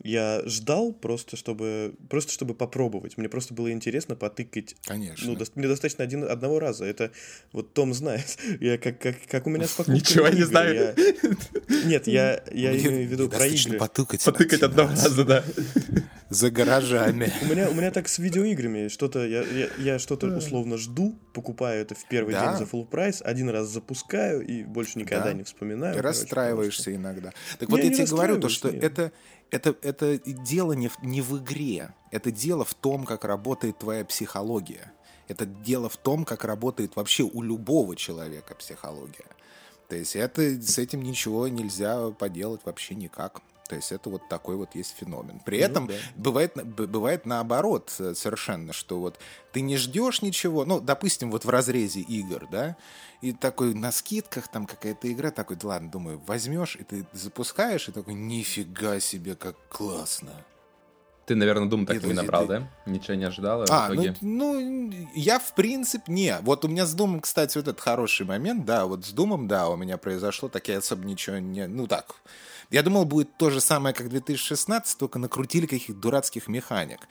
Я 0.03 0.41
ждал 0.45 0.93
просто, 0.93 1.37
чтобы, 1.37 1.93
просто 2.09 2.31
чтобы 2.33 2.55
попробовать. 2.55 3.15
Мне 3.17 3.29
просто 3.29 3.53
было 3.53 3.71
интересно 3.71 4.15
потыкать. 4.15 4.75
Конечно. 4.83 5.27
Ну, 5.27 5.35
дос- 5.37 5.51
мне 5.55 5.67
достаточно 5.67 6.03
один, 6.03 6.23
одного 6.23 6.59
раза. 6.59 6.85
Это 6.85 7.11
вот 7.53 7.73
Том 7.73 7.93
знает. 7.93 8.37
Я 8.59 8.77
как, 8.79 8.99
как, 8.99 9.15
как 9.29 9.45
у 9.45 9.49
меня 9.51 9.67
с 9.67 9.71
покупками 9.71 9.95
Ничего 9.97 10.27
не 10.29 10.39
игр, 10.39 10.47
знаю. 10.47 10.75
я- 10.75 11.85
Нет, 11.85 12.07
я, 12.07 12.43
я 12.51 12.71
имею 12.75 13.07
в 13.07 13.11
виду 13.11 13.29
про 13.29 13.45
игры. 13.45 13.77
потыкать, 13.77 14.23
Потыкать 14.23 14.53
один 14.53 14.65
одного 14.65 14.89
раз. 14.89 15.03
раза, 15.05 15.23
да. 15.23 15.43
За 16.29 16.49
гаражами. 16.49 17.31
У 17.43 17.45
меня, 17.45 17.69
у 17.69 17.73
меня 17.73 17.91
так 17.91 18.07
с 18.07 18.17
видеоиграми. 18.17 18.87
Что-то 18.87 19.25
я, 19.25 19.43
я, 19.43 19.69
я 19.77 19.99
что-то 19.99 20.27
условно 20.27 20.77
жду, 20.77 21.15
покупаю 21.33 21.81
это 21.81 21.93
в 21.93 22.03
первый 22.07 22.33
Да. 22.33 22.47
день 22.57 22.57
за 22.57 22.63
full 22.63 22.85
прайс, 22.85 23.21
один 23.23 23.49
раз 23.49 23.67
запускаю 23.67 24.41
и 24.45 24.63
больше 24.63 24.97
никогда 24.97 25.25
Да. 25.25 25.33
не 25.33 25.43
вспоминаю. 25.43 25.93
Ты 25.93 25.99
короче, 26.01 26.19
расстраиваешься 26.21 26.95
иногда. 26.95 27.31
Так 27.59 27.69
Я 27.69 27.75
вот 27.75 27.79
я 27.83 27.93
тебе 27.93 28.05
говорю 28.07 28.39
то, 28.39 28.49
что 28.49 28.71
нет. 28.71 28.83
это, 28.83 29.11
это, 29.51 29.75
это 29.83 30.17
дело 30.17 30.73
не 30.73 30.87
в, 30.87 30.97
не 31.03 31.21
в 31.21 31.37
игре. 31.37 31.93
Это 32.11 32.31
дело 32.31 32.65
в 32.65 32.73
том, 32.73 33.05
как 33.05 33.23
работает 33.23 33.77
твоя 33.77 34.03
психология. 34.03 34.91
Это 35.27 35.45
дело 35.45 35.89
в 35.89 35.97
том, 35.97 36.25
как 36.25 36.43
работает 36.43 36.95
вообще 36.95 37.23
у 37.23 37.41
любого 37.43 37.95
человека 37.95 38.55
психология. 38.55 39.25
То 39.89 39.95
есть 39.95 40.15
это, 40.15 40.41
с 40.61 40.79
этим 40.79 41.03
ничего 41.03 41.47
нельзя 41.47 42.09
поделать 42.09 42.61
вообще 42.65 42.95
никак. 42.95 43.41
То 43.67 43.75
есть 43.75 43.91
это 43.91 44.09
вот 44.09 44.27
такой 44.29 44.55
вот 44.55 44.75
есть 44.75 44.95
феномен. 44.95 45.39
При 45.39 45.57
Ну 45.59 45.65
этом 45.65 45.87
да. 45.87 45.93
бывает, 46.15 46.53
бывает 46.65 47.25
наоборот 47.25 47.91
э, 47.99 48.13
совершенно, 48.13 48.73
что 48.73 48.99
вот 48.99 49.17
ты 49.51 49.61
не 49.61 49.75
ждешь 49.77 50.21
ничего, 50.21 50.65
ну, 50.65 50.79
допустим, 50.79 51.31
вот 51.31 51.45
в 51.45 51.49
разрезе 51.49 52.01
игр, 52.01 52.47
да, 52.51 52.75
и 53.21 53.31
такой 53.31 53.73
на 53.73 53.91
скидках 53.91 54.47
там 54.49 54.67
какая-то 54.67 55.11
игра, 55.11 55.31
такой, 55.31 55.55
да 55.55 55.67
ладно, 55.69 55.89
думаю, 55.89 56.21
возьмешь, 56.27 56.75
и 56.75 56.83
ты 56.83 57.05
запускаешь, 57.13 57.89
и 57.89 57.91
такой, 57.91 58.13
нифига 58.13 58.99
себе, 58.99 59.35
как 59.35 59.55
классно. 59.67 60.31
Ты, 61.25 61.33
наверное, 61.33 61.67
Doom 61.67 61.87
так 61.87 62.03
и 62.03 62.05
не 62.05 62.13
набрал, 62.13 62.43
ты- 62.43 62.47
да? 62.59 62.71
Ничего 62.85 63.15
не 63.15 63.23
ожидал, 63.23 63.63
А, 63.67 63.87
в 63.89 63.95
ну, 63.95 64.03
итоге... 64.03 64.15
ну, 64.21 64.93
я 65.15 65.39
в 65.39 65.55
принципе, 65.55 66.03
не. 66.11 66.37
Вот 66.41 66.63
у 66.65 66.67
меня 66.67 66.85
с 66.85 66.93
Думом, 66.93 67.19
кстати, 67.21 67.57
вот 67.57 67.67
этот 67.67 67.81
хороший 67.81 68.27
момент, 68.27 68.63
да, 68.65 68.85
вот 68.85 69.03
с 69.05 69.09
Думом, 69.11 69.47
да, 69.47 69.69
у 69.69 69.75
меня 69.75 69.97
произошло, 69.97 70.49
так 70.49 70.67
я 70.67 70.77
особо 70.77 71.03
ничего 71.03 71.39
не... 71.39 71.65
Ну, 71.65 71.87
так, 71.87 72.13
я 72.71 72.83
думал, 72.83 73.05
будет 73.05 73.37
то 73.37 73.49
же 73.49 73.61
самое, 73.61 73.93
как 73.93 74.09
2016, 74.09 74.97
только 74.97 75.19
накрутили 75.19 75.65
каких-то 75.65 75.93
дурацких 75.93 76.47
механик. 76.47 77.07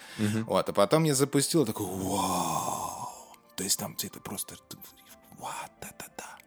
Вот, 0.46 0.68
а 0.68 0.72
потом 0.72 1.04
я 1.04 1.14
запустил, 1.14 1.66
такой, 1.66 1.86
вау. 1.86 3.08
То 3.56 3.64
есть 3.64 3.78
там 3.78 3.96
это 4.02 4.20
просто... 4.20 4.56
Вот 5.38 5.70
это 5.80 6.06
да. 6.16 6.38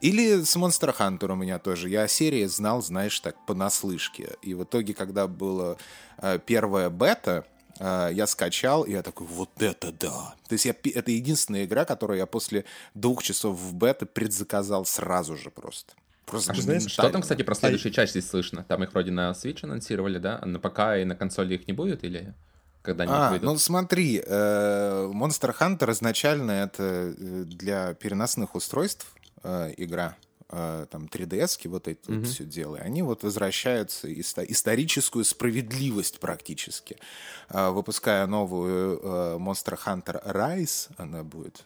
Или 0.00 0.42
с 0.42 0.56
Monster 0.56 0.94
Hunter 0.96 1.32
у 1.32 1.36
меня 1.36 1.58
тоже. 1.58 1.88
Я 1.88 2.02
о 2.02 2.08
серии 2.08 2.44
знал, 2.46 2.82
знаешь, 2.82 3.18
так, 3.20 3.36
понаслышке. 3.46 4.36
И 4.42 4.54
в 4.54 4.64
итоге, 4.64 4.94
когда 4.94 5.26
была 5.26 5.76
э, 6.18 6.38
первая 6.44 6.90
бета, 6.90 7.46
э, 7.78 8.10
я 8.12 8.26
скачал, 8.26 8.82
и 8.82 8.92
я 8.92 9.02
такой, 9.02 9.26
вот 9.26 9.62
это 9.62 9.92
да. 9.92 10.34
То 10.48 10.52
есть 10.52 10.66
я, 10.66 10.74
это 10.94 11.10
единственная 11.10 11.64
игра, 11.64 11.84
которую 11.84 12.18
я 12.18 12.26
после 12.26 12.64
двух 12.94 13.22
часов 13.22 13.58
в 13.58 13.74
бета 13.74 14.06
предзаказал 14.06 14.84
сразу 14.84 15.36
же 15.36 15.50
просто. 15.50 15.94
Просто 16.26 16.50
А 16.52 16.54
что- 16.54 16.62
знаешь, 16.64 16.90
что 16.90 17.08
там, 17.08 17.22
кстати, 17.22 17.42
про 17.42 17.54
следующую 17.54 17.92
часть 17.92 18.10
здесь 18.12 18.28
слышно? 18.28 18.64
Там 18.64 18.82
их 18.82 18.92
вроде 18.92 19.12
на 19.12 19.30
Switch 19.30 19.60
анонсировали, 19.62 20.18
да? 20.18 20.38
А 20.42 20.46
на 20.46 20.58
ПК 20.58 20.98
и 21.00 21.04
на 21.04 21.14
консоли 21.14 21.54
их 21.54 21.66
не 21.68 21.72
будет 21.72 22.02
или 22.04 22.34
когда 22.82 23.04
они 23.04 23.12
А, 23.14 23.30
выйдут? 23.30 23.46
ну 23.46 23.58
смотри, 23.58 24.22
э, 24.24 25.10
Monster 25.14 25.54
Hunter 25.58 25.90
изначально 25.92 26.50
это 26.50 26.82
э, 27.16 27.44
для 27.46 27.94
переносных 27.94 28.54
устройств 28.56 29.06
э, 29.44 29.72
игра. 29.76 30.16
Э, 30.50 30.86
Там 30.90 31.06
3DS-ки 31.06 31.68
вот 31.68 31.88
это 31.88 32.12
вот 32.12 32.26
все 32.26 32.44
дело. 32.44 32.78
Они 32.78 33.02
вот 33.02 33.22
возвращаются 33.22 34.08
исто- 34.10 34.44
историческую 34.48 35.24
справедливость 35.24 36.18
практически. 36.20 36.96
Э, 37.50 37.70
Выпуская 37.70 38.26
новую 38.26 39.00
э, 39.02 39.36
Monster 39.38 39.78
Hunter 39.84 40.24
Rise, 40.24 40.90
она 40.96 41.22
будет 41.22 41.62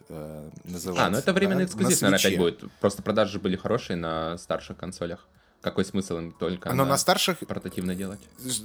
называться. 0.65 1.07
А, 1.07 1.11
ну 1.11 1.19
это 1.19 1.33
временный 1.33 1.65
эксклюзив, 1.65 2.01
на 2.03 2.11
наверное, 2.11 2.27
опять 2.29 2.39
будет. 2.39 2.73
Просто 2.81 3.03
продажи 3.03 3.39
были 3.39 3.57
хорошие 3.57 3.97
на 3.97 4.39
старших 4.39 4.77
консолях. 4.77 5.27
Какой 5.61 5.85
смысл 5.85 6.19
им 6.19 6.33
только 6.33 6.73
Но 6.73 6.85
на 6.85 6.97
старших 6.97 7.39
портативно 7.41 7.95
делать? 7.95 8.21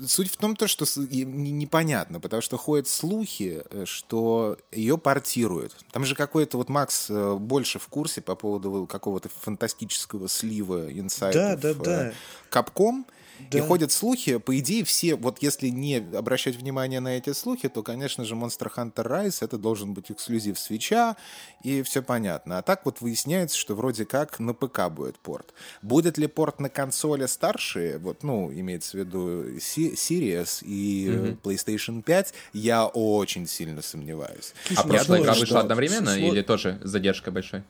Суть 0.07 0.31
в 0.31 0.37
том, 0.37 0.55
то, 0.55 0.67
что 0.67 0.85
непонятно, 0.99 2.19
потому 2.19 2.41
что 2.41 2.57
ходят 2.57 2.87
слухи, 2.87 3.63
э, 3.69 3.83
что 3.85 4.57
ее 4.71 4.97
портируют. 4.97 5.75
Там 5.91 6.05
же 6.05 6.15
какой-то 6.15 6.57
вот 6.57 6.69
Макс 6.69 7.07
э, 7.09 7.35
больше 7.35 7.79
в 7.79 7.87
курсе 7.87 8.21
по 8.21 8.35
поводу 8.35 8.87
какого-то 8.87 9.29
фантастического 9.29 10.29
слива 10.29 10.91
инсайтов. 10.91 11.59
Да, 11.59 11.73
да, 11.73 11.83
да. 11.83 12.13
Капком. 12.49 13.05
Да. 13.51 13.57
И 13.57 13.61
ходят 13.61 13.91
слухи, 13.91 14.37
по 14.37 14.57
идее, 14.59 14.83
все, 14.83 15.15
вот 15.15 15.41
если 15.41 15.69
не 15.69 15.97
обращать 15.97 16.55
внимание 16.55 16.99
на 16.99 17.17
эти 17.17 17.33
слухи, 17.33 17.69
то, 17.69 17.83
конечно 17.83 18.25
же, 18.25 18.35
Monster 18.35 18.71
Hunter 18.75 19.05
Rise 19.05 19.37
это 19.41 19.57
должен 19.57 19.93
быть 19.93 20.11
эксклюзив 20.11 20.57
свеча, 20.57 21.15
и 21.63 21.81
все 21.83 22.01
понятно. 22.01 22.57
А 22.57 22.61
так 22.61 22.85
вот 22.85 23.01
выясняется, 23.01 23.57
что 23.57 23.75
вроде 23.75 24.05
как 24.05 24.39
на 24.39 24.53
ПК 24.53 24.89
будет 24.89 25.17
порт. 25.19 25.53
Будет 25.81 26.17
ли 26.17 26.27
порт 26.27 26.59
на 26.59 26.69
консоли 26.69 27.25
старшие, 27.25 27.97
вот, 27.97 28.23
ну, 28.23 28.51
имеется 28.51 28.97
в 28.97 28.99
виду 28.99 29.55
Series 29.57 30.63
и 30.63 31.07
mm-hmm. 31.07 31.41
PlayStation 31.41 32.01
5, 32.01 32.33
я 32.53 32.85
очень 32.85 33.47
сильно 33.47 33.81
сомневаюсь. 33.81 34.53
А 34.75 34.83
прошлая 34.87 35.21
игра 35.21 35.33
вышла 35.33 35.59
одновременно 35.59 36.17
или 36.17 36.41
тоже 36.41 36.79
задержка 36.83 37.31
большой? 37.31 37.63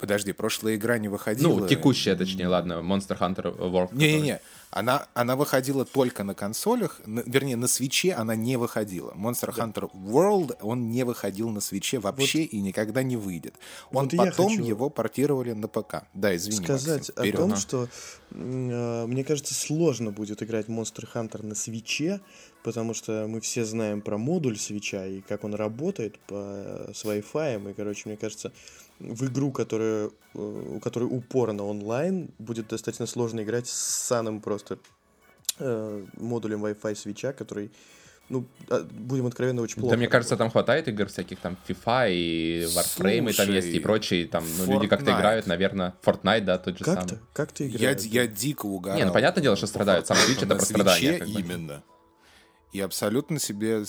Подожди, 0.00 0.32
прошлая 0.32 0.76
игра 0.76 0.96
не 0.98 1.08
выходила. 1.08 1.60
Ну, 1.60 1.68
текущая, 1.68 2.16
точнее, 2.16 2.48
ладно, 2.48 2.80
Monster 2.82 3.18
Hunter 3.18 3.54
World. 3.56 3.90
Не-не-не, 3.92 4.40
она, 4.70 5.08
она 5.14 5.36
выходила 5.36 5.84
только 5.84 6.24
на 6.24 6.34
консолях, 6.34 7.00
на, 7.04 7.20
вернее, 7.26 7.56
на 7.56 7.66
свече 7.66 8.12
она 8.12 8.34
не 8.34 8.56
выходила. 8.56 9.12
Monster 9.12 9.52
да. 9.54 9.64
Hunter 9.64 9.90
World, 9.92 10.56
он 10.62 10.90
не 10.90 11.04
выходил 11.04 11.50
на 11.50 11.60
свече 11.60 11.98
вообще 11.98 12.42
вот. 12.42 12.52
и 12.52 12.60
никогда 12.60 13.02
не 13.02 13.16
выйдет. 13.16 13.56
Он 13.92 14.08
вот 14.08 14.16
потом 14.16 14.52
его 14.52 14.88
портировали 14.88 15.52
на 15.52 15.68
ПК. 15.68 16.04
Да, 16.14 16.34
извини, 16.34 16.64
Сказать 16.64 17.10
Максим, 17.16 17.34
о 17.34 17.36
том, 17.36 17.56
что 17.56 17.88
э, 18.30 19.06
мне 19.06 19.22
кажется, 19.24 19.54
сложно 19.54 20.12
будет 20.12 20.42
играть 20.42 20.68
Monster 20.68 21.06
Hunter 21.12 21.44
на 21.44 21.54
свече, 21.54 22.20
потому 22.62 22.94
что 22.94 23.26
мы 23.28 23.40
все 23.40 23.64
знаем 23.64 24.00
про 24.00 24.16
модуль 24.18 24.58
свеча 24.58 25.04
и 25.04 25.20
как 25.20 25.44
он 25.44 25.54
работает 25.54 26.18
по, 26.20 26.90
с 26.94 27.04
Wi-Fi, 27.04 27.70
и, 27.70 27.74
короче, 27.74 28.02
мне 28.06 28.16
кажется, 28.16 28.52
в 29.00 29.26
игру, 29.26 29.50
которая, 29.50 30.10
э, 30.34 30.74
у 30.76 30.80
которой 30.80 31.04
упор 31.04 31.52
на 31.52 31.64
онлайн, 31.64 32.30
будет 32.38 32.68
достаточно 32.68 33.06
сложно 33.06 33.40
играть 33.40 33.66
с 33.66 33.72
самым 33.72 34.40
просто 34.40 34.78
э, 35.58 36.04
модулем 36.16 36.64
Wi-Fi 36.64 36.94
свеча, 36.94 37.32
который 37.32 37.70
ну, 38.28 38.46
а, 38.68 38.86
будем 38.92 39.26
откровенно, 39.26 39.60
очень 39.60 39.80
плохо. 39.80 39.90
Да, 39.90 39.96
мне 39.96 40.06
кажется, 40.06 40.36
там 40.36 40.50
хватает 40.50 40.86
игр 40.86 41.06
всяких, 41.06 41.40
там, 41.40 41.56
FIFA 41.66 42.12
и 42.12 42.64
Warframe, 42.66 43.24
Слушай, 43.24 43.30
и 43.30 43.36
там 43.36 43.50
есть 43.50 43.68
и 43.68 43.80
прочие, 43.80 44.28
там, 44.28 44.44
ну, 44.58 44.72
люди 44.72 44.86
как-то 44.86 45.10
играют, 45.10 45.48
наверное, 45.48 45.94
Fortnite, 46.04 46.42
да, 46.42 46.58
тот 46.58 46.78
же 46.78 46.84
как 46.84 47.00
самый. 47.00 47.20
Как 47.32 47.50
ты 47.50 47.66
играешь? 47.66 48.02
Я, 48.02 48.22
я 48.22 48.28
дико 48.28 48.66
угорал. 48.66 48.96
Не, 48.96 49.04
ну, 49.04 49.12
понятное 49.12 49.42
дело, 49.42 49.56
что 49.56 49.66
страдают, 49.66 50.06
сам 50.06 50.16
Switch 50.16 50.44
это 50.44 50.54
про 50.54 50.64
страдания. 50.64 51.18
Именно. 51.26 51.82
И 52.72 52.80
абсолютно 52.80 53.40
себе, 53.40 53.82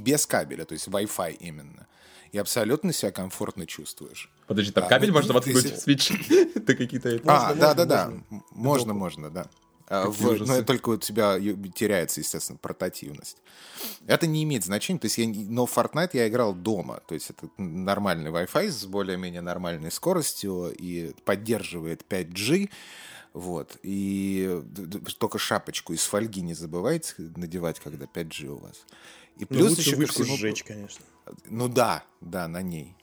без 0.00 0.26
кабеля, 0.26 0.64
то 0.64 0.72
есть 0.72 0.88
Wi-Fi 0.88 1.36
именно 1.38 1.86
и 2.32 2.38
абсолютно 2.38 2.92
себя 2.92 3.12
комфортно 3.12 3.66
чувствуешь. 3.66 4.30
Подожди, 4.46 4.72
там 4.72 4.84
а, 4.84 4.88
кабель 4.88 5.12
можно 5.12 5.34
воткнуть 5.34 5.72
в 5.72 5.78
свич? 5.78 6.10
Это 6.54 6.74
какие-то... 6.74 7.20
А, 7.26 7.54
да-да-да, 7.54 8.12
можно, 8.50 8.94
можно, 8.94 9.30
да. 9.30 9.48
А, 9.88 10.08
в, 10.10 10.44
но 10.44 10.62
только 10.62 10.90
у 10.90 10.96
тебя 10.96 11.38
теряется, 11.74 12.20
естественно, 12.20 12.58
портативность. 12.60 13.36
Это 14.06 14.26
не 14.26 14.42
имеет 14.42 14.64
значения. 14.64 14.98
То 14.98 15.06
есть 15.06 15.18
я, 15.18 15.28
но 15.28 15.66
в 15.66 15.76
Fortnite 15.76 16.10
я 16.14 16.28
играл 16.28 16.54
дома. 16.54 17.00
То 17.06 17.14
есть 17.14 17.30
это 17.30 17.48
нормальный 17.56 18.30
Wi-Fi 18.32 18.68
с 18.68 18.84
более-менее 18.86 19.42
нормальной 19.42 19.92
скоростью 19.92 20.74
и 20.76 21.12
поддерживает 21.24 22.04
5G. 22.08 22.68
Вот. 23.32 23.78
И 23.82 24.60
только 25.18 25.38
шапочку 25.38 25.92
из 25.92 26.04
фольги 26.04 26.40
не 26.40 26.54
забывайте 26.54 27.14
надевать, 27.36 27.78
когда 27.78 28.06
5G 28.06 28.46
у 28.46 28.56
вас. 28.56 28.84
И 29.36 29.42
ну, 29.42 29.46
плюс 29.46 29.78
еще 29.78 29.96
вышку 29.96 30.24
всему... 30.24 30.36
сжечь, 30.36 30.64
конечно. 30.64 31.04
Ну 31.46 31.68
да, 31.68 32.04
да, 32.20 32.48
на 32.48 32.62
ней. 32.62 32.94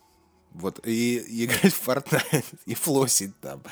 Вот, 0.54 0.80
и, 0.86 1.18
и 1.18 1.46
играть 1.46 1.74
в 1.74 1.88
Fortnite, 1.88 2.46
и 2.66 2.76
флосить 2.76 3.40
там. 3.40 3.64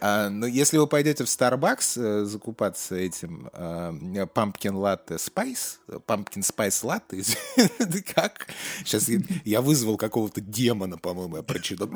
А, 0.00 0.28
но 0.30 0.46
если 0.46 0.78
вы 0.78 0.86
пойдете 0.86 1.24
в 1.24 1.26
Starbucks 1.26 2.00
э, 2.00 2.24
закупаться 2.24 2.94
этим 2.96 3.50
э, 3.52 4.26
Pumpkin 4.34 4.72
Latte 4.72 5.16
Spice, 5.18 5.78
Pumpkin 6.06 6.40
Spice 6.40 6.82
Latte, 6.82 8.02
как? 8.14 8.48
Сейчас 8.84 9.08
я, 9.08 9.20
я 9.44 9.60
вызвал 9.60 9.96
какого-то 9.96 10.40
демона, 10.40 10.96
по-моему, 10.96 11.36
я 11.36 11.42
прочитал. 11.42 11.90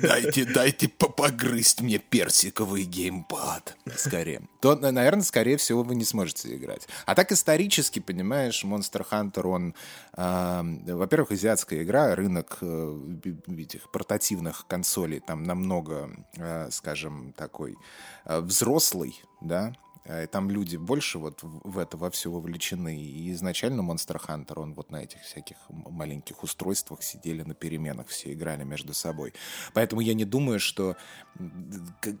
Дайте, 0.00 0.44
дайте 0.44 0.88
погрызть 0.88 1.80
мне 1.80 1.98
персиковый 1.98 2.84
геймпад. 2.84 3.76
Скорее. 3.96 4.42
То, 4.60 4.76
наверное, 4.76 5.24
скорее 5.24 5.56
всего, 5.56 5.82
вы 5.82 5.94
не 5.94 6.04
сможете 6.04 6.54
играть. 6.54 6.86
А 7.04 7.14
так 7.14 7.32
исторически, 7.32 7.98
понимаешь, 7.98 8.64
Monster 8.64 9.04
Hunter, 9.10 9.46
он, 9.46 9.74
э, 10.16 10.94
во-первых, 10.94 11.32
азиатская 11.32 11.82
игра, 11.82 12.14
рынок 12.14 12.58
этих 12.62 13.90
портативных 13.90 14.66
консолей 14.66 15.20
там 15.20 15.42
намного, 15.42 16.10
э, 16.36 16.70
скажем, 16.70 17.32
такой 17.32 17.76
э, 18.24 18.40
взрослый, 18.40 19.20
да, 19.40 19.74
Э, 20.04 20.26
там 20.26 20.50
люди 20.50 20.76
больше 20.76 21.18
вот 21.18 21.40
в 21.42 21.78
это 21.78 21.96
во 21.96 22.10
все 22.10 22.30
вовлечены. 22.30 23.00
И 23.00 23.32
изначально 23.32 23.82
Monster 23.82 24.20
Hunter, 24.20 24.60
он 24.60 24.74
вот 24.74 24.90
на 24.90 25.02
этих 25.02 25.20
всяких 25.22 25.56
маленьких 25.68 26.42
устройствах 26.42 27.02
сидели 27.02 27.42
на 27.42 27.54
переменах, 27.54 28.08
все 28.08 28.32
играли 28.32 28.64
между 28.64 28.94
собой. 28.94 29.32
Поэтому 29.74 30.00
я 30.00 30.14
не 30.14 30.24
думаю, 30.24 30.58
что... 30.60 30.96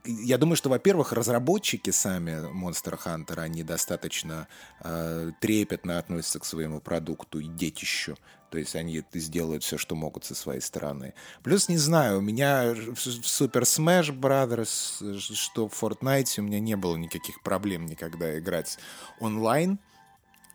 Я 0.04 0.38
думаю, 0.38 0.56
что, 0.56 0.70
во-первых, 0.70 1.12
разработчики 1.12 1.90
сами 1.90 2.50
Monster 2.52 2.98
Hunter, 3.04 3.40
они 3.40 3.62
достаточно 3.62 4.46
э, 4.80 5.32
трепетно 5.40 5.98
относятся 5.98 6.38
к 6.38 6.44
своему 6.44 6.80
продукту 6.80 7.40
и 7.40 7.46
детищу. 7.46 8.16
То 8.52 8.58
есть 8.58 8.76
они 8.76 9.02
сделают 9.14 9.64
все, 9.64 9.78
что 9.78 9.94
могут 9.94 10.26
со 10.26 10.34
своей 10.34 10.60
стороны. 10.60 11.14
Плюс, 11.42 11.70
не 11.70 11.78
знаю, 11.78 12.18
у 12.18 12.20
меня 12.20 12.74
в 12.74 12.98
Super 12.98 13.62
Smash 13.62 14.14
Brothers, 14.14 15.18
что 15.18 15.68
в 15.68 15.82
Fortnite 15.82 16.38
у 16.38 16.42
меня 16.42 16.60
не 16.60 16.76
было 16.76 16.94
никаких 16.96 17.42
проблем 17.42 17.86
никогда 17.86 18.38
играть 18.38 18.76
онлайн. 19.20 19.78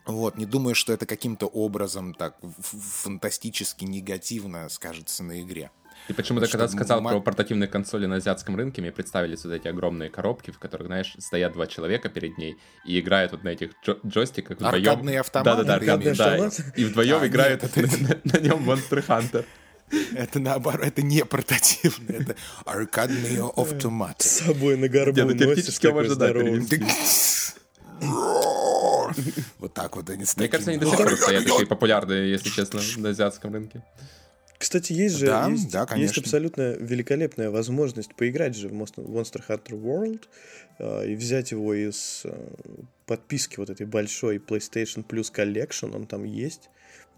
Вот, 0.06 0.38
не 0.38 0.46
думаю, 0.46 0.76
что 0.76 0.94
это 0.94 1.08
каким-то 1.08 1.48
образом 1.48 2.14
так 2.14 2.38
фантастически 2.60 3.84
негативно 3.84 4.70
скажется 4.70 5.24
на 5.24 5.42
игре. 5.42 5.72
И 6.08 6.14
почему-то, 6.14 6.48
когда 6.48 6.68
сказал 6.68 7.02
про 7.02 7.20
портативные 7.20 7.68
консоли 7.68 8.06
на 8.06 8.16
азиатском 8.16 8.56
рынке, 8.56 8.82
мне 8.82 8.92
представились 8.92 9.44
вот 9.44 9.54
эти 9.54 9.68
огромные 9.68 10.10
коробки, 10.10 10.52
в 10.52 10.60
которых, 10.60 10.88
знаешь, 10.88 11.16
стоят 11.20 11.54
два 11.54 11.68
человека 11.68 12.10
перед 12.10 12.38
ней 12.38 12.58
и 12.86 13.00
играют 13.00 13.34
вот 13.34 13.44
на 13.44 13.50
этих 13.50 13.72
джо- 13.86 14.00
джойстиках 14.06 14.58
вдвоем. 14.58 14.90
Аркадные 14.90 15.20
автоматы? 15.20 15.64
Да-да-да, 15.64 15.74
аркадные, 15.76 16.14
да. 16.14 16.50
И 16.76 16.86
вдвоем 16.86 17.22
а, 17.22 17.28
играют 17.28 17.64
нет, 17.64 17.78
это... 17.78 18.04
на, 18.04 18.20
на 18.24 18.40
нем 18.40 18.70
Monster 18.70 19.06
Hunter. 19.06 19.46
Это 20.16 20.40
наоборот, 20.40 20.86
это 20.86 21.02
не 21.02 21.24
портативный, 21.24 22.16
это 22.16 22.36
аркадные 22.66 23.50
автоматы. 23.56 24.28
С 24.28 24.46
собой 24.46 24.76
на 24.76 24.90
горбу 24.90 25.16
Нет, 25.16 25.28
ну, 25.28 25.38
теоретически 25.38 25.88
можно, 25.88 26.16
да, 26.16 26.34
Вот 29.60 29.74
так 29.74 29.96
вот 29.96 30.10
они 30.10 30.26
Мне 30.36 30.50
кажется, 30.50 30.72
они 30.72 30.80
до 30.80 30.88
сих 30.88 30.98
пор 30.98 31.16
стоят 31.16 31.46
такие 31.46 31.66
популярные, 31.66 32.30
если 32.30 32.50
честно, 32.50 32.82
на 32.98 33.10
азиатском 33.10 33.54
рынке. 33.54 33.82
Кстати, 34.58 34.92
есть 34.94 35.18
же 35.18 35.28
да, 35.28 35.48
есть, 35.48 35.72
да, 35.72 35.88
есть 35.96 36.18
абсолютно 36.18 36.74
великолепная 36.74 37.52
возможность 37.52 38.16
поиграть 38.16 38.56
же 38.56 38.70
в 38.70 38.74
Monster 38.74 39.44
Hunter 39.48 39.80
World 39.80 40.24
э, 40.80 41.12
и 41.12 41.16
взять 41.16 41.52
его 41.52 41.74
из 41.76 42.22
э, 42.24 42.36
подписки 43.06 43.60
вот 43.60 43.70
этой 43.70 43.86
большой 43.86 44.38
PlayStation 44.38 45.06
Plus 45.06 45.32
Collection, 45.34 45.96
он 45.96 46.08
там 46.08 46.24
есть. 46.24 46.70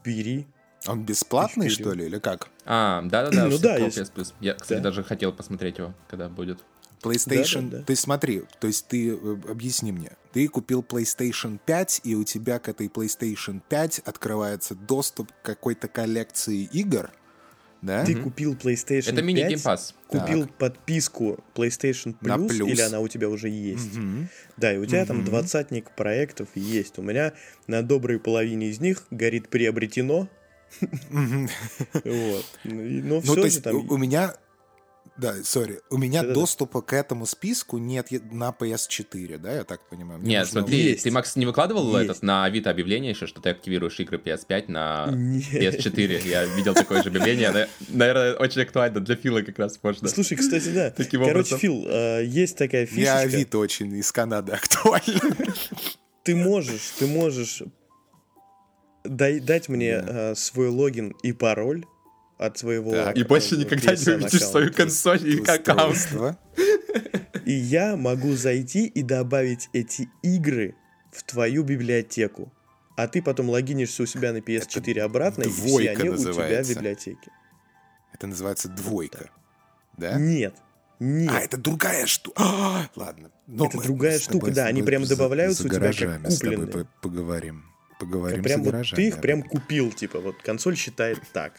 Бери. 0.04 0.48
Он 0.88 1.06
бесплатный, 1.06 1.70
что 1.70 1.94
ли, 1.94 2.06
или 2.06 2.20
как? 2.20 2.50
А, 2.66 3.02
да-да-да, 3.04 3.46
ну, 3.50 3.58
да, 3.58 3.78
есть. 3.78 3.98
PS 3.98 4.34
Я, 4.42 4.56
кстати, 4.56 4.80
да. 4.80 4.90
даже 4.90 5.04
хотел 5.04 5.32
посмотреть 5.32 5.78
его, 5.78 5.94
когда 6.10 6.28
будет. 6.28 6.60
PlayStation, 7.02 7.70
да, 7.70 7.72
да, 7.72 7.78
да. 7.78 7.84
ты 7.86 7.96
смотри, 7.96 8.44
то 8.60 8.68
есть 8.68 8.88
ты, 8.88 9.12
э, 9.12 9.38
объясни 9.50 9.94
мне, 9.94 10.12
ты 10.34 10.48
купил 10.48 10.82
PlayStation 10.82 11.58
5, 11.66 12.02
и 12.04 12.16
у 12.16 12.24
тебя 12.24 12.60
к 12.60 12.68
этой 12.68 12.88
PlayStation 12.88 13.62
5 13.70 14.00
открывается 14.00 14.76
доступ 14.76 15.32
к 15.32 15.46
какой-то 15.46 15.88
коллекции 15.88 16.64
игр, 16.74 17.12
да? 17.82 18.06
Ты 18.06 18.16
купил 18.16 18.56
PlayStation 18.56 19.14
Это 19.14 19.22
мини 19.22 19.42
Game 19.42 19.64
Pass. 19.64 19.94
Купил 20.08 20.44
так. 20.44 20.54
подписку 20.56 21.40
PlayStation 21.56 22.16
Plus, 22.20 22.48
плюс. 22.48 22.70
или 22.70 22.82
она 22.82 23.00
у 23.00 23.08
тебя 23.08 23.30
уже 23.30 23.50
есть. 23.50 23.98
Угу. 23.98 24.28
Да, 24.58 24.74
и 24.74 24.78
у 24.78 24.86
тебя 24.86 25.02
угу. 25.02 25.08
там 25.08 25.26
двадцатник 25.26 25.92
проектов 25.92 26.50
есть. 26.56 26.98
У 27.00 27.02
меня 27.02 27.34
на 27.68 27.82
доброй 27.82 28.20
половине 28.20 28.70
из 28.70 28.80
них 28.80 29.06
горит 29.12 29.50
приобретено. 29.50 30.28
Вот. 32.04 32.46
Но 32.64 33.22
все 33.22 33.50
же 33.50 33.62
там... 33.62 33.90
У 33.90 33.98
меня 33.98 34.36
Да, 35.20 35.36
сори. 35.44 35.82
У 35.90 35.98
меня 35.98 36.22
Да-да-да. 36.22 36.40
доступа 36.40 36.82
к 36.82 36.94
этому 36.94 37.26
списку 37.26 37.78
нет 37.78 38.08
на 38.32 38.56
PS4, 38.58 39.38
да, 39.38 39.52
я 39.54 39.64
так 39.66 39.82
понимаю? 39.90 40.20
Мне 40.22 40.30
Нет, 40.32 40.46
нужно- 40.46 40.62
смотри, 40.62 40.78
Есть. 40.78 41.04
ты, 41.04 41.12
Макс, 41.12 41.36
не 41.36 41.46
выкладывал 41.46 41.98
Есть. 41.98 42.10
этот 42.10 42.24
на 42.24 42.46
Авито 42.46 42.70
объявление 42.70 43.12
еще, 43.12 43.28
что 43.28 43.42
ты 43.42 43.50
активируешь 43.50 44.00
игры 44.00 44.18
PS5 44.18 44.66
на 44.70 45.08
Нет. 45.12 45.44
PS4? 45.52 46.26
Я 46.28 46.46
видел 46.46 46.74
такое 46.74 47.04
же 47.04 47.10
объявление. 47.10 47.52
На- 47.52 47.68
Наверное, 47.90 48.36
очень 48.36 48.62
актуально 48.62 49.02
для 49.02 49.16
Фила 49.18 49.42
как 49.42 49.60
раз 49.60 49.78
можно. 49.84 50.08
Слушай, 50.08 50.38
кстати, 50.38 50.70
да. 50.70 50.90
Таким 50.92 51.20
Короче, 51.20 51.34
образом. 51.56 51.60
Фил, 51.60 51.86
э, 51.88 52.24
есть 52.26 52.56
такая 52.58 52.86
фишечка. 52.86 53.18
Авито 53.20 53.58
очень 53.58 53.94
из 53.98 54.12
Канады 54.14 54.52
актуально. 54.54 55.20
Ты 56.24 56.36
можешь, 56.36 56.92
ты 56.98 57.08
можешь 57.08 57.64
дай- 59.04 59.40
дать 59.40 59.70
мне 59.70 60.02
э, 60.06 60.36
свой 60.36 60.70
логин 60.70 61.16
и 61.24 61.34
пароль 61.34 61.86
от 62.40 62.58
своего... 62.58 62.92
Так. 62.92 63.18
И 63.18 63.24
больше 63.24 63.56
э, 63.56 63.60
никогда 63.60 63.94
не 63.96 64.14
увидишь 64.16 64.44
свою 64.46 64.74
консоль 64.74 65.20
и 65.28 65.44
аккаунт. 65.46 65.98
И 67.46 67.52
я 67.52 67.96
могу 67.96 68.34
зайти 68.34 68.88
и 68.88 69.02
добавить 69.04 69.70
эти 69.74 70.10
игры 70.24 70.76
в 71.12 71.24
твою 71.24 71.64
библиотеку. 71.64 72.52
А 72.96 73.08
ты 73.08 73.22
потом 73.22 73.50
логинишься 73.50 74.04
у 74.04 74.06
себя 74.06 74.34
на 74.34 74.38
PS4 74.38 75.00
обратно, 75.02 75.44
и 75.44 75.50
все 75.50 75.78
они 75.92 75.92
у 75.92 75.96
тебя 75.96 76.12
в 76.12 76.26
называется. 76.26 76.74
библиотеке. 76.76 77.32
Это 78.14 78.28
называется 78.28 78.70
двойка. 78.70 79.30
Да? 79.98 80.18
Нет. 80.18 80.56
Нет. 81.00 81.32
А, 81.34 81.40
это 81.40 81.58
другая 81.58 82.06
штука. 82.08 82.42
А, 82.44 82.90
Ладно. 82.96 83.32
Но 83.48 83.66
Это 83.68 83.78
мы- 83.78 83.84
другая 83.84 84.18
с 84.20 84.24
штука, 84.24 84.52
да, 84.52 84.66
с 84.66 84.68
они 84.68 84.84
прям 84.84 85.06
за- 85.06 85.16
добавляются 85.16 85.64
за 85.64 85.70
у 85.70 85.72
тебя 85.72 85.80
как 85.88 85.96
гаражами 85.98 86.30
с 86.30 86.40
тобой 86.40 86.56
купленные. 86.58 86.86
по- 86.86 87.08
поговорим. 87.10 87.64
Поговорим 88.00 88.44
прям 88.44 88.60
за 88.60 88.64
вот 88.66 88.72
гаражами. 88.74 88.96
ты 89.02 89.08
их 89.08 89.22
прям 89.22 89.44
купил, 89.44 89.92
типа, 89.92 90.20
вот 90.20 90.42
консоль 90.44 90.76
считает 90.78 91.20
так. 91.34 91.54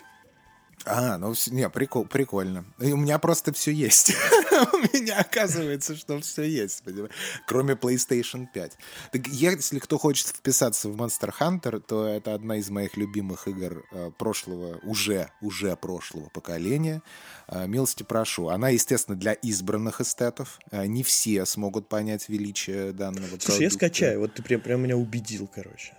А, 0.87 1.19
ну, 1.19 1.35
не, 1.49 1.69
прикол, 1.69 2.07
прикольно. 2.07 2.65
И 2.79 2.93
у 2.93 2.97
меня 2.97 3.19
просто 3.19 3.53
все 3.53 3.71
есть. 3.71 4.13
у 4.73 4.79
меня 4.79 5.19
оказывается, 5.21 5.95
что 5.95 6.19
все 6.21 6.43
есть, 6.43 6.83
понимаешь? 6.83 7.13
кроме 7.47 7.75
PlayStation 7.75 8.47
5. 8.53 8.79
Так 9.13 9.27
если 9.27 9.79
кто 9.79 9.99
хочет 9.99 10.29
вписаться 10.29 10.89
в 10.89 10.97
Monster 10.97 11.33
Hunter, 11.39 11.81
то 11.81 12.07
это 12.07 12.35
одна 12.35 12.57
из 12.57 12.71
моих 12.71 12.97
любимых 12.97 13.47
игр 13.47 13.85
э, 13.93 14.11
прошлого, 14.19 14.79
уже, 14.83 15.31
уже 15.41 15.77
прошлого 15.77 16.29
поколения. 16.31 17.03
Э, 17.49 17.67
милости 17.67 18.03
прошу. 18.03 18.49
Она, 18.49 18.71
естественно, 18.71 19.17
для 19.17 19.33
избранных 19.33 20.01
эстетов. 20.01 20.59
Э, 20.71 20.87
не 20.87 21.03
все 21.03 21.45
смогут 21.45 21.89
понять 21.89 22.29
величие 22.29 22.93
данного 22.93 23.29
Слушай, 23.29 23.65
я 23.65 23.69
продукта. 23.69 23.75
скачаю, 23.75 24.21
вот 24.21 24.35
ты 24.35 24.43
прям, 24.43 24.61
прям 24.61 24.83
меня 24.83 24.97
убедил, 24.97 25.49
короче. 25.53 25.93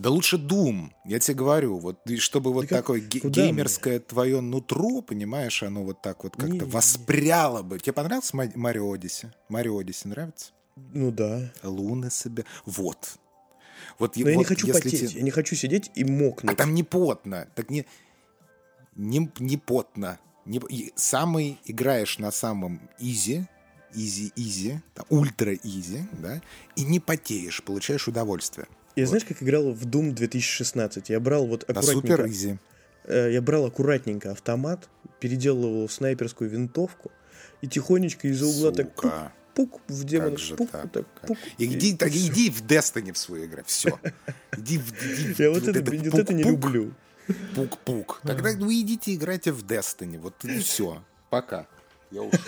Да 0.00 0.08
лучше 0.08 0.36
Doom, 0.36 0.90
я 1.04 1.18
тебе 1.18 1.34
говорю, 1.34 1.76
вот 1.78 2.00
и 2.08 2.16
чтобы 2.16 2.52
вот 2.54 2.62
как- 2.66 2.78
такое 2.80 3.02
куда 3.02 3.28
геймерское 3.28 4.00
твое 4.00 4.40
нутро, 4.40 5.02
понимаешь, 5.02 5.62
оно 5.62 5.84
вот 5.84 6.00
так 6.00 6.24
вот 6.24 6.36
как-то 6.36 6.64
воспряло 6.64 7.62
бы. 7.62 7.78
Тебе 7.78 7.92
понравился 7.92 8.34
Ма- 8.34 8.50
Марио 8.54 8.90
Одиссе? 8.92 9.30
Марио 9.50 9.76
Одиссе 9.78 10.08
нравится? 10.08 10.52
Ну 10.76 11.10
да. 11.10 11.52
Луна 11.62 12.08
себе. 12.08 12.46
Вот. 12.64 13.18
Вот, 13.98 14.16
Но 14.16 14.22
я 14.22 14.30
не 14.30 14.36
вот 14.38 14.46
хочу 14.46 14.72
потеть, 14.72 15.00
те- 15.10 15.18
я 15.18 15.22
не 15.22 15.30
хочу 15.30 15.54
сидеть 15.54 15.90
и 15.94 16.02
А 16.02 16.06
мокнуть. 16.10 16.56
там 16.56 16.72
не 16.74 16.82
потно. 16.82 17.46
Так 17.54 17.68
не, 17.68 17.84
не, 18.96 19.30
не 19.38 19.58
потно. 19.58 20.18
Не, 20.46 20.60
самый 20.96 21.58
играешь 21.66 22.18
на 22.18 22.30
самом 22.30 22.80
easy, 22.98 23.44
easy, 23.94 24.32
easy, 24.34 24.80
там, 24.94 25.04
ультра 25.10 25.54
easy, 25.54 26.06
да, 26.12 26.40
и 26.76 26.84
не 26.84 27.00
потеешь, 27.00 27.62
получаешь 27.62 28.08
удовольствие. 28.08 28.66
Я 28.96 29.06
знаешь, 29.06 29.24
как 29.24 29.42
играл 29.42 29.72
в 29.72 29.86
Doom 29.86 30.12
2016? 30.12 31.08
Я 31.10 31.20
брал 31.20 31.46
вот 31.46 31.66
На 31.68 31.80
аккуратненько... 31.80 32.28
easy. 32.28 32.58
э, 33.04 33.30
я 33.32 33.40
брал 33.42 33.66
аккуратненько 33.66 34.32
автомат, 34.32 34.88
переделывал 35.20 35.88
снайперскую 35.88 36.50
винтовку 36.50 37.10
и 37.62 37.66
тихонечко 37.68 38.28
из-за 38.28 38.46
угла 38.46 38.72
так 38.72 38.92
пук, 38.94 39.74
Сука. 39.80 39.80
в 39.88 40.04
демона, 40.04 40.36
пук, 40.56 40.70
так? 40.70 40.92
так, 40.92 41.06
пук. 41.26 41.38
Иди, 41.58 41.90
и 41.92 41.96
так, 41.96 42.10
всё. 42.10 42.32
иди 42.32 42.50
в 42.50 42.62
Destiny 42.62 43.12
в 43.12 43.18
свою 43.18 43.46
игру. 43.46 43.62
Все. 43.66 43.98
Иди, 44.56 44.78
в- 44.78 44.92
иди 44.92 45.34
Я 45.42 45.50
вот 45.50 45.62
вот 45.66 45.76
это, 45.76 45.90
вот 46.10 46.18
это 46.20 46.34
не 46.34 46.42
люблю. 46.42 46.92
Пук-пук. 47.54 48.20
Тогда 48.24 48.50
вы 48.52 48.80
идите 48.80 49.14
играйте 49.14 49.52
в 49.52 49.64
Destiny. 49.64 50.18
Вот 50.18 50.44
и 50.44 50.58
все. 50.58 51.02
Пока. 51.30 51.66
Я 52.10 52.22
ушел. 52.22 52.40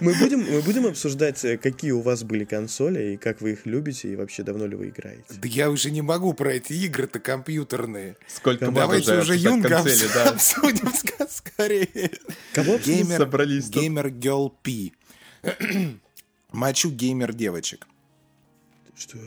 Мы 0.00 0.14
будем, 0.14 0.40
мы 0.40 0.60
будем 0.62 0.86
обсуждать, 0.86 1.44
э, 1.44 1.56
какие 1.56 1.92
у 1.92 2.00
вас 2.00 2.24
были 2.24 2.44
консоли, 2.44 3.12
и 3.12 3.16
как 3.16 3.40
вы 3.40 3.52
их 3.52 3.64
любите, 3.64 4.12
и 4.12 4.16
вообще 4.16 4.42
давно 4.42 4.66
ли 4.66 4.74
вы 4.74 4.88
играете. 4.88 5.22
Да 5.28 5.48
я 5.48 5.70
уже 5.70 5.90
не 5.90 6.02
могу 6.02 6.34
про 6.34 6.54
эти 6.54 6.72
игры-то 6.72 7.20
компьютерные. 7.20 8.16
Сколько 8.26 8.66
можно 8.66 8.80
Давайте 8.80 9.18
уже 9.18 9.36
Юнга 9.36 9.68
консоли, 9.68 10.08
да. 10.12 10.24
обсудим 10.30 10.92
скорее. 11.28 12.10
Кого? 12.52 12.78
Геймер, 12.78 13.18
собрались 13.18 13.68
геймер 13.68 14.08
Girl 14.08 14.52
P. 14.62 14.92
Мочу 16.52 16.90
геймер 16.90 17.34
девочек. 17.34 17.86
Что? 18.96 19.18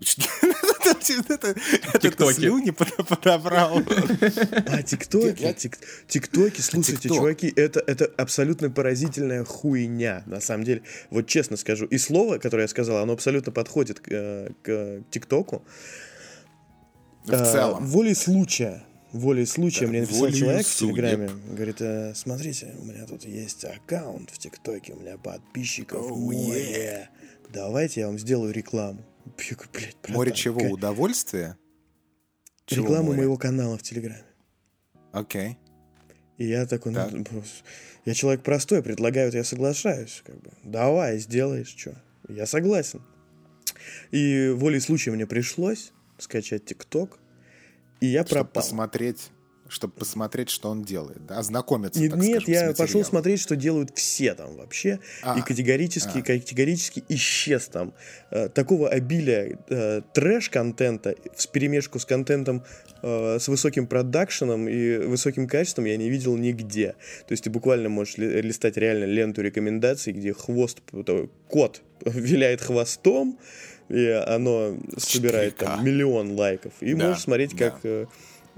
Это 2.02 2.32
слюни 2.32 2.70
под- 2.70 2.94
подобрал. 3.08 3.78
А, 4.66 4.82
тиктоки, 4.82 5.54
тиктоки, 6.08 6.60
слушайте, 6.60 7.08
чуваки, 7.08 7.52
это, 7.54 7.80
это 7.86 8.06
абсолютно 8.16 8.70
поразительная 8.70 9.44
хуйня, 9.44 10.22
на 10.26 10.40
самом 10.40 10.64
деле. 10.64 10.82
Вот 11.10 11.26
честно 11.26 11.56
скажу. 11.56 11.86
И 11.86 11.98
слово, 11.98 12.38
которое 12.38 12.62
я 12.62 12.68
сказал, 12.68 12.98
оно 12.98 13.12
абсолютно 13.12 13.52
подходит 13.52 14.00
к, 14.00 14.08
э, 14.10 15.02
тиктоку. 15.10 15.64
В 17.24 17.32
А, 17.32 17.44
целом. 17.44 17.86
волей 17.86 18.14
случая. 18.14 18.82
Волей 19.12 19.44
случая 19.44 19.86
Да, 19.86 19.90
мне 19.90 20.00
написал 20.02 20.30
человек 20.30 20.66
в. 20.66 20.76
Телеграме. 20.76 21.30
Говорит, 21.50 21.80
«Э, 21.80 22.12
смотрите, 22.14 22.74
у 22.80 22.84
меня 22.84 23.04
тут 23.06 23.24
есть 23.24 23.64
аккаунт 23.64 24.30
в 24.30 24.38
ТикТоке, 24.38 24.92
у 24.94 25.00
меня 25.00 25.18
подписчиков 25.18 26.00
Oh, 26.12 26.14
море. 26.14 27.08
Давайте 27.52 28.00
я 28.00 28.06
вам 28.06 28.18
сделаю 28.20 28.52
рекламу. 28.52 29.04
Я 29.38 29.54
говорю, 29.56 29.70
блядь, 29.72 29.96
братан, 30.02 30.14
Море 30.16 30.32
чего? 30.32 30.58
какая- 30.58 30.72
Удовольствия? 30.72 31.58
Чего 32.66 32.84
Рекламу 32.84 33.06
море? 33.08 33.18
моего 33.18 33.36
канала 33.36 33.76
в 33.78 33.82
Телеграме. 33.82 34.24
Окей. 35.12 35.58
И 36.38 36.46
я 36.46 36.66
такой, 36.66 36.94
Так. 36.94 37.12
ну, 37.12 37.42
я 38.04 38.14
человек 38.14 38.42
простой, 38.42 38.82
предлагают, 38.82 39.34
я 39.34 39.44
соглашаюсь. 39.44 40.22
Как 40.24 40.40
бы. 40.40 40.50
Давай, 40.62 41.18
сделаешь, 41.18 41.68
что. 41.76 41.94
Я 42.28 42.46
согласен. 42.46 43.02
И 44.10 44.50
волей 44.56 44.80
случая 44.80 45.10
мне 45.10 45.26
пришлось 45.26 45.92
скачать 46.18 46.64
ТикТок, 46.64 47.18
и 48.00 48.06
я 48.06 48.20
Чтобы 48.22 48.40
пропал. 48.44 48.62
посмотреть, 48.62 49.30
чтобы 49.70 49.94
посмотреть, 49.94 50.50
что 50.50 50.68
он 50.68 50.82
делает, 50.82 51.24
да? 51.26 51.38
ознакомиться, 51.38 52.00
Нет, 52.00 52.10
так 52.10 52.20
нет, 52.20 52.42
скажем, 52.42 52.68
я 52.68 52.74
пошел 52.74 53.04
смотреть, 53.04 53.40
что 53.40 53.56
делают 53.56 53.90
все 53.94 54.34
там 54.34 54.56
вообще, 54.56 54.98
А, 55.22 55.38
и 55.38 55.42
категорически, 55.42 56.18
а. 56.18 56.22
категорически 56.22 57.04
исчез 57.08 57.68
там. 57.68 57.94
Э, 58.30 58.48
такого 58.48 58.88
обилия 58.88 59.58
э, 59.68 60.02
трэш-контента 60.12 61.14
в 61.36 61.48
перемешку 61.48 61.98
с 61.98 62.04
контентом 62.04 62.64
э, 63.02 63.38
с 63.38 63.48
высоким 63.48 63.86
продакшеном 63.86 64.68
и 64.68 64.98
высоким 64.98 65.46
качеством 65.46 65.84
я 65.84 65.96
не 65.96 66.10
видел 66.10 66.36
нигде. 66.36 66.94
То 67.28 67.32
есть 67.32 67.44
ты 67.44 67.50
буквально 67.50 67.88
можешь 67.88 68.18
ли- 68.18 68.42
листать 68.42 68.76
реально 68.76 69.04
ленту 69.04 69.40
рекомендаций, 69.40 70.12
где 70.12 70.32
хвост, 70.32 70.78
кот 71.48 71.82
виляет 72.04 72.60
хвостом, 72.60 73.38
и 73.88 74.06
оно 74.06 74.76
собирает 74.98 75.56
там 75.56 75.68
Шпилька. 75.80 75.84
миллион 75.84 76.32
лайков. 76.38 76.72
И 76.80 76.94
Да, 76.94 77.08
можешь 77.08 77.22
смотреть, 77.22 77.56
да. 77.56 77.70
как 77.70 77.80
э, 77.84 78.06
э, 78.06 78.06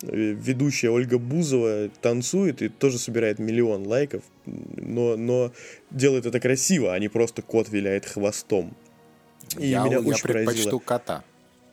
ведущая 0.03 0.91
Ольга 0.91 1.19
Бузова 1.19 1.89
танцует 2.01 2.63
и 2.63 2.69
тоже 2.69 2.99
собирает 2.99 3.39
миллион 3.39 3.87
лайков, 3.87 4.23
но, 4.47 5.17
но 5.17 5.53
делает 5.91 6.27
это 6.27 6.41
красиво, 6.41 6.93
а 6.95 6.99
не 6.99 7.09
просто 7.09 7.43
кот 7.43 7.69
виляет 7.71 8.07
хвостом. 8.07 8.75
И 9.59 9.69
я, 9.69 9.83
меня 9.85 9.95
я 9.95 10.01
очень 10.01 10.23
предпочту 10.23 10.63
поразило. 10.65 10.79
кота. 10.81 11.25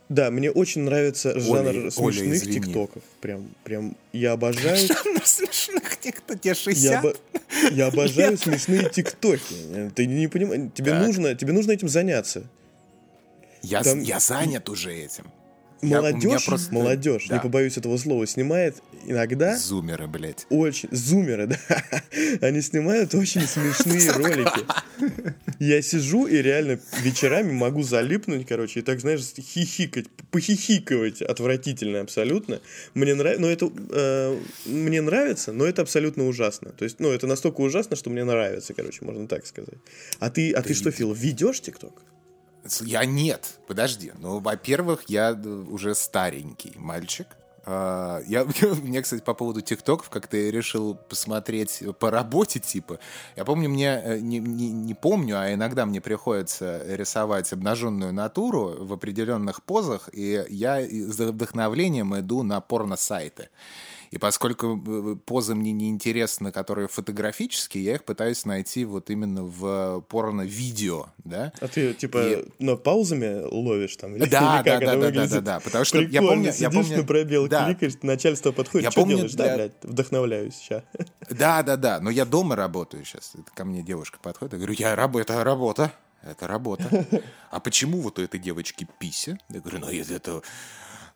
Да, 0.10 0.32
мне 0.32 0.50
очень 0.50 0.82
нравится 0.82 1.40
жанр 1.40 1.70
Оля, 1.70 1.92
смешных 1.92 2.34
извини. 2.34 2.54
тиктоков. 2.62 3.04
Прям, 3.22 3.48
прям 3.64 3.96
я 4.12 4.32
обожаю. 4.32 4.78
Ну, 5.06 5.20
смешных 5.24 5.98
тебе 6.00 6.16
Я, 6.44 6.56
60. 6.56 7.04
обо- 7.06 7.16
я 7.72 7.88
обожаю 7.88 8.38
смешные 8.40 8.90
тиктоки. 8.90 9.92
Ты 9.96 10.08
не 10.08 10.28
понимаешь, 10.28 10.72
тебе 10.74 10.92
Так. 10.92 11.06
нужно, 11.06 11.36
тебе 11.36 11.54
нужно 11.54 11.72
этим 11.74 11.90
заняться. 11.90 12.44
Я, 13.62 13.84
там- 13.84 14.02
я 14.02 14.20
занят 14.20 14.68
уже 14.70 14.92
этим. 14.94 15.26
Я- 15.82 15.98
Молодежь, 16.02 16.46
просто- 16.46 16.74
молодежь, 16.74 17.28
да. 17.30 17.36
не 17.36 17.42
побоюсь 17.42 17.78
этого 17.78 17.96
слова, 17.98 18.28
снимает 18.28 18.82
иногда 19.06 19.58
Зумеры, 19.58 20.08
блядь. 20.08 20.46
очень... 20.50 20.90
Зумеры, 20.92 21.48
да. 21.48 21.58
Они 22.42 22.62
снимают 22.62 23.16
очень 23.16 23.42
смешные 23.48 24.12
ролики. 24.18 24.66
Я 25.60 25.82
сижу 25.82 26.28
и 26.28 26.36
реально 26.42 26.80
вечерами 27.02 27.52
могу 27.54 27.84
залипнуть, 27.84 28.46
короче, 28.48 28.80
и 28.80 28.84
так, 28.84 29.00
знаешь, 29.00 29.22
хихикать, 29.22 30.08
похихикивать 30.32 31.22
отвратительно 31.22 32.02
абсолютно. 32.02 32.60
Мне 32.94 33.16
нравится, 33.16 33.42
но 33.42 33.48
это... 33.50 33.72
э, 33.92 34.40
мне 34.66 35.02
нравится, 35.02 35.54
но 35.54 35.66
это 35.66 35.82
абсолютно 35.82 36.28
ужасно. 36.28 36.72
То 36.72 36.84
есть, 36.84 37.00
ну, 37.00 37.10
это 37.10 37.26
настолько 37.28 37.62
ужасно, 37.62 37.96
что 37.96 38.10
мне 38.10 38.24
нравится, 38.26 38.74
короче, 38.74 39.06
можно 39.06 39.28
так 39.28 39.46
сказать. 39.46 39.80
А 40.20 40.30
ты, 40.30 40.52
а 40.52 40.62
ты 40.62 40.74
что, 40.74 40.92
Фил, 40.92 41.14
ведешь 41.14 41.62
ТикТок? 41.62 42.02
Я 42.82 43.05
нет, 43.05 43.60
подожди. 43.68 44.12
Ну, 44.20 44.39
во-первых, 44.39 45.03
я 45.07 45.32
э, 45.32 45.47
уже 45.70 45.95
старенький 45.95 46.74
мальчик. 46.78 47.28
А, 47.66 48.22
я, 48.28 48.45
мне, 48.84 49.01
кстати, 49.01 49.22
по 49.22 49.34
поводу 49.34 49.62
ТикТоков, 49.62 50.10
как 50.10 50.28
ты 50.28 50.51
решил 50.51 50.95
посмотреть 50.95 51.84
по 51.99 52.10
работе, 52.12 52.60
типа. 52.60 52.99
Я 53.36 53.45
помню, 53.45 53.70
мне, 53.70 54.01
э, 54.03 54.20
не, 54.20 54.39
не, 54.39 54.72
не 54.72 54.93
помню, 54.93 55.39
а 55.39 55.53
иногда 55.53 55.86
мне 55.86 56.01
приходится 56.01 56.82
рисовать 56.86 57.51
обнаженную 57.53 58.14
натуру 58.14 58.76
в 58.80 58.93
определенных 58.93 59.64
позах, 59.64 60.10
и 60.12 60.45
я 60.49 60.86
за 61.07 61.28
вдохновлением 61.28 62.18
иду 62.20 62.43
на 62.43 62.60
порно-сайты. 62.62 63.49
И 64.12 64.18
поскольку 64.18 64.82
э, 64.86 65.16
позы 65.26 65.53
мне 65.53 65.72
не 65.72 65.89
интересны, 65.89 66.51
которые 66.51 66.88
фотографические, 66.88 67.84
я 67.84 67.95
их 67.95 68.03
пытаюсь 68.03 68.45
найти 68.45 68.86
вот 68.86 69.10
именно 69.10 69.43
в 69.43 70.01
порно-видео, 70.10 71.07
да. 71.24 71.53
А 71.60 71.68
ты, 71.68 71.93
типа, 71.93 72.18
и... 72.18 72.45
на 72.60 72.76
паузами 72.76 73.43
ловишь 73.43 73.95
там? 73.97 74.16
Или, 74.16 74.26
да, 74.26 74.62
или 74.66 74.70
да, 74.70 74.80
да, 74.80 74.95
да, 74.95 75.12
да, 75.12 75.28
да, 75.28 75.41
да, 75.41 75.60
потому 75.60 75.86
что 75.86 75.99
Прикольно, 75.99 76.14
я 76.14 76.22
помню... 76.22 76.51
сидишь 76.51 76.62
я 76.62 76.70
помню, 76.72 76.97
на 76.97 77.03
пробел, 77.03 77.47
да. 77.47 77.66
кликаешь, 77.66 77.93
начальство 78.01 78.51
подходит, 78.51 78.86
я 78.86 78.91
что 78.91 79.01
помню, 79.01 79.16
делаешь? 79.18 79.34
Для... 79.34 79.45
Да, 79.45 79.55
блядь, 79.55 79.74
вдохновляюсь 79.84 80.55
сейчас. 80.55 80.84
Да, 81.30 81.62
да, 81.62 81.78
да, 81.78 81.99
но 81.99 82.10
я 82.10 82.26
дома 82.26 82.55
работаю 82.55 83.05
сейчас. 83.05 83.34
Это 83.36 83.51
ко 83.53 83.64
мне 83.64 83.84
девушка 83.84 84.18
подходит, 84.20 84.53
я 84.53 84.57
говорю, 84.57 84.74
я 84.74 84.95
работаю, 84.95 85.24
это 85.24 85.43
работа. 85.43 85.91
Это 86.24 86.47
работа. 86.47 86.84
А 87.51 87.60
почему 87.60 88.01
вот 88.01 88.20
у 88.20 88.22
этой 88.22 88.39
девочки 88.39 88.88
пися? 88.99 89.39
Я 89.49 89.60
говорю, 89.60 89.80
ну, 89.80 89.89
это 89.89 90.41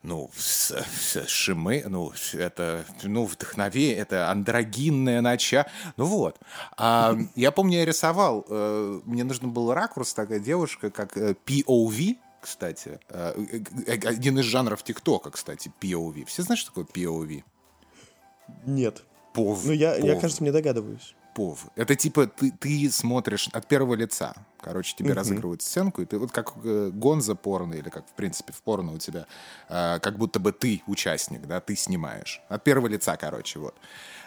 ну, 0.04 0.30
с, 0.36 0.70
с 0.70 1.26
Шимы, 1.26 1.82
ну, 1.88 2.12
это, 2.34 2.84
ну, 3.02 3.24
вдохновение, 3.24 3.96
это 3.96 4.30
андрогинное 4.30 5.22
начало. 5.22 5.66
Ну 5.96 6.04
вот. 6.04 6.38
А, 6.76 7.16
я 7.34 7.50
помню, 7.50 7.78
я 7.78 7.84
рисовал, 7.86 8.44
э, 8.48 9.00
мне 9.06 9.24
нужно 9.24 9.48
был 9.48 9.72
ракурс, 9.72 10.12
такая 10.12 10.40
девушка, 10.40 10.90
как 10.90 11.16
э, 11.16 11.34
POV, 11.46 12.18
кстати. 12.40 13.00
Э, 13.08 13.32
один 13.86 14.38
из 14.38 14.44
жанров 14.44 14.82
ТикТока, 14.82 15.30
кстати, 15.30 15.72
POV. 15.80 16.26
Все 16.26 16.42
знают, 16.42 16.60
что 16.60 16.70
такое 16.70 16.84
POV? 16.84 17.42
Нет. 18.66 19.02
Пов. 19.32 19.64
Ну, 19.64 19.72
я, 19.72 19.96
я, 19.96 20.20
кажется, 20.20 20.42
мне 20.42 20.52
догадываюсь 20.52 21.14
типов. 21.34 21.66
Это 21.76 21.96
типа 21.96 22.26
ты, 22.26 22.52
ты 22.52 22.90
смотришь 22.90 23.48
от 23.52 23.66
первого 23.66 23.94
лица. 23.94 24.34
Короче, 24.60 24.94
тебе 24.96 25.10
uh-huh. 25.10 25.14
разыгрывают 25.14 25.62
сценку, 25.62 26.00
и 26.00 26.06
ты 26.06 26.18
вот 26.18 26.32
как 26.32 26.54
э, 26.64 26.90
гонза 26.92 27.34
порно, 27.34 27.74
или 27.74 27.90
как, 27.90 28.06
в 28.06 28.12
принципе, 28.12 28.52
в 28.52 28.62
порно 28.62 28.92
у 28.92 28.98
тебя, 28.98 29.26
э, 29.68 29.98
как 30.00 30.16
будто 30.16 30.40
бы 30.40 30.52
ты 30.52 30.82
участник, 30.86 31.46
да, 31.46 31.60
ты 31.60 31.76
снимаешь. 31.76 32.40
От 32.48 32.64
первого 32.64 32.86
лица, 32.88 33.16
короче, 33.16 33.58
вот. 33.58 33.74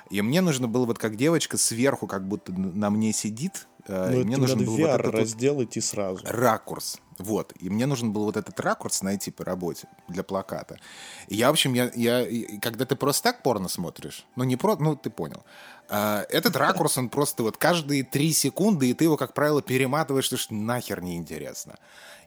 И 0.10 0.22
мне 0.22 0.41
нужно 0.41 0.68
было 0.68 0.86
вот 0.86 0.99
как 0.99 1.16
девочка 1.16 1.58
сверху 1.58 2.08
как 2.08 2.28
будто 2.28 2.51
на 2.51 2.89
мне 2.89 3.14
сидит. 3.14 3.68
Э, 3.88 4.10
ну, 4.12 4.24
мне 4.24 4.38
нужно 4.38 4.64
было 4.64 4.78
VR 4.78 4.91
вот 4.91 4.99
этот 4.99 5.16
раздел 5.16 5.55
вот 5.55 5.64
идти 5.64 5.82
сразу. 5.82 6.24
Ракурс. 6.26 6.99
Вот. 7.18 7.53
И 7.60 7.70
мне 7.70 7.86
нужен 7.86 8.12
был 8.14 8.26
вот 8.26 8.38
этот 8.38 8.60
ракурс 8.60 9.01
найти 9.01 9.32
по 9.32 9.43
работе 9.43 9.88
для 10.08 10.24
плаката. 10.24 10.80
И 11.28 11.36
я, 11.36 11.47
в 11.47 11.51
общем, 11.51 11.74
я, 11.74 11.91
я, 11.95 12.26
когда 12.62 12.86
ты 12.86 12.95
просто 12.95 13.24
так 13.24 13.43
порно 13.43 13.70
смотришь, 13.70 14.26
ну 14.36 14.43
не 14.43 14.55
про, 14.55 14.76
ну 14.76 14.95
ты 14.95 15.10
понял, 15.10 15.43
а, 15.89 16.26
этот 16.30 16.55
ракурс, 16.55 16.97
он 16.97 17.10
просто 17.10 17.43
вот 17.43 17.58
каждые 17.58 18.03
три 18.03 18.34
секунды, 18.34 18.89
и 18.89 18.93
ты 18.93 19.05
его, 19.05 19.18
как 19.18 19.34
правило, 19.34 19.62
перематываешь, 19.62 20.26
что 20.26 20.38
ж 20.38 20.47
нахер 20.49 21.01
неинтересно. 21.01 21.78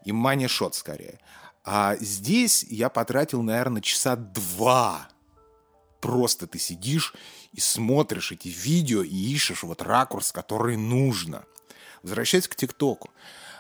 И 0.04 0.12
мани-шот 0.12 0.74
скорее. 0.74 1.20
А 1.64 1.96
здесь 2.00 2.64
я 2.64 2.88
потратил, 2.88 3.42
наверное, 3.42 3.82
часа 3.82 4.16
два. 4.16 5.08
Просто 6.00 6.46
ты 6.46 6.58
сидишь 6.58 7.14
и 7.52 7.60
смотришь 7.60 8.32
эти 8.32 8.48
видео 8.48 9.02
и 9.02 9.14
ищешь 9.14 9.62
вот 9.62 9.82
ракурс, 9.82 10.32
который 10.32 10.76
нужно. 10.76 11.44
Возвращаясь 12.02 12.48
к 12.48 12.56
ТикТоку. 12.56 13.10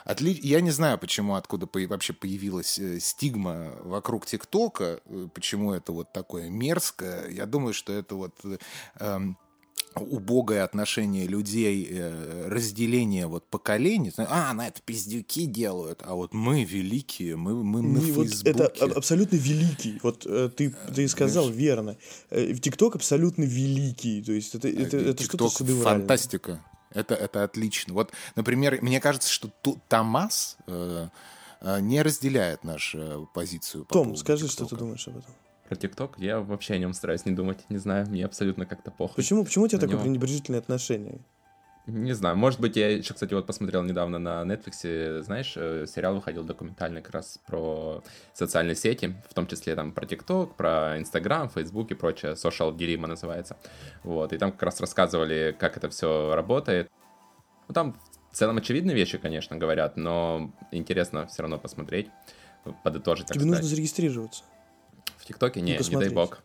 Отли... 0.04 0.38
Я 0.42 0.60
не 0.60 0.70
знаю, 0.70 0.98
почему, 0.98 1.34
откуда 1.34 1.66
по... 1.66 1.78
вообще 1.86 2.12
появилась 2.12 2.78
э, 2.78 2.98
стигма 3.00 3.74
вокруг 3.82 4.26
ТикТока, 4.26 5.00
э, 5.04 5.28
почему 5.34 5.72
это 5.74 5.92
вот 5.92 6.12
такое 6.12 6.48
мерзкое. 6.48 7.28
Я 7.28 7.46
думаю, 7.46 7.74
что 7.74 7.92
это 7.92 8.14
вот 8.14 8.34
э, 8.44 8.56
эм, 8.98 9.36
убогое 9.96 10.64
отношение 10.64 11.26
людей, 11.26 11.86
э, 11.90 12.48
разделение 12.48 13.26
вот 13.26 13.46
поколений. 13.48 14.12
А, 14.16 14.52
на 14.54 14.68
это 14.68 14.80
пиздюки 14.82 15.46
делают, 15.46 16.02
а 16.04 16.14
вот 16.14 16.32
мы 16.32 16.64
великие, 16.64 17.36
мы, 17.36 17.62
мы 17.62 17.82
на 17.82 18.00
Фейсбуке. 18.00 18.52
Вот 18.52 18.60
это 18.60 18.96
абсолютно 18.96 19.36
великий. 19.36 19.98
Вот 20.02 20.26
э, 20.26 20.50
ты, 20.54 20.74
ты 20.94 21.08
сказал 21.08 21.44
Знаешь, 21.44 21.60
верно. 21.60 21.96
Э, 22.30 22.54
ТикТок 22.54 22.96
абсолютно 22.96 23.44
великий. 23.44 24.22
То 24.22 24.32
есть 24.32 24.54
это, 24.54 24.68
это, 24.68 24.96
это 24.96 25.22
что-то 25.22 25.48
фантастика. 25.48 26.64
Это, 26.92 27.14
это 27.14 27.44
отлично. 27.44 27.94
Вот, 27.94 28.12
например, 28.34 28.78
мне 28.82 29.00
кажется, 29.00 29.30
что 29.30 29.50
Томас 29.88 30.56
э, 30.66 31.08
не 31.80 32.02
разделяет 32.02 32.64
нашу 32.64 33.28
позицию. 33.32 33.84
По 33.84 33.94
Том, 33.94 34.16
скажи, 34.16 34.46
TikTok. 34.46 34.50
что 34.50 34.66
ты 34.66 34.76
думаешь 34.76 35.06
об 35.06 35.18
этом 35.18 35.34
про 35.70 35.76
ТикТок, 35.76 36.18
я 36.18 36.40
вообще 36.40 36.74
о 36.74 36.78
нем 36.78 36.92
стараюсь 36.92 37.24
не 37.24 37.32
думать. 37.32 37.58
Не 37.68 37.78
знаю, 37.78 38.06
мне 38.08 38.24
абсолютно 38.24 38.66
как-то 38.66 38.90
похуй. 38.90 39.14
Почему, 39.14 39.44
почему 39.44 39.66
у 39.66 39.68
тебя 39.68 39.78
такое 39.78 39.94
него... 39.94 40.02
пренебрежительное 40.02 40.58
отношение? 40.58 41.20
Не 41.86 42.12
знаю, 42.12 42.36
может 42.36 42.60
быть, 42.60 42.76
я 42.76 42.90
еще, 42.90 43.14
кстати, 43.14 43.34
вот 43.34 43.46
посмотрел 43.46 43.84
недавно 43.84 44.18
на 44.18 44.42
Netflix, 44.42 45.22
знаешь, 45.22 45.54
э, 45.56 45.86
сериал 45.86 46.16
выходил 46.16 46.42
документальный 46.42 47.02
как 47.02 47.14
раз 47.14 47.38
про 47.46 48.02
социальные 48.34 48.74
сети, 48.74 49.14
в 49.28 49.34
том 49.34 49.46
числе 49.46 49.76
там 49.76 49.92
про 49.92 50.06
ТикТок, 50.06 50.56
про 50.56 50.98
Инстаграм, 50.98 51.48
Фейсбук 51.48 51.92
и 51.92 51.94
прочее, 51.94 52.32
Social 52.32 52.76
Dilemma 52.76 53.06
называется. 53.06 53.56
Вот, 54.02 54.32
и 54.32 54.38
там 54.38 54.50
как 54.50 54.64
раз 54.64 54.80
рассказывали, 54.80 55.56
как 55.58 55.76
это 55.76 55.88
все 55.88 56.34
работает. 56.34 56.90
Ну, 57.68 57.74
там 57.74 57.96
в 58.32 58.36
целом 58.36 58.58
очевидные 58.58 58.96
вещи, 58.96 59.18
конечно, 59.18 59.56
говорят, 59.56 59.96
но 59.96 60.52
интересно 60.72 61.28
все 61.28 61.42
равно 61.42 61.58
посмотреть, 61.58 62.08
подытожить, 62.82 63.28
Тебе 63.28 63.40
сказать. 63.40 63.50
нужно 63.50 63.68
зарегистрироваться. 63.68 64.42
ТикТоке? 65.30 65.60
Не, 65.60 65.78
не 65.78 65.96
дай 65.96 66.08
бог. 66.10 66.42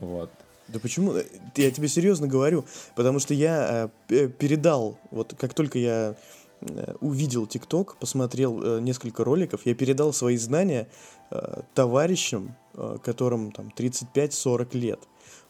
Вот. 0.00 0.30
Да 0.68 0.78
почему? 0.80 1.14
Я 1.56 1.70
тебе 1.70 1.88
серьезно 1.88 2.26
говорю, 2.26 2.64
потому 2.96 3.18
что 3.18 3.34
я 3.34 3.90
э, 4.08 4.28
передал, 4.28 4.98
вот 5.10 5.34
как 5.38 5.52
только 5.52 5.78
я 5.78 6.16
э, 6.62 6.94
увидел 7.00 7.46
ТикТок, 7.46 7.96
посмотрел 7.96 8.62
э, 8.62 8.80
несколько 8.80 9.24
роликов, 9.24 9.66
я 9.66 9.74
передал 9.74 10.14
свои 10.14 10.38
знания 10.38 10.88
э, 11.30 11.60
товарищам, 11.74 12.56
э, 12.72 12.96
которым 13.04 13.52
там 13.52 13.72
35-40 13.76 14.76
лет. 14.78 15.00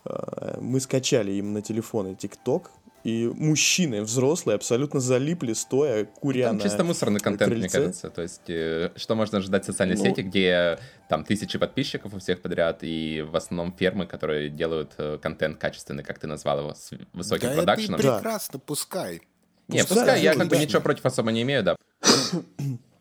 Э, 0.04 0.58
мы 0.60 0.80
скачали 0.80 1.30
им 1.32 1.52
на 1.52 1.62
телефоны 1.62 2.16
ТикТок, 2.16 2.72
и 3.04 3.30
мужчины 3.36 4.02
взрослые 4.02 4.56
абсолютно 4.56 4.98
залипли, 4.98 5.52
стоя, 5.52 6.06
куря 6.06 6.48
Там 6.48 6.56
на 6.56 6.62
чисто 6.62 6.84
мусорный 6.84 7.20
контент, 7.20 7.52
крыльце. 7.52 7.60
мне 7.60 7.68
кажется. 7.68 8.08
То 8.08 8.22
есть, 8.22 8.48
э, 8.48 8.92
что 8.96 9.14
можно 9.14 9.38
ожидать 9.38 9.64
в 9.64 9.66
социальной 9.66 9.96
ну, 9.96 10.04
сети, 10.04 10.22
где 10.22 10.78
там 11.10 11.22
тысячи 11.22 11.58
подписчиков 11.58 12.14
у 12.14 12.18
всех 12.18 12.40
подряд, 12.40 12.78
и 12.80 13.22
в 13.30 13.36
основном 13.36 13.74
фермы, 13.76 14.06
которые 14.06 14.48
делают 14.48 14.94
э, 14.96 15.18
контент 15.20 15.58
качественный, 15.58 16.02
как 16.02 16.18
ты 16.18 16.26
назвал 16.26 16.60
его, 16.60 16.74
с 16.74 16.92
высоким 17.12 17.48
да 17.50 17.54
продакшеном. 17.56 18.00
Это 18.00 18.14
прекрасно, 18.14 18.58
пускай. 18.58 19.20
Не, 19.68 19.80
пускай, 19.80 19.96
пускай 19.98 20.22
я 20.22 20.34
как 20.34 20.48
бы 20.48 20.56
ничего 20.56 20.80
против 20.80 21.04
особо 21.04 21.30
не 21.30 21.42
имею, 21.42 21.62
да. 21.62 21.76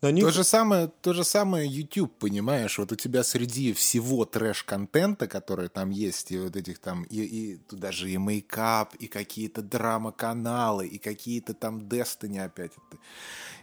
Они... 0.00 0.22
То, 0.22 0.30
же 0.30 0.44
самое, 0.44 0.90
то 1.02 1.12
же 1.12 1.24
самое 1.24 1.68
YouTube, 1.68 2.18
понимаешь, 2.18 2.78
вот 2.78 2.90
у 2.90 2.96
тебя 2.96 3.22
среди 3.22 3.74
всего 3.74 4.24
трэш-контента, 4.24 5.26
который 5.26 5.68
там 5.68 5.90
есть, 5.90 6.30
и 6.30 6.38
вот 6.38 6.56
этих 6.56 6.78
там, 6.78 7.02
и, 7.04 7.20
и 7.20 7.56
туда 7.56 7.92
же 7.92 8.10
и 8.10 8.16
мейкап, 8.16 8.94
и 8.94 9.08
какие-то 9.08 9.60
драма-каналы, 9.60 10.86
и 10.86 10.96
какие-то 10.96 11.52
там 11.52 11.80
Destiny 11.80 12.42
опять. 12.42 12.72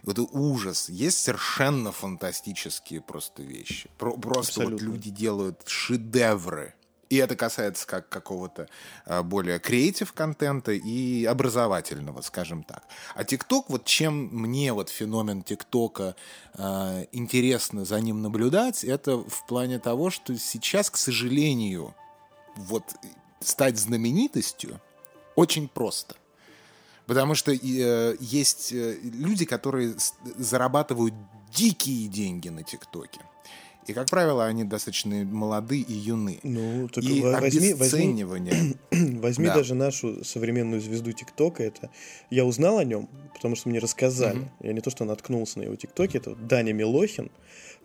Вот 0.04 0.18
ужас. 0.18 0.88
Есть 0.88 1.18
совершенно 1.18 1.90
фантастические 1.90 3.00
просто 3.00 3.42
вещи. 3.42 3.90
Про, 3.98 4.12
просто 4.16 4.62
вот 4.64 4.80
люди 4.80 5.10
делают 5.10 5.62
шедевры 5.66 6.74
и 7.10 7.16
это 7.16 7.36
касается 7.36 7.86
как 7.86 8.08
какого-то 8.08 8.68
а, 9.06 9.22
более 9.22 9.58
креатив 9.58 10.12
контента 10.12 10.72
и 10.72 11.24
образовательного, 11.24 12.20
скажем 12.22 12.62
так. 12.62 12.84
А 13.14 13.24
ТикТок, 13.24 13.70
вот 13.70 13.84
чем 13.84 14.28
мне 14.32 14.72
вот 14.72 14.90
феномен 14.90 15.42
ТикТока 15.42 16.16
э, 16.54 17.06
интересно 17.12 17.84
за 17.84 18.00
ним 18.00 18.22
наблюдать, 18.22 18.84
это 18.84 19.16
в 19.16 19.46
плане 19.46 19.78
того, 19.78 20.10
что 20.10 20.36
сейчас, 20.36 20.90
к 20.90 20.96
сожалению, 20.96 21.94
вот 22.56 22.84
стать 23.40 23.78
знаменитостью 23.78 24.80
очень 25.34 25.68
просто. 25.68 26.16
Потому 27.06 27.34
что 27.34 27.52
э, 27.52 28.16
есть 28.20 28.72
э, 28.72 28.98
люди, 29.02 29.46
которые 29.46 29.94
зарабатывают 30.36 31.14
дикие 31.54 32.08
деньги 32.08 32.50
на 32.50 32.62
ТикТоке. 32.62 33.20
И, 33.88 33.94
как 33.94 34.10
правило, 34.10 34.44
они 34.44 34.64
достаточно 34.64 35.24
молоды 35.24 35.80
и 35.80 35.94
юны. 35.94 36.40
Ну, 36.42 36.88
так 36.88 37.02
и 37.02 37.22
возьми, 37.22 37.72
возьми, 37.72 38.76
возьми 39.18 39.46
да. 39.46 39.54
даже 39.54 39.74
нашу 39.74 40.22
современную 40.24 40.82
звезду 40.82 41.12
ТикТока. 41.12 41.62
Это 41.62 41.90
я 42.28 42.44
узнал 42.44 42.76
о 42.76 42.84
нем, 42.84 43.08
потому 43.32 43.56
что 43.56 43.70
мне 43.70 43.78
рассказали. 43.78 44.40
Угу. 44.40 44.48
Я 44.60 44.72
не 44.74 44.82
то, 44.82 44.90
что 44.90 45.06
наткнулся 45.06 45.60
на 45.60 45.62
его 45.62 45.76
ТикТоке. 45.76 46.18
Это 46.18 46.34
Даня 46.34 46.74
Милохин, 46.74 47.30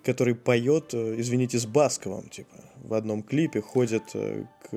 который 0.03 0.35
поет, 0.35 0.93
э, 0.93 1.15
извините, 1.19 1.57
с 1.57 1.65
Басковым, 1.65 2.27
типа, 2.27 2.53
в 2.83 2.93
одном 2.95 3.23
клипе 3.23 3.61
ходит 3.61 4.03
э, 4.13 4.43
к 4.69 4.75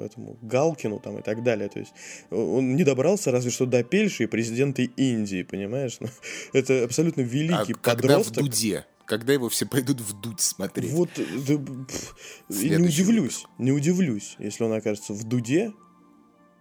этому 0.00 0.36
Галкину 0.42 0.98
там 0.98 1.18
и 1.18 1.22
так 1.22 1.44
далее. 1.44 1.68
То 1.68 1.78
есть 1.78 1.92
он 2.32 2.74
не 2.74 2.82
добрался 2.82 3.30
разве 3.30 3.52
что 3.52 3.66
до 3.66 3.84
Пельши 3.84 4.24
и 4.24 4.26
президента 4.26 4.82
Индии, 4.82 5.44
понимаешь? 5.44 5.98
Ну, 6.00 6.08
это 6.52 6.82
абсолютно 6.82 7.20
великий 7.20 7.74
а, 7.74 7.76
подросток. 7.76 7.84
Когда 7.84 8.18
в 8.18 8.30
Дуде 8.32 8.84
когда 9.06 9.32
его 9.32 9.48
все 9.48 9.66
пойдут 9.74 10.00
вдуть 10.00 10.40
смотреть. 10.40 10.92
Вот, 10.92 11.10
да, 11.16 11.54
пф, 11.86 12.14
не 12.48 12.76
удивлюсь, 12.76 13.46
не 13.58 13.72
удивлюсь, 13.72 14.36
если 14.38 14.64
он 14.64 14.72
окажется 14.72 15.12
в 15.12 15.24
дуде, 15.24 15.72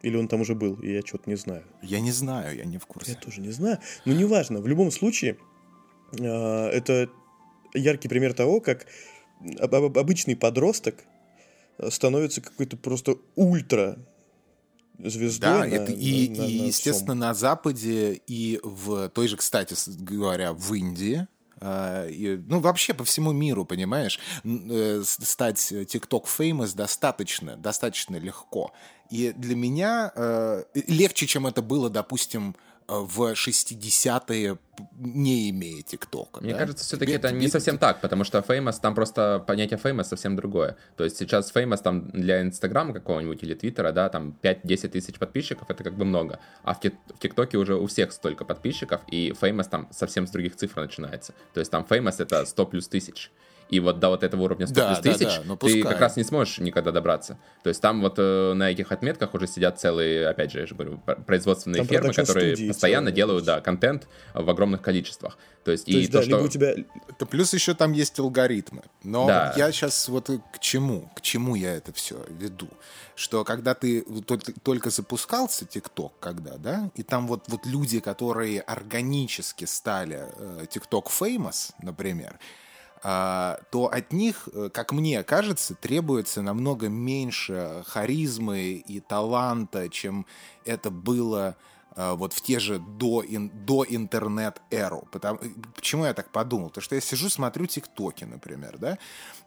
или 0.01 0.17
он 0.17 0.27
там 0.27 0.41
уже 0.41 0.53
был, 0.55 0.75
и 0.81 0.91
я 0.93 1.01
что-то 1.01 1.29
не 1.29 1.37
знаю. 1.37 1.63
Я 1.81 1.99
не 2.01 2.11
знаю, 2.11 2.55
я 2.57 2.65
не 2.65 2.77
в 2.77 2.85
курсе. 2.85 3.11
Я 3.13 3.17
тоже 3.17 3.39
не 3.41 3.51
знаю. 3.51 3.79
Но 4.05 4.13
неважно, 4.13 4.59
в 4.59 4.67
любом 4.67 4.91
случае, 4.91 5.37
э, 6.19 6.25
это 6.25 7.09
яркий 7.73 8.09
пример 8.09 8.33
того, 8.33 8.59
как 8.59 8.85
об- 9.59 9.73
об- 9.75 9.97
обычный 9.97 10.35
подросток 10.35 10.95
становится 11.89 12.41
какой-то 12.41 12.75
просто 12.77 13.15
ультра 13.35 13.97
звездой. 14.99 15.49
Да, 15.49 15.59
на- 15.59 15.65
это 15.65 15.91
и, 15.91 15.95
на- 15.95 15.97
и, 15.97 16.29
на- 16.29 16.43
на 16.43 16.47
естественно, 16.67 17.05
всем. 17.13 17.19
на 17.19 17.33
Западе 17.33 18.21
и 18.27 18.59
в 18.61 19.09
той 19.09 19.27
же, 19.29 19.37
кстати 19.37 19.75
говоря, 20.03 20.53
в 20.53 20.73
Индии, 20.73 21.27
ну, 21.63 22.59
вообще 22.59 22.93
по 22.93 23.03
всему 23.03 23.31
миру, 23.31 23.65
понимаешь, 23.65 24.19
э, 24.43 25.01
стать 25.05 25.71
TikTok 25.71 26.25
famous 26.25 26.75
достаточно, 26.75 27.55
достаточно 27.55 28.17
легко. 28.17 28.73
И 29.09 29.31
для 29.31 29.55
меня 29.55 30.11
э, 30.15 30.63
легче, 30.87 31.27
чем 31.27 31.47
это 31.47 31.61
было, 31.61 31.89
допустим, 31.89 32.55
э, 32.55 32.72
в 32.87 33.33
60-е, 33.33 34.57
не 34.97 35.49
имея 35.49 35.81
ТикТока. 35.83 36.41
Мне 36.41 36.53
да? 36.53 36.59
кажется, 36.59 36.83
все-таки 36.83 37.13
Тебе- 37.13 37.17
это 37.19 37.31
не 37.31 37.41
тебе- 37.41 37.51
совсем 37.51 37.77
так, 37.77 38.01
потому 38.01 38.23
что 38.23 38.39
famous, 38.39 38.79
там 38.81 38.95
просто 38.95 39.43
понятие 39.45 39.79
famous 39.79 40.05
совсем 40.05 40.35
другое. 40.35 40.77
То 40.97 41.03
есть 41.03 41.17
сейчас 41.17 41.53
famous 41.53 41.81
там 41.81 42.09
для 42.11 42.41
Инстаграма 42.41 42.93
какого-нибудь 42.93 43.43
или 43.43 43.53
Твиттера, 43.53 43.91
да, 43.91 44.09
там 44.09 44.37
5-10 44.41 44.89
тысяч 44.89 45.19
подписчиков, 45.19 45.69
это 45.69 45.83
как 45.83 45.95
бы 45.95 46.05
много. 46.05 46.39
А 46.63 46.73
в 46.73 46.79
ТикТоке 47.19 47.57
уже 47.57 47.75
у 47.75 47.87
всех 47.87 48.11
столько 48.11 48.45
подписчиков, 48.45 49.01
и 49.07 49.31
famous 49.39 49.69
там 49.69 49.87
совсем 49.91 50.27
с 50.27 50.31
других 50.31 50.55
цифр 50.55 50.81
начинается. 50.81 51.33
То 51.53 51.59
есть 51.59 51.71
там 51.71 51.85
famous 51.89 52.15
это 52.19 52.45
100 52.45 52.65
плюс 52.65 52.87
тысяч. 52.87 53.31
И 53.69 53.79
вот 53.79 53.99
до 53.99 54.09
вот 54.09 54.23
этого 54.23 54.43
уровня 54.43 54.67
100 54.67 54.75
Да, 54.75 54.87
плюс 54.87 54.99
да, 54.99 55.13
тысяч 55.13 55.37
да, 55.37 55.41
ну 55.45 55.57
ты 55.57 55.81
как 55.83 55.99
раз 55.99 56.15
не 56.17 56.23
сможешь 56.23 56.59
никогда 56.59 56.91
добраться. 56.91 57.37
То 57.63 57.69
есть 57.69 57.81
там 57.81 58.01
вот 58.01 58.15
э, 58.17 58.53
на 58.53 58.69
этих 58.71 58.91
отметках 58.91 59.33
уже 59.33 59.47
сидят 59.47 59.79
целые, 59.79 60.27
опять 60.27 60.51
же, 60.51 60.59
я 60.59 60.65
же 60.67 60.75
говорю, 60.75 60.99
пр- 61.05 61.21
производственные 61.23 61.79
Там 61.79 61.87
фермы, 61.87 62.09
которые 62.13 62.33
продакшн-студии 62.33 62.67
постоянно 62.67 63.05
целые. 63.07 63.15
делают, 63.15 63.45
да, 63.45 63.61
контент 63.61 64.07
в 64.33 64.49
огромных 64.49 64.81
количествах. 64.81 65.37
То 65.63 65.71
есть, 65.71 65.85
То 65.85 65.91
и 65.91 65.95
есть, 65.95 66.11
то, 66.11 66.17
да, 66.19 66.23
что... 66.23 66.31
либо 66.31 66.41
у 66.43 66.47
тебя 66.49 66.75
Это 67.09 67.25
плюс 67.25 67.53
еще 67.53 67.73
там 67.73 67.93
есть 67.93 68.19
алгоритмы. 68.19 68.83
Но 69.03 69.25
Да. 69.27 69.53
я 69.57 69.71
сейчас 69.71 70.07
вот 70.09 70.29
к 70.53 70.59
чему, 70.59 71.09
к 71.15 71.21
чему 71.21 71.55
я 71.55 71.73
это 71.75 71.93
все 71.93 72.17
веду. 72.29 72.67
Что 73.15 73.43
когда 73.43 73.73
ты 73.75 74.03
только, 74.63 74.89
запускался 74.89 75.65
TikTok, 75.65 76.11
когда, 76.19 76.57
да, 76.57 76.89
и 76.95 77.03
там 77.03 77.27
вот, 77.27 77.45
вот 77.47 77.65
люди, 77.65 77.99
которые 77.99 78.59
органически 78.61 79.65
стали 79.65 80.25
э, 80.35 80.65
TikTok 80.73 81.05
famous, 81.07 81.71
например, 81.81 82.39
то 83.03 83.89
от 83.91 84.13
них, 84.13 84.47
э, 84.53 84.69
как 84.73 84.93
мне 84.93 85.23
кажется, 85.23 85.75
требуется 85.75 86.41
намного 86.41 86.87
меньше 86.87 87.83
харизмы 87.85 88.81
и 88.85 89.01
таланта, 89.01 89.89
чем 89.89 90.25
это 90.63 90.89
было 90.89 91.47
а, 91.49 91.72
вот 91.95 92.33
в 92.33 92.41
те 92.41 92.59
же 92.59 92.79
до, 92.79 93.23
ин- 93.23 93.51
до 93.65 93.85
интернет-эру. 93.87 95.07
Потому, 95.11 95.39
почему 95.75 96.05
я 96.05 96.13
так 96.13 96.31
подумал? 96.31 96.69
Потому 96.69 96.83
что 96.83 96.95
я 96.95 97.01
сижу, 97.01 97.29
смотрю 97.29 97.65
ТикТоки, 97.65 98.23
например, 98.23 98.77
да, 98.77 98.97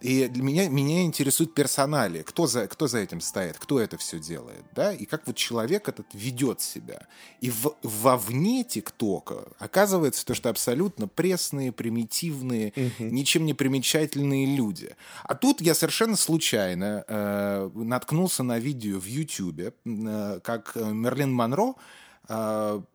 и 0.01 0.26
для 0.28 0.42
меня, 0.42 0.68
меня 0.68 1.03
интересует 1.03 1.55
персонали, 1.55 2.22
кто 2.22 2.47
за, 2.47 2.66
кто 2.68 2.86
за 2.86 2.99
этим 2.99 3.20
стоит, 3.20 3.59
кто 3.59 3.80
это 3.80 3.97
все 3.97 4.18
делает, 4.18 4.64
да, 4.74 4.92
и 4.92 5.07
как 5.07 5.26
вот 5.26 5.36
человек 5.36 5.88
этот 5.88 6.07
ведет 6.12 6.61
себя. 6.61 7.07
И 7.40 7.51
в, 7.51 7.74
вовне 7.82 8.64
ТикТока 8.64 9.49
оказывается 9.59 10.24
то, 10.24 10.34
что 10.34 10.51
абсолютно 10.51 11.09
пресные, 11.09 11.72
примитивные, 11.72 12.72
ничем 12.99 13.44
не 13.47 13.55
примечательные 13.55 14.57
люди. 14.57 14.94
А 15.24 15.34
тут 15.34 15.61
я 15.61 15.74
совершенно 15.74 16.16
случайно 16.16 17.05
э, 17.09 17.70
наткнулся 17.74 18.42
на 18.42 18.59
видео 18.59 18.99
в 18.99 19.07
Ютьюбе, 19.07 19.72
э, 19.84 20.40
как 20.42 20.72
э, 20.74 20.84
Мерлин 20.92 21.32
Монро 21.32 21.70
э, 21.70 22.05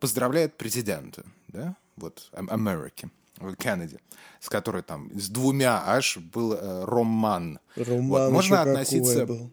поздравляет 0.00 0.56
президента, 0.56 1.24
да, 1.48 1.76
вот, 1.96 2.30
Ам- 2.32 2.48
Америки, 2.50 3.10
Кеннеди, 3.58 3.98
с 4.40 4.48
которой 4.48 4.82
там, 4.82 5.10
с 5.18 5.28
двумя 5.28 5.82
аж 5.86 6.18
был 6.18 6.52
э, 6.54 6.84
роман. 6.84 7.58
Роман 7.76 8.08
Вот, 8.08 8.30
можно 8.30 8.62
относиться, 8.62 9.26
был. 9.26 9.50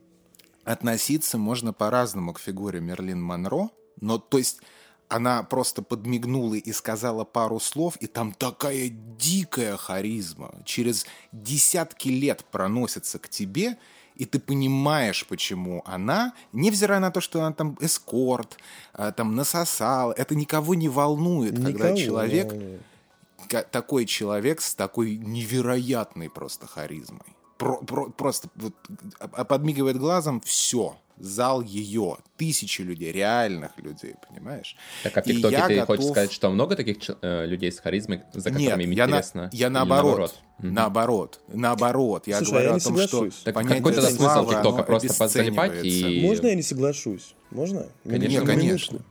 относиться 0.64 1.38
можно 1.38 1.74
по-разному 1.74 2.34
к 2.34 2.40
фигуре 2.40 2.80
Мерлин 2.82 3.22
Монро, 3.22 3.70
но 4.02 4.18
то 4.20 4.38
есть 4.38 4.60
она 5.08 5.42
просто 5.42 5.82
подмигнула 5.82 6.54
и 6.54 6.72
сказала 6.72 7.24
пару 7.24 7.60
слов, 7.60 7.96
и 7.98 8.06
там 8.06 8.32
такая 8.32 8.90
дикая 8.90 9.76
харизма. 9.76 10.54
Через 10.66 11.06
десятки 11.32 12.10
лет 12.10 12.46
проносится 12.52 13.18
к 13.18 13.28
тебе, 13.28 13.78
и 14.20 14.26
ты 14.26 14.38
понимаешь, 14.40 15.26
почему 15.28 15.82
она, 15.86 16.34
невзирая 16.52 17.00
на 17.00 17.10
то, 17.10 17.22
что 17.22 17.40
она 17.40 17.54
там 17.54 17.78
эскорт, 17.80 18.58
а, 18.94 19.12
там 19.14 19.34
насосала, 19.36 20.12
это 20.12 20.36
никого 20.36 20.76
не 20.76 20.90
волнует, 20.90 21.54
когда 21.56 21.70
Никого 21.70 21.90
не 21.94 22.02
человек 22.04 22.48
волнует. 22.52 23.72
такой 23.72 24.06
человек 24.06 24.60
с 24.62 24.76
такой 24.76 25.16
невероятной 25.16 26.30
просто 26.30 26.68
харизмой. 26.68 27.22
Про- 27.58 27.78
про- 27.78 28.10
просто 28.10 28.50
вот, 28.56 28.74
а- 29.20 29.46
подмигивает 29.46 29.98
глазом, 29.98 30.42
все. 30.42 30.98
Зал 31.20 31.62
ее. 31.62 32.18
Тысячи 32.38 32.82
людей, 32.82 33.12
реальных 33.12 33.72
людей, 33.78 34.16
понимаешь? 34.28 34.76
Так 35.04 35.18
а 35.18 35.22
в 35.22 35.28
И 35.28 35.34
ТикТоке 35.34 35.56
я 35.56 35.68
ты 35.68 35.76
готов- 35.76 35.88
хочешь 35.98 36.12
сказать, 36.12 36.32
что 36.32 36.50
много 36.50 36.76
таких 36.76 36.98
э, 37.22 37.46
людей 37.46 37.72
с 37.72 37.80
харизмой, 37.80 38.22
за 38.34 38.50
Нет, 38.52 38.60
которыми 38.60 38.84
им 38.86 38.92
я, 38.92 39.06
на- 39.06 39.10
интересно? 39.10 39.50
я 39.52 39.68
Или 39.68 39.74
наоборот. 39.74 40.36
Мгм. 40.60 40.74
Наоборот. 40.74 41.42
Наоборот. 41.50 42.28
Я 42.28 42.38
Слушай, 42.38 42.50
а 42.50 42.52
говорю 42.52 42.70
я 42.70 42.76
о 42.76 42.80
том, 42.80 42.98
что. 43.08 43.30
Так 43.44 43.54
понятие 43.56 43.78
какой 43.80 43.94
тогда 43.94 44.10
смысл 44.10 44.50
ТикТока? 44.50 44.84
Просто 44.84 45.14
позалипать 45.14 45.72
обесценивается. 45.72 46.08
и- 46.10 46.22
Можно 46.26 46.48
я 46.48 46.56
не 46.56 46.62
соглашусь? 46.64 47.36
Можно? 47.52 47.88
Конечно, 48.06 48.42
На 48.42 48.46
конечно. 48.46 49.06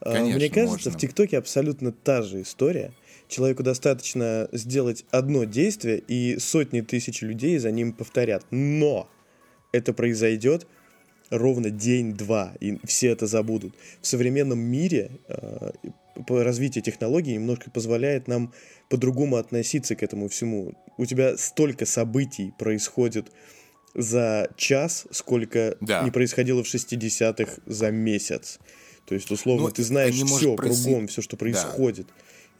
А, 0.00 0.12
Конечно, 0.12 0.36
Мне 0.38 0.50
кажется, 0.50 0.72
можно. 0.72 0.90
в 0.90 0.96
ТикТоке 0.98 1.38
абсолютно 1.38 1.92
та 1.92 2.22
же 2.22 2.42
история. 2.42 2.92
Человеку 3.28 3.62
достаточно 3.62 4.48
сделать 4.52 5.04
одно 5.10 5.44
действие, 5.44 5.98
и 5.98 6.38
сотни 6.38 6.80
тысяч 6.82 7.22
людей 7.22 7.58
за 7.58 7.70
ним 7.70 7.92
повторят. 7.92 8.44
Но 8.50 9.08
это 9.72 9.92
произойдет 9.94 10.66
ровно 11.30 11.70
день-два, 11.70 12.54
и 12.60 12.78
все 12.86 13.08
это 13.08 13.26
забудут. 13.26 13.74
В 14.00 14.06
современном 14.06 14.58
мире 14.58 15.10
э, 15.28 15.70
развитие 16.28 16.82
технологий 16.82 17.34
немножко 17.34 17.70
позволяет 17.70 18.28
нам 18.28 18.52
по-другому 18.88 19.36
относиться 19.36 19.96
к 19.96 20.02
этому 20.02 20.28
всему. 20.28 20.74
У 20.96 21.06
тебя 21.06 21.36
столько 21.36 21.86
событий 21.86 22.52
происходит 22.58 23.32
за 23.94 24.48
час, 24.56 25.06
сколько 25.10 25.76
Да. 25.80 26.02
не 26.02 26.10
происходило 26.10 26.62
в 26.62 26.66
60-х 26.66 27.52
за 27.66 27.90
месяц. 27.90 28.58
То 29.06 29.14
есть, 29.14 29.30
условно, 29.30 29.68
Ну, 29.68 29.70
ты 29.72 29.82
знаешь 29.82 30.14
все 30.14 30.54
проси- 30.54 30.56
кругом, 30.56 31.06
все, 31.06 31.22
что 31.22 31.36
происходит. 31.36 32.06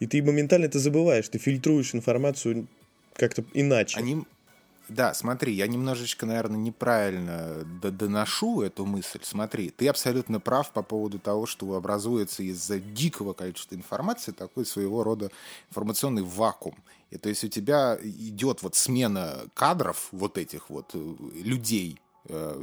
И 0.01 0.07
ты 0.07 0.23
моментально 0.23 0.67
это 0.67 0.79
забываешь, 0.79 1.29
ты 1.29 1.39
фильтруешь 1.39 1.95
информацию 1.95 2.67
как-то 3.15 3.45
иначе. 3.55 3.99
Они... 3.99 4.23
Да, 4.89 5.15
смотри, 5.15 5.53
я 5.53 5.67
немножечко, 5.67 6.27
наверное, 6.27 6.59
неправильно 6.59 7.65
доношу 7.83 8.63
эту 8.63 8.87
мысль. 8.87 9.19
Смотри, 9.23 9.71
ты 9.71 9.89
абсолютно 9.89 10.39
прав 10.39 10.71
по 10.71 10.83
поводу 10.83 11.19
того, 11.19 11.47
что 11.47 11.75
образуется 11.75 12.45
из-за 12.45 12.79
дикого 12.79 13.33
количества 13.33 13.75
информации 13.75 14.31
такой 14.31 14.65
своего 14.65 15.03
рода 15.03 15.31
информационный 15.71 16.23
вакуум. 16.23 16.77
И 17.11 17.19
то 17.19 17.29
есть 17.29 17.43
у 17.45 17.49
тебя 17.49 17.99
идет 18.03 18.63
вот 18.63 18.75
смена 18.75 19.45
кадров 19.55 20.09
вот 20.13 20.39
этих 20.39 20.71
вот 20.71 20.91
э, 20.95 21.15
людей, 21.43 22.01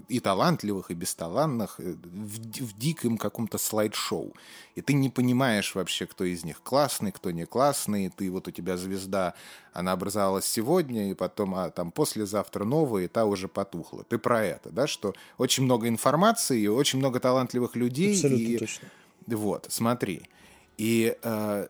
и 0.07 0.19
талантливых, 0.19 0.91
и 0.91 0.93
бесталантных, 0.93 1.79
э, 1.79 1.93
в, 2.03 2.37
в 2.37 2.77
диком 2.77 3.17
каком-то 3.17 3.57
слайд-шоу. 3.57 4.33
И 4.75 4.81
ты 4.81 4.93
не 4.93 5.09
понимаешь 5.09 5.75
вообще, 5.75 6.05
кто 6.05 6.23
из 6.23 6.43
них 6.43 6.61
классный, 6.61 7.11
кто 7.11 7.31
не 7.31 7.45
классный. 7.45 8.09
Ты 8.09 8.29
вот 8.31 8.47
у 8.47 8.51
тебя 8.51 8.77
звезда, 8.77 9.33
она 9.71 9.93
образовалась 9.93 10.45
сегодня, 10.45 11.11
и 11.11 11.13
потом, 11.13 11.55
а 11.55 11.69
там 11.69 11.91
послезавтра 11.91 12.65
новая, 12.65 13.05
и 13.05 13.07
та 13.07 13.25
уже 13.25 13.47
потухла. 13.47 14.03
Ты 14.03 14.17
про 14.17 14.43
это, 14.43 14.69
да, 14.69 14.87
что 14.87 15.13
очень 15.37 15.63
много 15.63 15.87
информации, 15.87 16.61
и 16.61 16.67
очень 16.67 16.99
много 16.99 17.19
талантливых 17.19 17.75
людей. 17.75 18.15
Абсолютно 18.15 18.43
и... 18.43 18.57
точно. 18.57 18.87
Вот, 19.27 19.67
смотри. 19.69 20.23
И 20.77 21.15
э, 21.21 21.67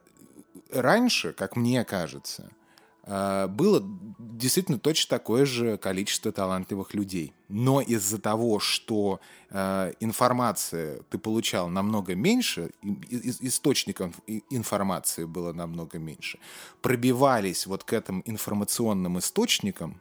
раньше, 0.71 1.33
как 1.33 1.55
мне 1.55 1.83
кажется, 1.83 2.49
э, 2.49 2.62
было 3.05 3.83
действительно 4.17 4.79
точно 4.79 5.17
такое 5.17 5.45
же 5.45 5.77
количество 5.77 6.31
талантливых 6.31 6.93
людей. 6.93 7.33
Но 7.49 7.81
из-за 7.81 8.17
того, 8.19 8.59
что 8.59 9.19
э, 9.49 9.93
информация 9.99 11.01
ты 11.09 11.17
получал 11.17 11.69
намного 11.69 12.15
меньше, 12.15 12.71
и- 12.81 13.17
и- 13.17 13.47
источников 13.47 14.15
и- 14.25 14.43
информации 14.49 15.25
было 15.25 15.53
намного 15.53 15.99
меньше, 15.99 16.39
пробивались 16.81 17.67
вот 17.67 17.83
к 17.83 17.93
этим 17.93 18.23
информационным 18.25 19.19
источникам 19.19 19.99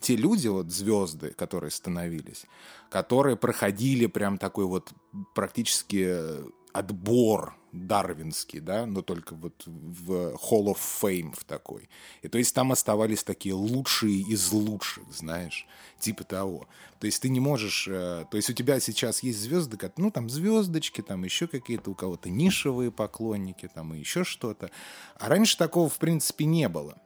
те 0.00 0.14
люди, 0.14 0.48
вот 0.48 0.70
звезды, 0.70 1.30
которые 1.30 1.70
становились, 1.70 2.44
которые 2.90 3.36
проходили 3.36 4.06
прям 4.06 4.36
такой 4.38 4.66
вот 4.66 4.92
практически 5.34 6.44
отбор 6.78 7.56
дарвинский, 7.72 8.60
да, 8.60 8.86
но 8.86 9.02
только 9.02 9.34
вот 9.34 9.62
в 9.66 10.34
Hall 10.34 10.66
of 10.66 10.78
Fame 10.78 11.34
в 11.36 11.44
такой. 11.44 11.88
И 12.22 12.28
то 12.28 12.38
есть 12.38 12.54
там 12.54 12.72
оставались 12.72 13.22
такие 13.22 13.54
лучшие 13.54 14.20
из 14.20 14.52
лучших, 14.52 15.04
знаешь, 15.12 15.66
типа 15.98 16.24
того. 16.24 16.68
То 16.98 17.06
есть 17.06 17.20
ты 17.20 17.28
не 17.28 17.40
можешь, 17.40 17.86
э, 17.88 18.24
то 18.30 18.36
есть 18.36 18.48
у 18.48 18.52
тебя 18.52 18.80
сейчас 18.80 19.22
есть 19.22 19.38
звезды, 19.38 19.76
как, 19.76 19.98
ну 19.98 20.10
там 20.10 20.30
звездочки, 20.30 21.02
там 21.02 21.24
еще 21.24 21.46
какие-то 21.46 21.90
у 21.90 21.94
кого-то 21.94 22.30
нишевые 22.30 22.90
поклонники, 22.90 23.68
там 23.72 23.94
и 23.94 23.98
еще 23.98 24.24
что-то. 24.24 24.70
А 25.18 25.28
раньше 25.28 25.58
такого 25.58 25.88
в 25.88 25.98
принципе 25.98 26.46
не 26.46 26.68
было. 26.68 26.98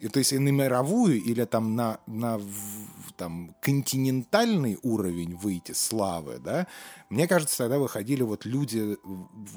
И, 0.00 0.08
то 0.08 0.18
есть 0.18 0.32
на 0.32 0.48
мировую 0.48 1.22
или 1.22 1.44
там 1.44 1.74
на, 1.76 2.00
на 2.06 2.40
там, 3.16 3.54
континентальный 3.60 4.78
уровень 4.82 5.36
выйти 5.36 5.72
славы, 5.72 6.38
да, 6.38 6.66
мне 7.10 7.26
кажется, 7.26 7.58
тогда 7.58 7.78
выходили 7.78 8.22
вот 8.22 8.44
люди, 8.44 8.96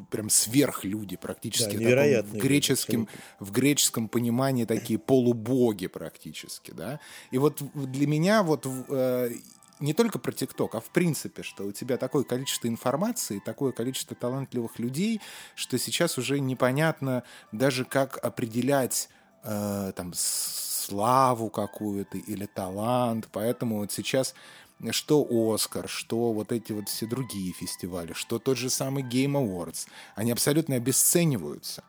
прям 0.09 0.29
сверхлюди 0.29 1.17
практически. 1.17 1.75
Да, 2.23 2.23
в, 2.23 2.37
греческом, 2.37 3.07
в 3.39 3.51
греческом 3.51 4.07
понимании 4.07 4.65
такие 4.65 4.99
полубоги 4.99 5.87
практически, 5.87 6.71
да. 6.71 6.99
И 7.29 7.37
вот 7.37 7.61
для 7.73 8.07
меня 8.07 8.43
вот 8.43 8.65
э, 8.65 9.31
не 9.81 9.93
только 9.93 10.19
про 10.19 10.31
ТикТок, 10.31 10.75
а 10.75 10.79
в 10.79 10.89
принципе, 10.91 11.43
что 11.43 11.65
у 11.65 11.71
тебя 11.71 11.97
такое 11.97 12.23
количество 12.23 12.67
информации, 12.67 13.41
такое 13.43 13.71
количество 13.71 14.15
талантливых 14.15 14.79
людей, 14.79 15.19
что 15.55 15.77
сейчас 15.77 16.17
уже 16.17 16.39
непонятно 16.39 17.23
даже 17.51 17.83
как 17.83 18.17
определять 18.23 19.09
э, 19.43 19.91
там 19.95 20.11
славу 20.15 21.49
какую-то 21.49 22.17
или 22.17 22.45
талант. 22.45 23.27
Поэтому 23.31 23.79
вот 23.79 23.91
сейчас 23.91 24.33
что 24.89 25.27
Оскар, 25.29 25.87
что 25.87 26.33
вот 26.33 26.51
эти 26.51 26.71
вот 26.71 26.89
все 26.89 27.05
другие 27.05 27.53
фестивали, 27.53 28.13
что 28.13 28.39
тот 28.39 28.57
же 28.57 28.71
самый 28.71 29.03
Game 29.03 29.33
Awards, 29.33 29.87
они 30.15 30.31
абсолютно 30.31 30.75
обесцениваются. 30.75 31.83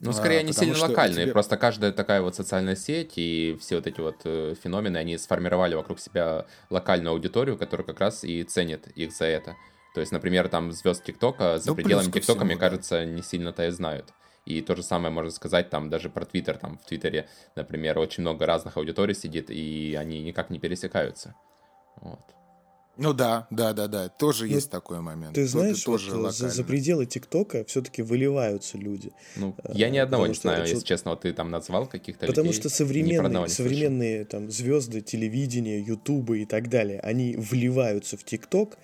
Ну, 0.00 0.12
скорее, 0.12 0.40
они 0.40 0.52
сильно 0.52 0.76
локальные. 0.76 1.24
Тебе... 1.24 1.32
Просто 1.32 1.56
каждая 1.56 1.92
такая 1.92 2.20
вот 2.20 2.34
социальная 2.34 2.76
сеть 2.76 3.12
и 3.16 3.56
все 3.60 3.76
вот 3.76 3.86
эти 3.86 4.00
вот 4.00 4.16
э, 4.24 4.54
феномены, 4.62 4.98
они 4.98 5.16
сформировали 5.16 5.74
вокруг 5.74 6.00
себя 6.00 6.46
локальную 6.68 7.12
аудиторию, 7.12 7.56
которая 7.56 7.86
как 7.86 8.00
раз 8.00 8.24
и 8.24 8.42
ценит 8.42 8.88
их 8.88 9.12
за 9.12 9.26
это. 9.26 9.56
То 9.94 10.00
есть, 10.00 10.12
например, 10.12 10.48
там 10.48 10.72
звезд 10.72 11.04
ТикТока 11.04 11.58
за 11.58 11.70
ну, 11.70 11.76
пределами 11.76 12.10
ТикТока, 12.10 12.44
мне 12.44 12.56
да. 12.56 12.60
кажется, 12.60 13.04
не 13.06 13.22
сильно-то 13.22 13.66
и 13.66 13.70
знают. 13.70 14.12
И 14.44 14.60
то 14.60 14.76
же 14.76 14.82
самое 14.82 15.12
можно 15.12 15.30
сказать 15.30 15.70
там 15.70 15.88
даже 15.90 16.10
про 16.10 16.24
Твиттер. 16.24 16.58
Там 16.58 16.78
в 16.78 16.84
Твиттере, 16.84 17.28
например, 17.56 17.98
очень 17.98 18.22
много 18.22 18.46
разных 18.46 18.76
аудиторий 18.76 19.14
сидит, 19.14 19.50
и 19.50 19.96
они 19.98 20.22
никак 20.22 20.50
не 20.50 20.58
пересекаются. 20.58 21.34
Вот. 21.96 22.20
Ну 22.96 23.12
да, 23.12 23.48
да, 23.50 23.72
да, 23.72 23.88
да, 23.88 24.08
тоже 24.08 24.46
ну, 24.46 24.54
есть 24.54 24.70
такой 24.70 25.00
момент. 25.00 25.34
Ты 25.34 25.46
знаешь, 25.46 25.82
тоже 25.82 26.14
вот 26.14 26.34
за, 26.34 26.48
за 26.48 26.62
пределы 26.62 27.06
ТикТока 27.06 27.64
все-таки 27.64 28.02
выливаются 28.02 28.78
люди. 28.78 29.10
Ну, 29.34 29.56
я 29.72 29.90
ни 29.90 29.98
одного 29.98 30.28
не 30.28 30.34
знаю, 30.34 30.66
если 30.66 30.84
честно, 30.84 31.12
вот 31.12 31.22
ты 31.22 31.32
там 31.32 31.50
назвал 31.50 31.86
каких-то 31.86 32.26
Потому 32.26 32.48
людей, 32.48 32.60
что 32.60 32.68
современные, 32.68 33.48
современные 33.48 34.24
там 34.24 34.48
звезды 34.48 35.00
телевидения, 35.00 35.80
Ютуба 35.80 36.36
и 36.36 36.44
так 36.44 36.68
далее, 36.68 37.00
они 37.00 37.34
вливаются 37.36 38.16
в 38.16 38.22
ТикТок, 38.22 38.78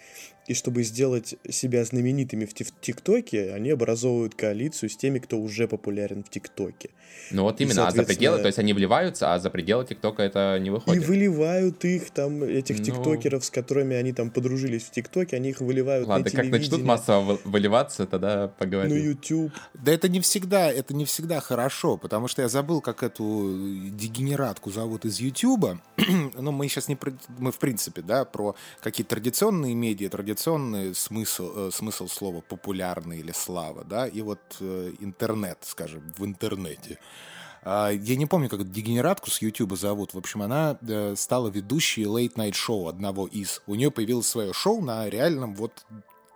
и 0.51 0.55
чтобы 0.55 0.83
сделать 0.83 1.37
себя 1.49 1.85
знаменитыми 1.85 2.45
в 2.45 2.53
ТикТоке, 2.55 3.53
они 3.53 3.71
образовывают 3.71 4.35
коалицию 4.35 4.91
с 4.91 4.97
теми, 4.97 5.21
кто 5.21 5.39
уже 5.39 5.69
популярен 5.69 6.25
в 6.25 6.29
ТикТоке. 6.29 6.91
Ну 7.31 7.45
вот 7.45 7.61
именно, 7.61 7.75
соответственно... 7.75 8.03
а 8.03 8.07
за 8.07 8.15
пределы, 8.15 8.39
то 8.41 8.47
есть 8.47 8.59
они 8.59 8.73
вливаются, 8.73 9.33
а 9.33 9.39
за 9.39 9.49
пределы 9.51 9.87
ТикТока 9.87 10.25
это 10.25 10.59
не 10.61 10.71
выходит. 10.71 11.01
И 11.01 11.07
выливают 11.07 11.85
их 11.85 12.11
там, 12.11 12.43
этих 12.43 12.79
ну... 12.79 12.85
тиктокеров, 12.85 13.45
с 13.45 13.51
которыми 13.51 13.95
они 13.95 14.13
там 14.13 14.31
подружились 14.31 14.83
в 14.83 14.91
ТикТоке, 14.91 15.37
они 15.37 15.51
их 15.51 15.61
выливают 15.61 16.09
Ладно, 16.09 16.25
на 16.25 16.31
как 16.31 16.51
начнут 16.51 16.83
массово 16.83 17.39
выливаться, 17.45 18.07
тогда 18.07 18.49
поговорим. 18.49 18.97
На 18.97 19.01
YouTube. 19.01 19.53
Да 19.75 19.93
это 19.93 20.09
не 20.09 20.21
всегда, 20.21 20.73
это 20.73 20.95
не 20.95 21.05
всегда 21.05 21.41
хорошо, 21.41 21.97
потому 21.97 22.27
что 22.27 22.43
я 22.43 22.49
забыл, 22.49 22.81
как 22.81 23.05
эту 23.05 23.57
дегенератку 23.93 24.73
зовут 24.73 25.05
из 25.05 25.21
Ютуба. 25.21 25.81
ну, 26.37 26.51
мы 26.51 26.67
сейчас 26.69 26.89
не. 26.89 26.99
Мы, 27.39 27.53
в 27.53 27.59
принципе, 27.61 28.03
да, 28.03 28.25
про 28.25 28.57
какие-то 28.83 29.11
традиционные 29.11 29.75
медиа, 29.77 30.09
традиционные 30.09 30.40
традиционный 30.41 30.95
смысл, 30.95 31.53
э, 31.55 31.71
смысл 31.71 32.09
слова 32.09 32.41
популярный 32.41 33.21
или 33.21 33.33
слава, 33.33 33.85
да, 33.85 34.07
и 34.07 34.23
вот 34.23 34.41
э, 34.61 34.93
интернет, 35.01 35.59
скажем, 35.63 36.03
в 36.17 36.25
интернете. 36.25 36.99
А, 37.63 37.91
я 37.91 38.17
не 38.17 38.25
помню, 38.27 38.49
как 38.49 38.71
дегенератку 38.71 39.31
с 39.31 39.43
Ютуба 39.43 39.77
зовут. 39.77 40.15
В 40.15 40.19
общем, 40.19 40.41
она 40.41 40.79
э, 40.81 41.15
стала 41.17 41.49
ведущей 41.49 42.07
лейт-найт-шоу 42.07 42.89
одного 42.89 43.27
из. 43.27 43.61
У 43.67 43.75
нее 43.75 43.91
появилось 43.91 44.29
свое 44.29 44.55
шоу 44.55 44.81
на 44.81 45.11
реальном 45.11 45.55
вот 45.55 45.85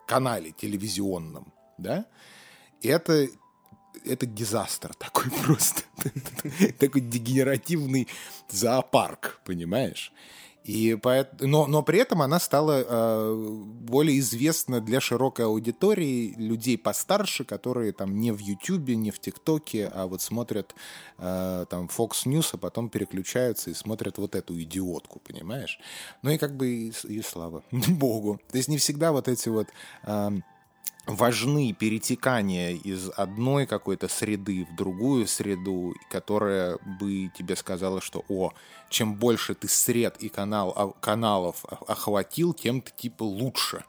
канале 0.06 0.50
телевизионном, 0.50 1.52
да. 1.78 2.04
И 2.82 2.88
это 2.88 3.28
это 4.04 4.26
дизастер 4.26 4.92
такой 4.94 5.30
просто. 5.44 5.82
такой 6.78 7.00
дегенеративный 7.00 8.06
зоопарк, 8.50 9.40
понимаешь? 9.46 10.12
И 10.64 10.94
поэт... 10.94 11.40
но, 11.40 11.66
но 11.66 11.82
при 11.82 11.98
этом 11.98 12.22
она 12.22 12.40
стала 12.40 12.82
э, 12.86 13.34
более 13.80 14.18
известна 14.18 14.80
для 14.80 14.98
широкой 14.98 15.44
аудитории 15.44 16.34
людей 16.38 16.78
постарше, 16.78 17.44
которые 17.44 17.92
там 17.92 18.18
не 18.18 18.32
в 18.32 18.38
Ютубе, 18.38 18.96
не 18.96 19.10
в 19.10 19.18
ТикТоке, 19.18 19.90
а 19.94 20.06
вот 20.06 20.22
смотрят 20.22 20.74
э, 21.18 21.66
там 21.68 21.90
Fox 21.94 22.24
News, 22.24 22.50
а 22.52 22.56
потом 22.56 22.88
переключаются 22.88 23.70
и 23.70 23.74
смотрят 23.74 24.16
вот 24.16 24.34
эту 24.34 24.58
идиотку, 24.60 25.20
понимаешь? 25.20 25.78
Ну 26.22 26.30
и 26.30 26.38
как 26.38 26.56
бы 26.56 26.68
и, 26.68 26.92
и 27.08 27.20
слава 27.20 27.62
богу. 27.70 28.40
То 28.50 28.56
есть 28.56 28.68
не 28.68 28.78
всегда 28.78 29.12
вот 29.12 29.28
эти 29.28 29.50
вот... 29.50 29.68
Э, 30.04 30.30
важны 31.06 31.72
перетекания 31.72 32.72
из 32.72 33.10
одной 33.16 33.66
какой-то 33.66 34.08
среды 34.08 34.66
в 34.70 34.76
другую 34.76 35.26
среду, 35.26 35.94
которая 36.10 36.78
бы 36.98 37.30
тебе 37.36 37.56
сказала, 37.56 38.00
что 38.00 38.24
о, 38.28 38.52
чем 38.88 39.14
больше 39.14 39.54
ты 39.54 39.68
сред 39.68 40.16
и 40.22 40.28
канал, 40.28 40.72
а, 40.76 40.88
каналов 41.00 41.64
охватил, 41.66 42.54
тем 42.54 42.80
ты 42.80 42.92
типа 42.96 43.22
лучше. 43.22 43.84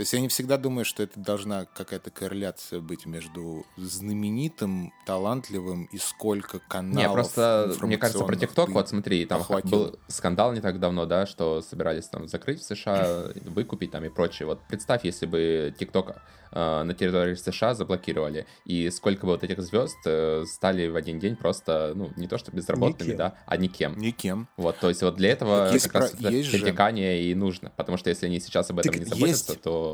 То 0.00 0.02
есть 0.02 0.14
я 0.14 0.20
не 0.20 0.28
всегда 0.28 0.56
думаю, 0.56 0.86
что 0.86 1.02
это 1.02 1.20
должна 1.20 1.66
какая-то 1.66 2.10
корреляция 2.10 2.80
быть 2.80 3.04
между 3.04 3.66
знаменитым, 3.76 4.94
талантливым 5.04 5.90
и 5.92 5.98
сколько 5.98 6.58
каналов. 6.58 6.96
Не, 6.96 7.12
просто 7.12 7.74
мне 7.82 7.98
кажется 7.98 8.24
про 8.24 8.34
ТикТок, 8.34 8.70
вот 8.70 8.88
смотри, 8.88 9.26
там 9.26 9.42
охватил. 9.42 9.70
был 9.70 9.98
скандал 10.08 10.54
не 10.54 10.62
так 10.62 10.80
давно, 10.80 11.04
да, 11.04 11.26
что 11.26 11.60
собирались 11.60 12.06
там 12.06 12.28
закрыть 12.28 12.60
в 12.60 12.64
США, 12.64 13.26
выкупить 13.44 13.90
там 13.90 14.02
и 14.06 14.08
прочее. 14.08 14.46
Вот 14.46 14.60
представь, 14.70 15.04
если 15.04 15.26
бы 15.26 15.74
ТикТок 15.78 16.16
э, 16.50 16.82
на 16.82 16.94
территории 16.94 17.34
США 17.34 17.74
заблокировали, 17.74 18.46
и 18.64 18.88
сколько 18.88 19.26
бы 19.26 19.32
вот 19.32 19.44
этих 19.44 19.60
звезд 19.60 19.98
э, 20.06 20.44
стали 20.46 20.88
в 20.88 20.96
один 20.96 21.18
день 21.18 21.36
просто, 21.36 21.92
ну, 21.94 22.10
не 22.16 22.26
то 22.26 22.38
что 22.38 22.52
безработными, 22.52 23.08
никем. 23.08 23.18
да, 23.18 23.34
а 23.44 23.56
никем. 23.58 23.98
Никем. 23.98 24.48
Вот, 24.56 24.78
то 24.78 24.88
есть 24.88 25.02
вот 25.02 25.16
для 25.16 25.32
этого 25.32 25.70
так 25.70 25.82
как 25.82 25.92
про... 25.92 26.00
раз 26.00 26.14
это 26.14 26.30
перетекание 26.30 27.22
и 27.22 27.34
нужно, 27.34 27.70
потому 27.76 27.98
что 27.98 28.08
если 28.08 28.24
они 28.24 28.40
сейчас 28.40 28.70
об 28.70 28.78
этом 28.78 28.94
так 28.94 29.00
не 29.02 29.04
заботятся, 29.04 29.52
есть... 29.52 29.62
то 29.62 29.89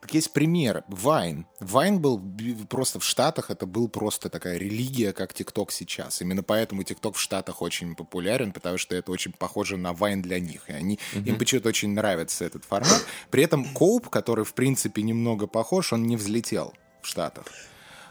Так 0.00 0.14
есть 0.14 0.32
пример. 0.32 0.82
Вайн. 0.88 1.46
Вайн 1.60 2.00
был 2.00 2.22
просто 2.70 2.98
в 3.00 3.04
Штатах, 3.04 3.50
это 3.50 3.66
был 3.66 3.88
просто 3.88 4.30
такая 4.30 4.56
религия, 4.56 5.12
как 5.12 5.34
ТикТок 5.34 5.70
сейчас. 5.70 6.22
Именно 6.22 6.42
поэтому 6.42 6.82
ТикТок 6.82 7.16
в 7.16 7.20
Штатах 7.20 7.60
очень 7.60 7.94
популярен, 7.94 8.52
потому 8.52 8.78
что 8.78 8.96
это 8.96 9.12
очень 9.12 9.32
похоже 9.32 9.76
на 9.76 9.92
Вайн 9.92 10.22
для 10.22 10.40
них. 10.40 10.70
И 10.70 10.72
они, 10.72 10.98
uh 11.12 11.28
им 11.28 11.38
почему-то 11.38 11.68
очень 11.68 11.90
нравится 11.90 12.46
этот 12.46 12.64
формат. 12.64 13.04
При 13.30 13.42
этом 13.42 13.64
Коуп, 13.74 14.08
который, 14.08 14.44
в 14.44 14.54
принципе, 14.54 15.02
немного 15.02 15.46
похож, 15.46 15.92
он 15.92 16.04
не 16.04 16.16
взлетел 16.16 16.72
в 17.02 17.06
Штатах. 17.06 17.44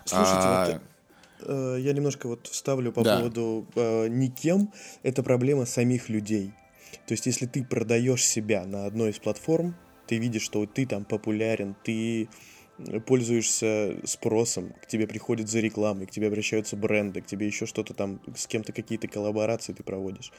Слушайте, 0.05 0.41
а... 0.41 0.65
вот 0.67 0.81
э, 1.49 1.77
я 1.81 1.93
немножко 1.93 2.27
вот 2.27 2.45
вставлю 2.47 2.91
по 2.91 3.03
да. 3.03 3.17
поводу 3.17 3.65
э, 3.75 4.07
никем. 4.09 4.71
Это 5.01 5.23
проблема 5.23 5.65
самих 5.65 6.09
людей. 6.09 6.53
То 7.09 7.13
есть, 7.13 7.25
если 7.25 7.47
ты 7.47 7.63
продаешь 7.63 8.23
себя 8.23 8.67
на 8.67 8.85
одной 8.85 9.09
из 9.09 9.17
платформ, 9.17 9.75
ты 10.05 10.19
видишь, 10.19 10.43
что 10.43 10.67
ты 10.67 10.85
там 10.85 11.05
популярен, 11.05 11.75
ты 11.83 12.29
пользуешься 13.07 13.95
спросом, 14.03 14.75
к 14.79 14.85
тебе 14.85 15.07
приходят 15.07 15.49
за 15.49 15.59
рекламой, 15.59 16.05
к 16.05 16.11
тебе 16.11 16.27
обращаются 16.27 16.77
бренды, 16.77 17.21
к 17.21 17.25
тебе 17.25 17.47
еще 17.47 17.65
что-то 17.65 17.95
там, 17.95 18.21
с 18.35 18.45
кем-то 18.45 18.73
какие-то 18.73 19.07
коллаборации 19.07 19.73
ты 19.73 19.81
проводишь. 19.81 20.31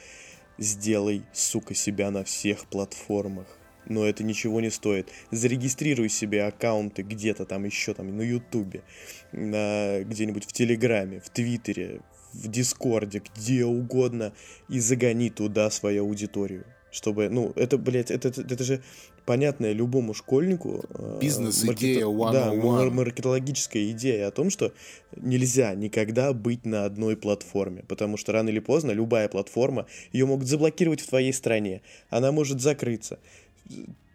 Сделай, 0.59 1.25
сука, 1.33 1.75
себя 1.75 2.13
на 2.13 2.23
всех 2.23 2.67
платформах. 2.67 3.49
Но 3.87 4.07
это 4.07 4.23
ничего 4.23 4.61
не 4.61 4.71
стоит. 4.71 5.09
Зарегистрируй 5.33 6.09
себе 6.09 6.45
аккаунты 6.45 7.03
где-то 7.03 7.47
там 7.47 7.65
еще 7.65 7.95
там 7.95 8.17
на 8.17 8.23
Ютубе, 8.23 8.85
где-нибудь 9.33 10.45
в 10.45 10.53
Телеграме, 10.53 11.19
в 11.19 11.31
Твиттере, 11.31 12.03
в 12.33 12.49
Дискорде, 12.49 13.23
где 13.37 13.65
угодно, 13.65 14.33
и 14.69 14.81
загони 14.81 15.31
туда 15.31 15.71
свою 15.71 16.05
аудиторию. 16.05 16.65
Чтобы, 16.91 17.29
ну, 17.29 17.53
это, 17.55 17.79
блядь, 17.79 18.11
это, 18.11 18.29
это, 18.29 18.43
это 18.43 18.65
же 18.65 18.83
понятная 19.25 19.73
любому 19.73 20.13
школьнику. 20.13 20.85
Э, 20.91 21.19
Бизнес-идея 21.21 22.09
маркет... 22.09 22.61
Да, 22.61 22.91
маркетологическая 22.91 23.91
идея 23.93 24.27
о 24.27 24.31
том, 24.33 24.51
что 24.51 24.73
нельзя 25.15 25.73
никогда 25.75 26.33
быть 26.33 26.67
на 26.67 26.85
одной 26.85 27.17
платформе, 27.17 27.85
потому 27.87 28.17
что 28.17 28.33
рано 28.33 28.49
или 28.49 28.59
поздно 28.59 28.91
любая 28.91 29.29
платформа, 29.29 29.87
ее 30.13 30.27
могут 30.27 30.49
заблокировать 30.49 31.01
в 31.01 31.07
твоей 31.07 31.33
стране, 31.33 31.83
она 32.11 32.33
может 32.33 32.61
закрыться 32.61 33.21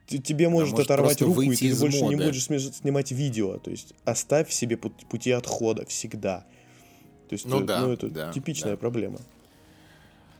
тебе 0.07 0.49
может, 0.49 0.71
может 0.71 0.85
оторвать 0.85 1.21
руку, 1.21 1.41
и 1.41 1.55
ты 1.55 1.75
больше 1.75 2.01
не 2.03 2.15
мода. 2.15 2.27
будешь 2.27 2.45
снимать 2.45 3.11
видео. 3.11 3.57
То 3.57 3.71
есть 3.71 3.93
оставь 4.03 4.51
себе 4.51 4.77
пут- 4.77 5.05
пути 5.09 5.31
отхода 5.31 5.85
всегда. 5.85 6.45
То 7.27 7.33
есть, 7.33 7.45
Ну 7.45 7.61
э, 7.61 7.63
да, 7.65 7.87
это 7.91 8.09
да, 8.09 8.31
типичная 8.33 8.71
да. 8.71 8.77
проблема. 8.77 9.19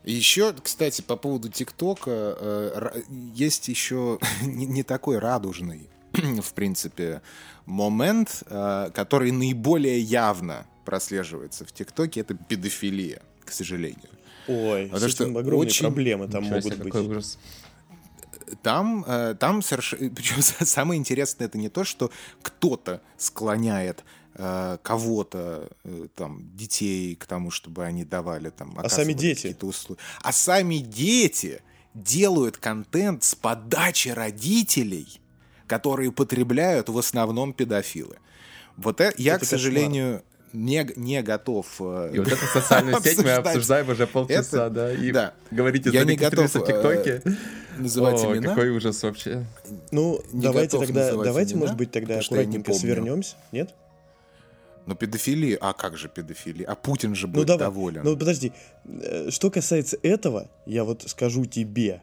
Еще, 0.04 0.54
кстати, 0.54 1.02
по 1.02 1.16
поводу 1.16 1.50
ТикТока, 1.50 2.38
э, 2.40 3.02
есть 3.34 3.68
еще 3.68 4.20
не, 4.44 4.66
не 4.66 4.84
такой 4.84 5.18
радужный, 5.18 5.90
в 6.14 6.54
принципе, 6.54 7.22
момент, 7.66 8.44
э, 8.48 8.92
который 8.94 9.32
наиболее 9.32 10.00
явно 10.00 10.68
прослеживается 10.86 11.66
в 11.66 11.72
ТикТоке, 11.72 12.20
это 12.22 12.36
педофилия, 12.36 13.24
к 13.44 13.52
сожалению. 13.52 14.10
Ой, 14.48 14.86
Потому 14.92 15.10
с 15.10 15.12
что 15.12 15.24
этим 15.24 15.38
огромные 15.38 15.68
очень- 15.68 15.86
проблемы 15.88 16.28
там 16.28 16.44
Ничего 16.44 16.56
могут 16.58 16.74
себе, 16.74 16.84
быть. 16.84 16.94
какой 16.94 17.08
ужас. 17.08 17.40
Там, 18.62 19.04
э, 19.08 19.36
там 19.40 19.64
совершенно... 19.64 20.10
Причем 20.16 20.42
самое 20.66 21.00
интересное, 21.00 21.48
это 21.48 21.58
не 21.58 21.70
то, 21.70 21.84
что 21.84 22.12
кто-то 22.44 23.02
склоняет 23.18 24.04
кого-то, 24.82 25.70
э, 25.84 26.08
там, 26.16 26.50
детей 26.56 27.16
к 27.16 27.26
тому, 27.26 27.52
чтобы 27.52 27.86
они 27.86 28.04
давали 28.04 28.50
там... 28.50 28.74
А 28.78 28.90
сами 28.90 29.14
дети? 29.14 29.36
какие-то 29.44 29.68
услуги. 29.68 30.00
А 30.22 30.32
сами 30.32 30.78
дети 30.78 31.62
делают 31.94 32.58
контент 32.58 33.24
с 33.24 33.36
подачи 33.36 34.10
родителей, 34.10 35.22
которые 35.68 36.12
потребляют 36.12 36.90
в 36.90 36.98
основном 36.98 37.54
педофилы. 37.54 38.18
Вот 38.78 39.00
это, 39.00 39.16
я, 39.22 39.36
Это 39.36 39.46
к 39.46 39.48
сожалению, 39.48 40.22
не, 40.52 40.86
не 40.98 41.22
готов... 41.24 41.68
э, 41.80 42.12
И 42.14 42.20
вот 42.20 42.28
эту 42.28 42.46
социальную 42.46 43.02
сеть 43.02 43.18
мы 43.24 43.32
обсуждаем 43.32 43.90
уже 43.90 44.06
полчаса, 44.06 44.68
это- 44.68 44.70
да, 44.70 44.94
и 44.94 45.12
да. 45.12 45.34
говорите, 45.52 45.90
Я 45.92 46.04
не 46.04 46.18
готов, 46.18 46.54
в 46.54 46.66
ТикТоке. 46.66 47.22
называть 47.78 48.22
О, 48.24 48.34
имена. 48.34 48.50
какой 48.50 48.70
ужас 48.72 49.02
вообще. 49.04 49.46
Ну, 49.92 50.22
Не 50.34 50.42
давайте 50.42 50.78
тогда, 50.78 51.12
давайте, 51.16 51.54
имена, 51.54 51.62
может 51.62 51.78
быть, 51.78 51.92
тогда 51.92 52.16
не 52.16 52.20
аккуратненько 52.22 52.74
свернемся, 52.74 53.36
нет? 53.54 53.74
Но 54.86 54.96
педофилия, 54.96 55.58
а 55.62 55.74
как 55.74 55.98
же 55.98 56.10
педофилия? 56.10 56.68
А 56.68 56.76
Путин 56.76 57.16
же 57.16 57.28
Ну 57.28 57.34
будет 57.34 57.48
давай. 57.48 57.66
доволен. 57.68 58.02
Ну 58.04 58.16
подожди, 58.18 58.52
Э, 58.86 59.30
что 59.32 59.50
касается 59.50 59.98
этого, 60.04 60.50
я 60.66 60.84
вот 60.84 61.04
скажу 61.08 61.46
тебе. 61.46 62.02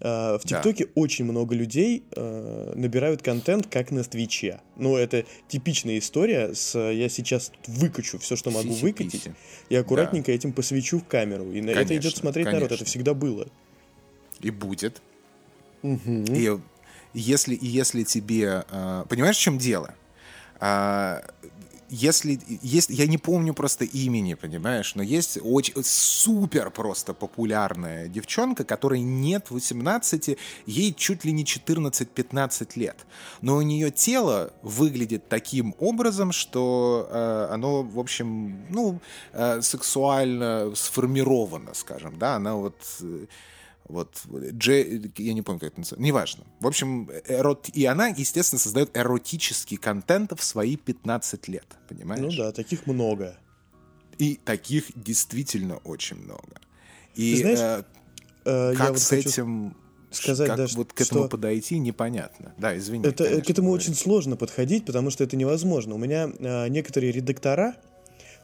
э, 0.00 0.38
В 0.38 0.40
Да. 0.44 0.62
ТикТоке 0.62 0.86
очень 0.94 1.24
много 1.24 1.54
людей 1.56 2.04
э, 2.16 2.72
набирают 2.76 3.22
контент, 3.22 3.66
как 3.66 3.90
на 3.90 4.02
Твиче. 4.04 4.60
Ну, 4.76 4.96
это 4.96 5.24
типичная 5.48 5.98
история 5.98 6.54
с 6.54 6.78
я 6.78 7.08
сейчас 7.08 7.50
выкачу 7.66 8.18
все, 8.18 8.36
что 8.36 8.50
могу 8.52 8.74
выкатить, 8.74 9.12
Сиси-писи. 9.24 9.34
и 9.68 9.74
аккуратненько 9.76 10.30
этим 10.32 10.52
посвечу 10.52 10.98
в 11.00 11.04
камеру. 11.04 11.50
И 11.52 11.60
на 11.60 11.70
это 11.70 11.82
идет 11.94 12.02
Конечно, 12.02 12.20
смотреть 12.20 12.46
народ, 12.46 12.62
это 12.62 12.68
конечно. 12.68 12.86
всегда 12.86 13.14
было. 13.14 13.46
И 14.40 14.50
будет. 14.50 15.02
Мгм. 15.82 16.24
И 16.34 16.58
если, 17.14 17.58
если 17.60 18.04
тебе... 18.04 18.64
а, 18.70 19.04
понимаешь, 19.06 19.36
в 19.36 19.40
чем 19.40 19.58
дело? 19.58 19.94
Если 21.90 22.38
есть, 22.62 22.90
я 22.90 23.06
не 23.06 23.16
помню 23.16 23.54
просто 23.54 23.84
имени, 23.84 24.34
понимаешь, 24.34 24.94
но 24.94 25.02
есть 25.02 25.38
очень 25.42 25.74
супер 25.82 26.70
просто 26.70 27.14
популярная 27.14 28.08
девчонка, 28.08 28.64
которой 28.64 29.00
нет 29.00 29.50
18, 29.50 30.36
ей 30.66 30.94
чуть 30.94 31.24
ли 31.24 31.32
не 31.32 31.44
14-15 31.44 32.68
лет, 32.74 33.06
но 33.40 33.56
у 33.56 33.62
нее 33.62 33.90
тело 33.90 34.52
выглядит 34.62 35.28
таким 35.28 35.74
образом, 35.78 36.32
что 36.32 37.08
э, 37.10 37.48
оно, 37.52 37.82
в 37.82 37.98
общем, 37.98 38.66
ну, 38.68 39.00
э, 39.32 39.62
сексуально 39.62 40.72
сформировано, 40.74 41.72
скажем, 41.72 42.18
да, 42.18 42.34
она 42.36 42.54
вот 42.54 42.76
э, 43.00 43.26
вот, 43.88 44.22
Дже, 44.52 45.10
я 45.16 45.32
не 45.32 45.42
помню, 45.42 45.60
как 45.60 45.72
это 45.72 45.80
называется, 45.80 46.04
неважно. 46.04 46.44
В 46.60 46.66
общем, 46.66 47.10
эрот... 47.26 47.68
и 47.70 47.84
она, 47.86 48.08
естественно, 48.08 48.58
создает 48.58 48.96
эротический 48.96 49.76
контент 49.76 50.32
в 50.38 50.42
свои 50.42 50.76
15 50.76 51.48
лет, 51.48 51.66
понимаешь? 51.88 52.22
Ну 52.22 52.30
да, 52.36 52.52
таких 52.52 52.86
много. 52.86 53.36
И 54.18 54.34
таких 54.36 54.86
действительно 54.94 55.76
очень 55.78 56.16
много. 56.16 56.60
И 57.14 57.34
Ты 57.36 57.40
знаешь, 57.40 57.58
э, 57.58 57.84
Э, 58.48 58.70
я 58.72 58.78
как 58.78 58.90
вот 58.90 58.98
с 59.00 59.08
хочу 59.08 59.28
этим, 59.28 59.76
сказать, 60.10 60.48
как 60.48 60.56
да, 60.56 60.66
вот 60.74 60.92
к 60.94 61.00
этому 61.00 61.22
что- 61.22 61.28
подойти, 61.28 61.78
непонятно. 61.78 62.54
Да, 62.56 62.76
извини. 62.76 63.06
Это, 63.06 63.24
конечно, 63.24 63.44
к 63.44 63.50
этому 63.50 63.70
очень 63.70 63.94
сложно 63.94 64.36
подходить, 64.36 64.86
потому 64.86 65.10
что 65.10 65.22
это 65.22 65.36
невозможно. 65.36 65.94
У 65.94 65.98
меня 65.98 66.30
а, 66.40 66.66
некоторые 66.68 67.12
редактора 67.12 67.76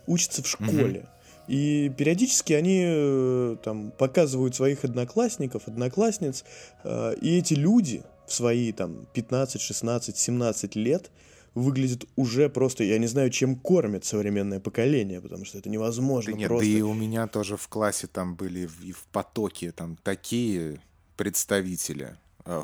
учатся 0.07 0.43
в 0.43 0.47
школе. 0.47 1.09
И 1.49 1.93
периодически 1.97 2.53
они 2.55 2.83
э, 2.87 3.57
там 3.63 3.91
показывают 3.91 4.55
своих 4.55 4.85
одноклассников, 4.85 5.69
одноклассниц, 5.69 6.45
э, 6.85 7.15
и 7.21 7.39
эти 7.39 7.55
люди 7.55 8.03
в 8.27 8.33
свои 8.33 8.73
там 8.73 9.07
15, 9.13 9.61
16, 9.61 10.17
17 10.17 10.77
лет 10.77 11.11
выглядят 11.55 12.05
уже 12.17 12.49
просто, 12.49 12.83
я 12.83 12.99
не 12.99 13.07
знаю, 13.07 13.31
чем 13.31 13.57
кормят 13.57 14.05
современное 14.05 14.59
поколение, 14.59 15.21
потому 15.21 15.45
что 15.45 15.59
это 15.59 15.69
невозможно 15.69 16.33
Да 16.33 16.39
нет, 16.39 16.49
просто. 16.49 16.67
да 16.67 16.73
и 16.79 16.81
у 16.81 16.95
меня 16.95 17.27
тоже 17.29 17.57
в 17.57 17.69
классе 17.69 18.07
там 18.07 18.35
были 18.35 18.67
в- 18.67 18.83
и 18.83 18.93
в 18.93 19.05
потоке 19.13 19.71
там 19.71 19.97
такие 20.03 20.81
представители 21.17 22.17
э, 22.47 22.63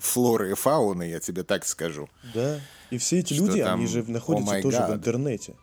флоры 0.00 0.50
и 0.50 0.54
фауны, 0.54 1.04
я 1.04 1.20
тебе 1.20 1.42
так 1.42 1.66
скажу. 1.66 2.08
Да. 2.34 2.60
И 2.90 2.98
все 2.98 3.20
эти 3.20 3.34
люди, 3.34 3.62
там, 3.62 3.78
они 3.80 3.86
же 3.86 4.00
«О 4.00 4.10
находятся 4.10 4.46
май 4.50 4.62
тоже 4.62 4.76
в 4.78 4.80
гад». 4.80 4.96
интернете. 4.96 5.54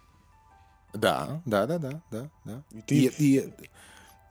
Да, 0.94 1.42
да, 1.46 1.66
да, 1.68 1.78
да, 1.78 2.02
да, 2.12 2.30
да. 2.46 2.64
И 2.72 2.82
ты- 2.82 2.96
И, 2.96 3.08
и- 3.18 3.38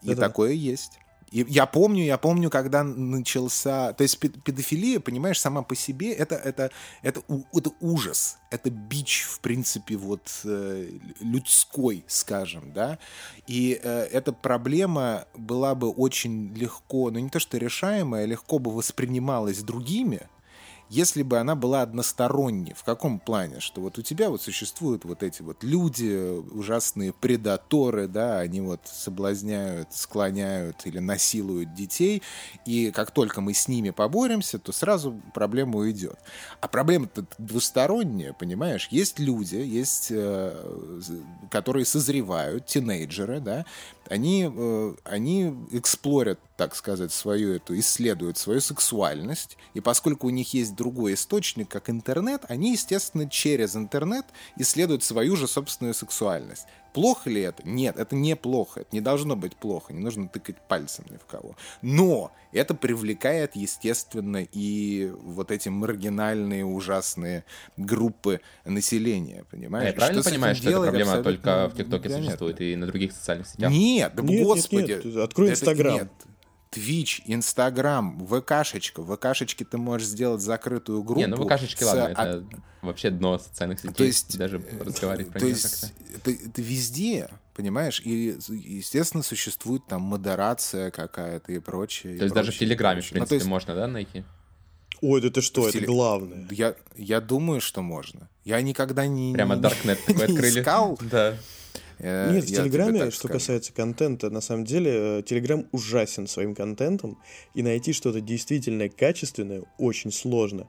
и 0.03 0.09
Да-да. 0.09 0.29
такое 0.29 0.53
есть. 0.53 0.99
И 1.33 1.45
я 1.49 1.67
помню, 1.67 2.05
я 2.05 2.19
помню, 2.19 2.51
когда 2.51 2.85
начался... 2.85 3.93
То 3.95 4.03
есть 4.05 4.19
пед- 4.21 4.41
педофилия, 4.45 5.01
понимаешь, 5.01 5.41
сама 5.41 5.63
по 5.63 5.75
себе, 5.75 6.13
это, 6.13 6.37
это, 6.37 6.71
это, 7.03 7.21
это 7.53 7.71
ужас. 7.81 8.39
Это 8.51 8.71
бич, 8.71 9.23
в 9.25 9.41
принципе, 9.41 9.97
вот 9.97 10.31
э, 10.45 10.89
людской, 11.21 12.05
скажем, 12.07 12.73
да. 12.73 12.99
И 13.49 13.79
э, 13.83 14.03
эта 14.13 14.33
проблема 14.33 15.27
была 15.35 15.75
бы 15.75 15.91
очень 15.91 16.55
легко, 16.55 17.11
ну 17.11 17.19
не 17.19 17.29
то 17.29 17.41
что 17.41 17.59
решаемая, 17.59 18.25
легко 18.27 18.61
бы 18.61 18.71
воспринималась 18.71 19.59
другими, 19.65 20.29
если 20.89 21.23
бы 21.23 21.39
она 21.39 21.55
была 21.55 21.83
односторонней. 21.83 22.75
В 22.75 22.85
каком 22.85 23.19
плане? 23.19 23.61
Что 23.61 23.81
вот 23.81 23.99
у 23.99 24.03
тебя 24.03 24.31
вот 24.31 24.43
существуют 24.43 25.05
вот 25.05 25.23
эти 25.23 25.43
вот 25.43 25.65
люди, 25.65 26.39
ужасные 26.53 27.13
предаторы, 27.13 28.07
да, 28.07 28.39
они 28.39 28.61
вот 28.61 28.81
соблазняют, 28.85 29.89
склоняют 29.93 30.87
или 30.87 30.99
насилуют 30.99 31.75
детей, 31.75 32.23
и 32.65 32.91
как 32.93 33.11
только 33.11 33.41
мы 33.41 33.55
с 33.55 33.69
ними 33.69 33.91
поборемся, 33.91 34.59
то 34.59 34.73
сразу 34.73 35.21
проблема 35.35 35.79
уйдет. 35.79 36.19
А 36.61 36.69
проблема-то 36.69 37.27
двусторонняя, 37.39 38.33
понимаешь? 38.33 38.89
Есть 38.91 39.19
люди, 39.19 39.57
есть, 39.57 40.09
э, 40.11 41.01
которые 41.51 41.85
созревают, 41.85 42.67
тинейджеры, 42.67 43.41
да, 43.41 43.65
они, 44.09 44.51
э, 44.55 44.95
они 45.05 45.55
эксплорят, 45.73 46.39
так 46.57 46.75
сказать, 46.75 47.13
свою 47.13 47.55
эту, 47.55 47.79
исследуют 47.79 48.39
свою 48.39 48.61
сексуальность, 48.61 49.59
и 49.75 49.81
поскольку 49.81 50.27
у 50.27 50.31
них 50.31 50.55
есть 50.55 50.75
другой 50.75 51.15
источник, 51.15 51.69
как 51.69 51.91
интернет, 51.91 52.43
они, 52.49 52.73
естественно, 52.73 53.29
через 53.29 53.77
интернет 53.77 54.25
исследуют 54.57 55.05
свою 55.05 55.37
же 55.37 55.47
собственную 55.47 55.93
сексуальность. 55.95 56.65
Плохо 56.95 57.29
ли 57.29 57.43
это? 57.43 57.63
Нет, 57.69 57.99
это 57.99 58.17
не 58.17 58.35
плохо, 58.37 58.81
это 58.81 58.89
не 58.93 59.03
должно 59.03 59.37
быть 59.37 59.55
плохо, 59.55 59.93
не 59.93 60.01
нужно 60.01 60.29
тыкать 60.29 60.57
пальцем 60.67 61.05
ни 61.11 61.19
в 61.19 61.27
кого. 61.27 61.55
Но 61.83 62.33
это 62.53 62.73
привлекает, 62.73 63.55
естественно, 63.55 64.39
и 64.51 65.13
вот 65.23 65.51
эти 65.51 65.69
маргинальные, 65.69 66.65
ужасные 66.65 67.45
группы 67.77 68.41
населения, 68.65 69.43
А 69.43 69.45
понимаешь? 69.45 69.89
я 69.89 69.93
правильно 69.93 70.23
понимаю, 70.23 70.57
что 70.57 70.71
эта 70.71 70.81
проблема 70.81 71.13
абсолютно 71.13 71.33
только 71.43 71.69
в 71.69 71.77
ТикТоке 71.77 72.09
существует 72.09 72.61
и 72.63 72.77
на 72.77 72.87
других 72.87 73.13
социальных 73.13 73.47
сетях? 73.47 73.71
Нет, 73.71 74.13
да 74.15 74.23
Нет, 74.23 74.31
нет, 74.31 74.45
господи. 74.47 75.01
нет, 75.05 75.17
открой 75.19 75.49
Это- 75.51 75.61
Инстаграм. 75.61 76.09
Твич, 76.71 77.23
Инстаграм, 77.27 78.27
ВКшечка. 78.27 79.01
В 79.03 79.15
ВКшечке 79.17 79.65
ты 79.65 79.79
можешь 79.79 80.09
сделать 80.09 80.41
закрытую 80.43 81.03
группу. 81.03 81.21
Не, 81.21 81.27
ну 81.27 81.37
ВКшечки, 81.47 81.83
с 81.83 81.87
ладно, 81.87 82.07
от- 82.07 82.19
это 82.19 82.45
вообще 82.83 83.11
дно 83.11 83.39
социальных 83.39 83.79
сетей. 83.81 83.93
То 83.95 84.05
есть, 84.05 84.37
Даже 84.39 84.59
э, 84.59 84.83
разговаривать 84.85 85.31
про 85.33 85.39
то 85.41 85.45
нее 85.47 85.55
есть 85.55 85.81
как-то. 85.81 86.31
это, 86.31 86.31
это 86.49 86.63
везде, 86.63 87.31
понимаешь? 87.55 88.01
И, 88.05 88.37
естественно, 88.49 89.23
существует 89.23 89.87
там 89.87 90.03
модерация 90.03 90.91
какая-то 90.91 91.53
и 91.53 91.59
прочее. 91.61 92.19
То 92.19 92.25
есть 92.25 92.35
даже 92.35 92.53
в 92.53 92.59
Телеграме, 92.59 93.01
в 93.01 93.09
принципе, 93.11 93.45
можно, 93.45 93.75
да, 93.75 93.87
найти? 93.87 94.25
Ой, 95.03 95.21
да 95.21 95.31
ты 95.31 95.41
что, 95.43 95.63
В 95.63 95.67
это 95.67 95.79
теле- 95.79 95.87
главное. 95.87 96.47
Я, 96.51 96.75
я 96.97 97.21
думаю, 97.21 97.61
что 97.61 97.83
можно. 97.83 98.29
Я 98.45 98.61
никогда 98.63 99.07
не, 99.07 99.35
Прямо 99.35 99.55
не, 99.57 99.61
Даркнет 99.63 99.99
такой 100.07 100.27
не 100.27 100.33
открыли. 100.35 100.61
искал. 100.61 100.99
Да. 101.03 101.37
Э, 101.99 102.33
Нет, 102.33 102.45
в 102.45 102.49
я 102.49 102.57
Телеграме, 102.59 103.11
что 103.11 103.29
скажу. 103.29 103.35
касается 103.35 103.73
контента, 103.73 104.31
на 104.31 104.41
самом 104.41 104.65
деле, 104.65 105.19
э, 105.19 105.23
Телеграм 105.25 105.67
ужасен 105.73 106.27
своим 106.27 106.55
контентом, 106.55 107.19
и 107.55 107.63
найти 107.63 107.93
что-то 107.93 108.21
действительно 108.21 108.89
качественное 108.89 109.63
очень 109.79 110.13
сложно. 110.13 110.69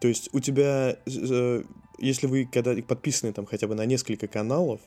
То 0.00 0.08
есть 0.08 0.28
у 0.32 0.40
тебя 0.40 0.96
э, 1.06 1.62
если 1.98 2.26
вы 2.26 2.48
когда 2.50 2.74
подписаны 2.82 3.32
там 3.32 3.46
хотя 3.46 3.66
бы 3.66 3.74
на 3.74 3.84
несколько 3.84 4.28
каналов, 4.28 4.80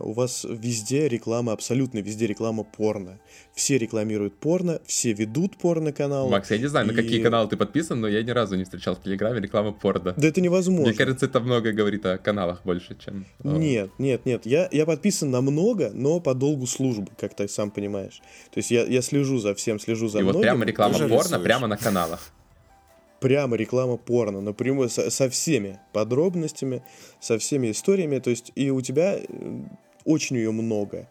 у 0.00 0.12
вас 0.12 0.44
везде 0.48 1.08
реклама, 1.08 1.52
абсолютно 1.52 1.98
везде 1.98 2.26
реклама 2.26 2.64
порно. 2.64 3.20
Все 3.54 3.78
рекламируют 3.78 4.34
порно, 4.34 4.80
все 4.86 5.12
ведут 5.12 5.56
порно-каналы. 5.58 6.30
Макс, 6.30 6.50
я 6.50 6.58
не 6.58 6.66
знаю, 6.66 6.86
и... 6.86 6.90
на 6.90 6.94
какие 6.94 7.22
каналы 7.22 7.48
ты 7.48 7.56
подписан, 7.56 8.00
но 8.00 8.08
я 8.08 8.22
ни 8.22 8.30
разу 8.30 8.56
не 8.56 8.64
встречал 8.64 8.96
в 8.96 9.02
Телеграме 9.02 9.40
рекламу 9.40 9.72
порно. 9.72 10.14
Да 10.16 10.28
это 10.28 10.40
невозможно. 10.40 10.88
Мне 10.88 10.96
кажется, 10.96 11.26
это 11.26 11.40
много 11.40 11.72
говорит 11.72 12.04
о 12.06 12.18
каналах 12.18 12.62
больше, 12.64 12.96
чем... 12.98 13.26
Нет, 13.42 13.90
нет, 13.98 14.26
нет. 14.26 14.46
Я, 14.46 14.68
я 14.72 14.86
подписан 14.86 15.30
на 15.30 15.40
много, 15.40 15.90
но 15.92 16.18
по 16.20 16.34
долгу 16.34 16.66
службы, 16.66 17.10
как 17.18 17.34
ты 17.36 17.46
сам 17.46 17.70
понимаешь. 17.70 18.20
То 18.52 18.58
есть 18.58 18.70
я, 18.70 18.84
я 18.84 19.02
слежу 19.02 19.38
за 19.38 19.54
всем, 19.54 19.78
слежу 19.78 20.08
за 20.08 20.18
И 20.18 20.22
многим. 20.22 20.38
вот 20.38 20.42
прямо 20.42 20.64
реклама 20.64 20.98
порно 20.98 21.14
рисуешь. 21.14 21.42
прямо 21.42 21.66
на 21.66 21.76
каналах 21.76 22.32
прямо 23.22 23.56
реклама 23.56 23.96
порно, 23.96 24.40
напрямую 24.40 24.88
со, 24.88 25.10
со 25.10 25.30
всеми 25.30 25.78
подробностями, 25.92 26.82
со 27.20 27.38
всеми 27.38 27.70
историями, 27.70 28.18
то 28.18 28.30
есть 28.30 28.52
и 28.56 28.70
у 28.70 28.80
тебя 28.80 29.16
э, 29.16 29.62
очень 30.04 30.36
ее 30.36 30.50
много. 30.50 31.08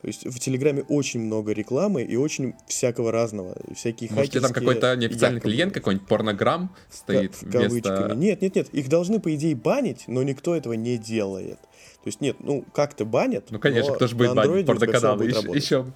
То 0.00 0.06
есть 0.06 0.24
в 0.24 0.38
Телеграме 0.38 0.84
очень 0.88 1.18
много 1.18 1.52
рекламы 1.52 2.04
и 2.04 2.14
очень 2.14 2.54
всякого 2.68 3.10
разного. 3.10 3.56
Всякие 3.74 4.08
Может, 4.12 4.40
там 4.40 4.52
какой-то 4.52 4.94
неофициальный 4.94 5.38
якобы. 5.38 5.52
клиент, 5.52 5.74
какой-нибудь 5.74 6.06
порнограмм 6.06 6.72
стоит 6.88 7.34
в 7.34 7.42
вместо... 7.42 8.14
Нет, 8.14 8.40
нет, 8.40 8.54
нет. 8.54 8.68
Их 8.72 8.88
должны, 8.88 9.18
по 9.18 9.34
идее, 9.34 9.56
банить, 9.56 10.04
но 10.06 10.22
никто 10.22 10.54
этого 10.54 10.74
не 10.74 10.98
делает. 10.98 11.58
То 11.58 12.06
есть 12.06 12.20
нет, 12.20 12.36
ну 12.38 12.64
как-то 12.72 13.04
банят. 13.04 13.46
Ну, 13.50 13.58
конечно, 13.58 13.92
кто 13.92 14.06
же 14.06 14.14
будет 14.14 14.36
банить 14.36 14.66
порноканалы 14.66 15.26
еще, 15.26 15.50
еще. 15.52 15.86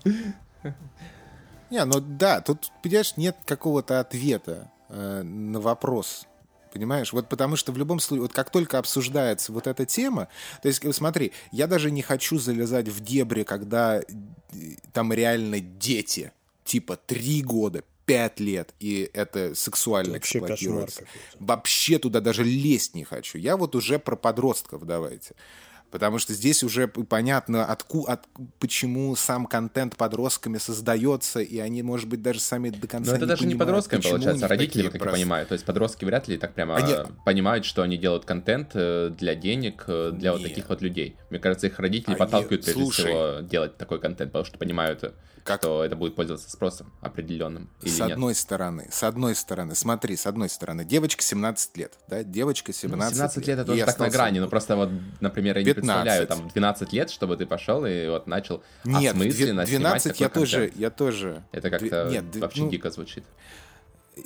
Не, 1.71 1.85
ну 1.85 2.01
да, 2.01 2.41
тут, 2.41 2.73
понимаешь, 2.83 3.17
нет 3.17 3.37
какого-то 3.47 4.01
ответа 4.01 4.72
э, 4.93 5.23
на 5.23 5.61
вопрос. 5.61 6.27
Понимаешь? 6.73 7.13
Вот 7.13 7.29
потому 7.29 7.57
что 7.57 7.71
в 7.73 7.77
любом 7.77 8.01
случае, 8.01 8.23
вот 8.23 8.33
как 8.33 8.51
только 8.51 8.79
обсуждается 8.79 9.53
вот 9.53 9.67
эта 9.67 9.85
тема, 9.85 10.29
то 10.63 10.69
есть, 10.69 10.83
смотри, 10.95 11.33
я 11.51 11.67
даже 11.67 11.91
не 11.91 12.01
хочу 12.01 12.39
залезать 12.39 12.89
в 12.89 13.01
дебри, 13.01 13.43
когда 13.43 14.01
э, 14.01 14.05
там 14.93 15.13
реально 15.13 15.61
дети, 15.61 16.33
типа 16.65 16.97
три 16.97 17.43
года, 17.43 17.83
пять 18.07 18.41
лет, 18.41 18.75
и 18.81 19.11
это 19.13 19.55
сексуально 19.55 20.17
это 20.17 20.19
эксплуатируется. 20.19 21.05
Вообще 21.39 21.99
туда 21.99 22.21
даже 22.21 22.45
лезть 22.45 22.95
не 22.95 23.05
хочу. 23.05 23.39
Я 23.39 23.57
вот 23.57 23.75
уже 23.75 23.99
про 23.99 24.17
подростков 24.17 24.87
давайте. 24.87 25.35
Потому 25.93 26.19
что 26.19 26.33
здесь 26.33 26.65
уже 26.65 26.89
понятно, 26.89 27.67
отку, 27.67 28.05
от, 28.05 28.25
почему 28.59 29.15
сам 29.15 29.45
контент 29.45 29.95
подростками 29.95 30.57
создается, 30.57 31.41
и 31.41 31.59
они, 31.59 31.83
может 31.83 32.09
быть, 32.09 32.23
даже 32.23 32.41
сами 32.41 32.71
до 32.71 32.89
конца 32.89 33.11
Но 33.11 33.17
это 33.19 33.27
не 33.27 33.29
даже 33.29 33.43
понимают, 33.43 33.55
не 33.55 33.59
подростками, 33.59 34.01
получается, 34.01 34.47
а 34.47 34.49
родители, 34.49 34.83
как 34.85 34.93
просто... 34.93 35.09
я 35.09 35.13
понимаю. 35.13 35.47
То 35.47 35.53
есть 35.53 35.67
подростки 35.67 36.07
вряд 36.07 36.29
ли 36.29 36.39
так 36.39 36.55
прямо 36.55 36.77
они... 36.77 36.95
понимают, 37.27 37.67
что 37.67 37.83
они 37.83 37.99
делают 37.99 38.25
контент 38.25 38.71
э, 38.73 39.11
для 39.19 39.35
денег, 39.35 39.85
э, 39.87 40.13
для 40.15 40.31
Нет. 40.31 40.41
вот 40.41 40.49
таких 40.49 40.71
вот 40.71 40.81
людей. 40.81 41.17
Мне 41.29 41.39
кажется, 41.39 41.67
их 41.67 41.79
родители 41.79 42.13
они... 42.13 42.19
подталкивают, 42.19 42.65
прежде 42.65 42.83
Слушай, 42.83 43.05
всего, 43.05 43.41
делать 43.43 43.77
такой 43.77 44.01
контент, 44.01 44.33
потому 44.33 44.47
что 44.47 44.57
понимают, 44.57 45.13
как... 45.45 45.61
что 45.61 45.85
это 45.85 45.97
будет 45.97 46.15
пользоваться 46.15 46.51
спросом 46.51 46.93
определенным. 47.01 47.69
Или 47.83 47.91
с 47.91 47.99
нет. 47.99 48.13
одной 48.13 48.35
стороны, 48.35 48.89
с 48.91 49.03
одной 49.03 49.35
стороны, 49.35 49.75
смотри, 49.75 50.17
с 50.17 50.27
одной 50.27 50.49
стороны, 50.49 50.85
девочка 50.85 51.23
17 51.23 51.77
лет, 51.77 51.95
да, 52.09 52.23
девочка 52.23 52.73
17, 52.73 53.17
17 53.17 53.37
лет. 53.37 53.45
17 53.45 53.49
лет 53.49 53.59
это 53.59 53.73
уже 53.73 53.87
так 53.87 53.99
на 53.99 54.11
грани, 54.11 54.39
но 54.39 54.49
просто 54.49 54.77
вот, 54.77 54.91
например, 55.21 55.59
я 55.59 55.65
15. 55.65 55.67
не 55.67 55.75
представляю, 55.75 56.27
там, 56.27 56.49
12 56.49 56.93
лет, 56.93 57.11
чтобы 57.11 57.37
ты 57.37 57.47
пошел 57.47 57.85
и 57.87 58.09
вот 58.09 58.27
начал 58.27 58.63
Нет, 58.85 59.15
осмысленно 59.15 59.65
12 59.65 60.21
я 60.21 60.29
тоже, 60.29 60.73
я 60.77 60.91
тоже. 60.91 61.43
Это 61.53 61.71
как-то 61.71 62.09
Нет, 62.11 62.25
вообще 62.37 62.63
ну... 62.63 62.71
дико 62.71 62.91
звучит. 62.91 63.25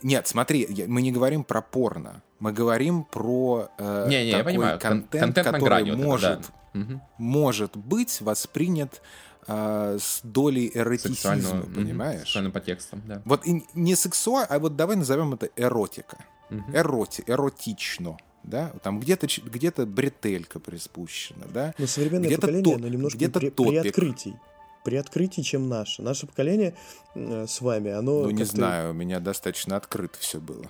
Нет, 0.03 0.27
смотри, 0.27 0.87
мы 0.89 1.01
не 1.03 1.13
говорим 1.13 1.45
про 1.45 1.63
порно. 1.63 2.23
Мы 2.41 2.53
говорим 2.53 3.05
про 3.05 3.69
э, 3.79 4.07
не, 4.09 4.27
не, 4.27 4.33
такой 4.33 4.39
я 4.39 4.45
понимаю. 4.45 4.79
контент, 4.81 5.23
контент 5.23 5.47
который 5.47 5.65
грани, 5.65 5.91
может, 5.93 6.37
вот 6.37 6.51
это, 6.75 6.87
да. 6.89 7.09
может 7.19 7.77
быть 7.77 8.21
воспринят 8.21 9.01
э, 9.47 9.99
с 10.01 10.21
долей 10.23 10.71
эротизма, 10.75 11.63
понимаешь? 11.75 12.21
Сексуальным 12.21 12.53
подтекстом, 12.53 13.03
да. 13.07 13.23
Вот 13.25 13.47
и 13.47 13.65
не 13.75 13.95
сексуал, 13.95 14.47
а 14.49 14.59
вот 14.59 14.77
давай 14.77 14.97
назовем 14.97 15.35
это 15.35 15.49
эротика. 15.57 16.19
Угу. 16.51 16.73
Эроти, 16.73 17.25
эротично 17.27 18.17
да, 18.47 18.73
там 18.83 19.01
где-то 19.01 19.27
где-то 19.27 19.87
бретелька 19.87 20.61
приспущена, 20.61 21.47
да. 21.53 21.75
Но 21.79 21.87
современное 21.87 22.29
где 22.29 22.37
поколение, 22.37 22.65
то, 22.65 22.79
оно 22.79 22.89
немножко 22.89 23.19
где-то 23.19 23.41
при, 23.41 23.51
при 23.51 23.77
открытии 23.77 24.39
при 24.87 24.95
открытии, 24.95 25.43
чем 25.43 25.69
наше. 25.69 26.01
Наше 26.01 26.29
поколение 26.29 26.73
э, 27.17 27.47
с 27.49 27.61
вами, 27.61 27.91
оно... 27.91 28.23
Ну, 28.23 28.31
не 28.31 28.45
знаю, 28.45 28.93
у 28.93 28.95
меня 28.95 29.19
достаточно 29.19 29.75
открыто 29.77 30.17
все 30.21 30.39
было. 30.39 30.63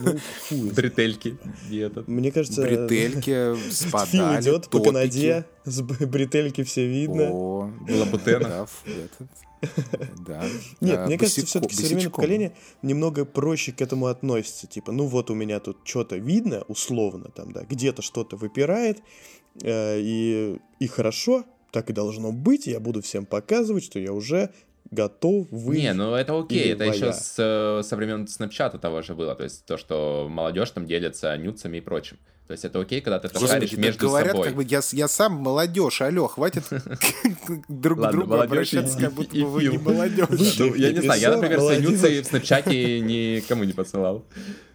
Ну, 0.00 0.18
Бретельки. 0.72 1.38
Мне 2.08 2.32
кажется... 2.32 2.62
Бретельки 2.62 3.54
спадали, 3.70 4.40
идет 4.42 4.68
по 4.70 4.82
Канаде, 4.82 5.44
с 5.64 5.80
бретельки 5.82 6.64
все 6.64 6.88
видно. 6.88 7.28
О, 7.30 7.72
Лабутена. 7.88 8.66
Да. 10.26 10.44
Нет, 10.80 11.06
мне 11.06 11.16
кажется, 11.16 11.46
все-таки 11.46 11.76
современное 11.76 12.10
поколение 12.10 12.56
немного 12.82 13.24
проще 13.24 13.70
к 13.70 13.80
этому 13.80 14.06
относится. 14.06 14.66
Типа, 14.66 14.90
ну 14.90 15.06
вот 15.06 15.30
у 15.30 15.34
меня 15.34 15.60
тут 15.60 15.78
что-то 15.84 16.16
видно, 16.16 16.64
условно, 16.66 17.30
там, 17.30 17.52
да, 17.52 17.62
где-то 17.62 18.02
что-то 18.02 18.34
выпирает, 18.34 19.00
э, 19.62 20.00
и, 20.00 20.58
и 20.80 20.86
хорошо, 20.88 21.44
так 21.70 21.90
и 21.90 21.92
должно 21.92 22.32
быть, 22.32 22.66
я 22.66 22.80
буду 22.80 23.02
всем 23.02 23.26
показывать, 23.26 23.84
что 23.84 23.98
я 23.98 24.12
уже 24.12 24.50
готов 24.90 25.48
вы. 25.50 25.76
Не, 25.76 25.92
ну 25.92 26.14
это 26.14 26.38
окей, 26.38 26.72
это 26.72 26.84
еще 26.84 27.12
с, 27.12 27.34
э, 27.38 27.82
со 27.82 27.96
времен 27.96 28.26
снапчата 28.26 28.78
того 28.78 29.02
же 29.02 29.14
было, 29.14 29.34
то 29.34 29.44
есть 29.44 29.64
то, 29.66 29.76
что 29.76 30.28
молодежь 30.30 30.70
там 30.70 30.86
делится 30.86 31.36
нюцами 31.36 31.78
и 31.78 31.80
прочим. 31.80 32.18
То 32.46 32.52
есть 32.52 32.64
это 32.64 32.80
окей, 32.80 33.02
когда 33.02 33.18
ты 33.18 33.28
это 33.28 33.46
шаришь 33.46 33.74
между 33.74 34.06
говорят, 34.06 34.30
собой. 34.30 34.46
Как 34.46 34.56
бы 34.56 34.64
я, 34.64 34.80
я 34.92 35.06
сам 35.06 35.34
молодежь, 35.34 36.00
алло, 36.00 36.28
хватит 36.28 36.64
друг 37.68 38.00
к 38.00 38.10
другу 38.10 38.36
обращаться, 38.36 38.98
как 38.98 39.12
будто 39.12 39.36
вы 39.36 39.64
не 39.64 39.76
молодежь. 39.76 40.56
Ну, 40.58 40.74
я 40.74 40.92
не 40.92 41.00
знаю, 41.02 41.20
я, 41.20 41.36
например, 41.36 41.60
свои 41.60 41.82
нюцы 41.82 42.22
в 42.22 42.24
снапчате 42.24 43.00
никому 43.00 43.64
не 43.64 43.74
посылал. 43.74 44.24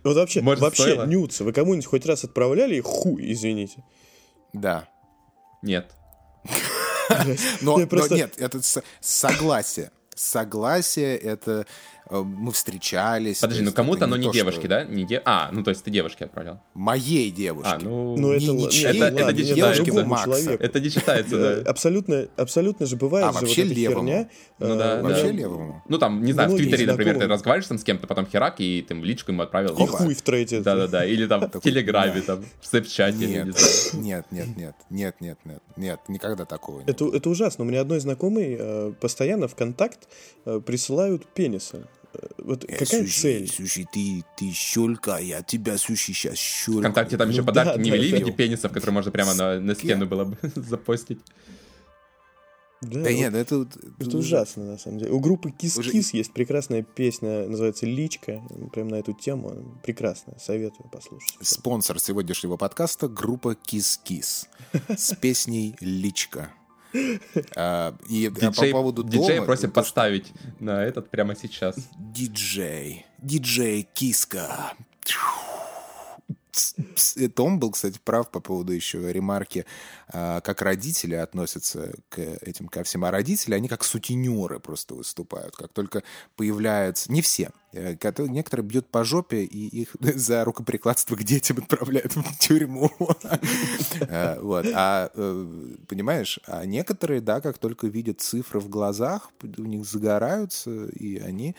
Вот 0.03 0.15
вообще, 0.15 0.41
вообще 0.41 1.03
нюцы, 1.07 1.43
вы 1.43 1.51
кому-нибудь 1.51 1.87
хоть 1.87 2.05
раз 2.05 2.23
отправляли? 2.23 2.79
Хуй, 2.79 3.31
извините. 3.31 3.83
Да. 4.53 4.87
Нет. 5.63 5.91
Но, 7.61 7.85
просто... 7.87 8.15
нет, 8.15 8.33
это 8.37 8.61
согласие. 9.01 9.91
Согласие 10.15 11.17
это 11.17 11.65
мы 12.21 12.51
встречались. 12.51 13.39
Подожди, 13.39 13.63
ну 13.63 13.71
кому-то 13.71 14.05
оно 14.05 14.17
не, 14.17 14.27
то, 14.27 14.33
девушки, 14.33 14.59
что... 14.59 14.69
да? 14.69 14.83
Не 14.83 15.05
де... 15.05 15.21
А, 15.25 15.49
ну 15.51 15.63
то 15.63 15.69
есть 15.69 15.83
ты 15.83 15.91
девушке 15.91 16.25
отправлял. 16.25 16.61
Моей 16.73 17.31
девушке. 17.31 17.71
А, 17.73 17.79
ну... 17.79 18.15
ну 18.17 18.31
это, 18.31 18.45
не, 18.45 18.65
не, 18.65 18.83
это, 18.83 19.05
это, 19.05 19.29
это 19.29 19.33
не 19.33 19.45
читается. 19.45 20.45
Да. 20.45 20.53
Это 20.59 20.79
не 20.79 20.89
читается, 20.89 21.37
да. 21.37 21.69
Абсолютно, 21.69 22.27
абсолютно 22.37 22.85
же 22.85 22.95
бывает 22.95 23.27
а, 23.27 23.33
же 23.33 23.39
вообще 23.39 23.63
вот 23.63 23.71
эта 23.71 23.79
левому. 23.79 24.07
херня. 24.07 24.29
Ну 24.59 24.77
да, 24.77 25.01
вообще 25.01 25.27
да. 25.27 25.31
левому. 25.31 25.83
Ну 25.87 25.97
там, 25.97 26.23
не 26.23 26.33
знаю, 26.33 26.51
в 26.51 26.55
Твиттере, 26.55 26.85
например, 26.85 27.19
ты 27.19 27.27
разговариваешь 27.27 27.67
там 27.67 27.77
с 27.77 27.83
кем-то, 27.83 28.07
потом 28.07 28.25
херак, 28.27 28.59
и 28.59 28.85
ты 28.87 28.95
в 28.95 29.03
личку 29.03 29.31
ему 29.31 29.43
отправил. 29.43 29.75
И 29.75 29.85
хуй 29.87 30.13
в 30.13 30.21
трейде. 30.21 30.61
Да-да-да, 30.61 31.05
или 31.05 31.25
там 31.27 31.49
в 31.51 31.61
Телеграме, 31.61 32.21
там, 32.21 32.43
в 32.61 32.67
Снэпчате. 32.67 33.27
Нет, 33.27 33.47
нет, 33.93 34.25
нет, 34.31 34.47
нет, 34.57 34.75
нет, 34.89 35.15
нет, 35.19 35.37
нет, 35.45 35.61
нет, 35.77 35.99
никогда 36.07 36.45
такого 36.45 36.81
не 36.81 36.93
это, 36.93 37.29
ужасно. 37.29 37.65
У 37.65 37.67
меня 37.67 37.81
одной 37.81 37.99
знакомый 37.99 38.55
э, 38.57 38.93
постоянно 38.99 39.47
в 39.47 39.55
контакт 39.55 40.07
э, 40.45 40.59
присылают 40.65 41.25
пенисы. 41.27 41.87
Вот 42.37 42.63
э, 42.65 42.67
какая 42.67 42.85
слушай, 42.85 43.21
цель? 43.21 43.49
Слушай, 43.49 43.87
ты, 43.91 44.23
ты 44.37 44.51
щелка, 44.51 45.19
я 45.19 45.41
тебя, 45.41 45.77
слушай, 45.77 46.13
сейчас 46.13 46.37
щелка. 46.37 46.81
Вконтакте 46.81 47.17
там 47.17 47.29
еще 47.29 47.41
ну, 47.41 47.47
подарки 47.47 47.77
да, 47.77 47.83
не 47.83 47.89
вели 47.89 48.11
в 48.11 48.19
виде 48.19 48.31
пенисов, 48.31 48.71
которые 48.71 48.93
можно 48.93 49.11
прямо 49.11 49.33
на, 49.33 49.59
на 49.59 49.75
стену 49.75 50.05
было 50.05 50.25
бы 50.25 50.37
запостить. 50.55 51.19
Да, 52.81 52.99
да 52.99 53.09
вот, 53.09 53.09
нет, 53.11 53.33
это... 53.33 53.61
Это, 53.61 53.79
это 53.99 54.17
ужасно, 54.17 54.65
на 54.65 54.77
самом 54.77 54.99
деле. 54.99 55.11
У 55.11 55.19
группы 55.19 55.53
Уже... 55.77 55.91
Kiss 55.91 56.09
есть 56.13 56.33
прекрасная 56.33 56.83
песня, 56.83 57.47
называется 57.47 57.85
«Личка», 57.85 58.41
прям 58.73 58.89
на 58.89 58.95
эту 58.95 59.13
тему. 59.13 59.79
Прекрасная, 59.83 60.37
советую 60.37 60.89
послушать. 60.89 61.37
Спонсор 61.41 61.99
сегодняшнего 61.99 62.57
подкаста— 62.57 63.07
группа 63.09 63.55
Kiss 63.55 64.47
с 64.95 65.15
песней 65.15 65.75
«Личка». 65.79 66.51
А, 67.55 67.95
и 68.07 68.29
диджей, 68.29 68.71
по 68.71 68.77
поводу 68.77 69.03
диджея 69.03 69.37
дома... 69.37 69.45
просим 69.45 69.71
поставить 69.71 70.31
на 70.59 70.83
этот 70.83 71.09
прямо 71.09 71.35
сейчас. 71.35 71.75
Диджей. 71.97 73.05
Диджей 73.17 73.87
Киска. 73.93 74.73
Том 77.35 77.59
был, 77.59 77.71
кстати, 77.71 77.99
прав 78.03 78.29
по 78.29 78.39
поводу 78.39 78.73
еще 78.73 79.11
ремарки, 79.11 79.65
а, 80.07 80.39
как 80.41 80.61
родители 80.61 81.15
относятся 81.15 81.93
к 82.09 82.19
этим 82.19 82.67
ко 82.67 82.83
всем. 82.83 83.05
А 83.05 83.11
родители, 83.11 83.55
они 83.55 83.67
как 83.67 83.83
сутенеры 83.83 84.59
просто 84.59 84.93
выступают. 84.93 85.55
Как 85.55 85.73
только 85.73 86.03
появляются... 86.35 87.11
Не 87.11 87.21
все, 87.21 87.49
некоторые 87.73 88.65
бьют 88.65 88.87
по 88.87 89.03
жопе, 89.03 89.43
и 89.43 89.67
их 89.81 89.89
за 89.99 90.43
рукоприкладство 90.43 91.15
к 91.15 91.23
детям 91.23 91.57
отправляют 91.57 92.15
в 92.15 92.37
тюрьму. 92.39 92.91
Э, 94.09 94.39
вот. 94.41 94.65
А, 94.73 95.09
э, 95.13 95.45
понимаешь, 95.87 96.39
а 96.45 96.65
некоторые, 96.65 97.21
да, 97.21 97.41
как 97.41 97.57
только 97.57 97.87
видят 97.87 98.21
цифры 98.21 98.59
в 98.59 98.69
глазах, 98.69 99.29
у 99.57 99.61
них 99.61 99.85
загораются, 99.85 100.85
и 100.87 101.19
они 101.19 101.55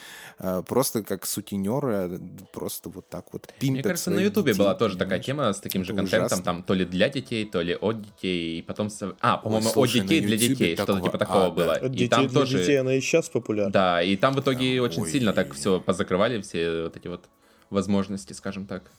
просто 0.66 1.02
как 1.02 1.26
сутенеры 1.26 2.20
просто 2.52 2.90
вот 2.90 3.08
так 3.08 3.32
вот 3.32 3.52
пимпят 3.58 3.74
Мне 3.74 3.82
кажется, 3.82 4.10
на 4.10 4.20
Ютубе 4.20 4.54
была 4.54 4.74
тоже 4.74 4.96
такая 4.96 5.20
тема 5.20 5.52
с 5.52 5.60
таким 5.60 5.84
же 5.84 5.94
контентом, 5.94 6.42
там 6.42 6.62
то 6.62 6.74
ли 6.74 6.84
для 6.84 7.08
детей, 7.08 7.44
то 7.44 7.60
ли 7.60 7.74
от 7.74 8.02
детей, 8.02 8.58
и 8.58 8.62
потом... 8.62 8.88
А, 9.20 9.38
по-моему, 9.38 9.70
от 9.74 9.90
детей 9.90 10.20
для 10.20 10.36
детей, 10.36 10.76
что-то 10.76 11.00
типа 11.00 11.18
такого 11.18 11.50
было. 11.50 11.74
И 11.86 12.08
там 12.08 12.28
тоже... 12.28 12.58
детей 12.58 12.80
она 12.80 12.94
и 12.94 13.00
сейчас 13.00 13.28
популярна. 13.28 13.72
Да, 13.72 14.02
и 14.02 14.16
там 14.16 14.34
в 14.34 14.40
итоге 14.40 14.80
очень 14.80 15.06
сильно 15.06 15.32
так 15.32 15.52
все 15.54 15.80
позакрывали, 16.04 16.40
все 16.40 16.84
вот 16.84 16.96
эти 16.96 17.08
вот 17.08 17.28
возможности, 17.70 18.32
скажем 18.32 18.66
так. 18.66 18.90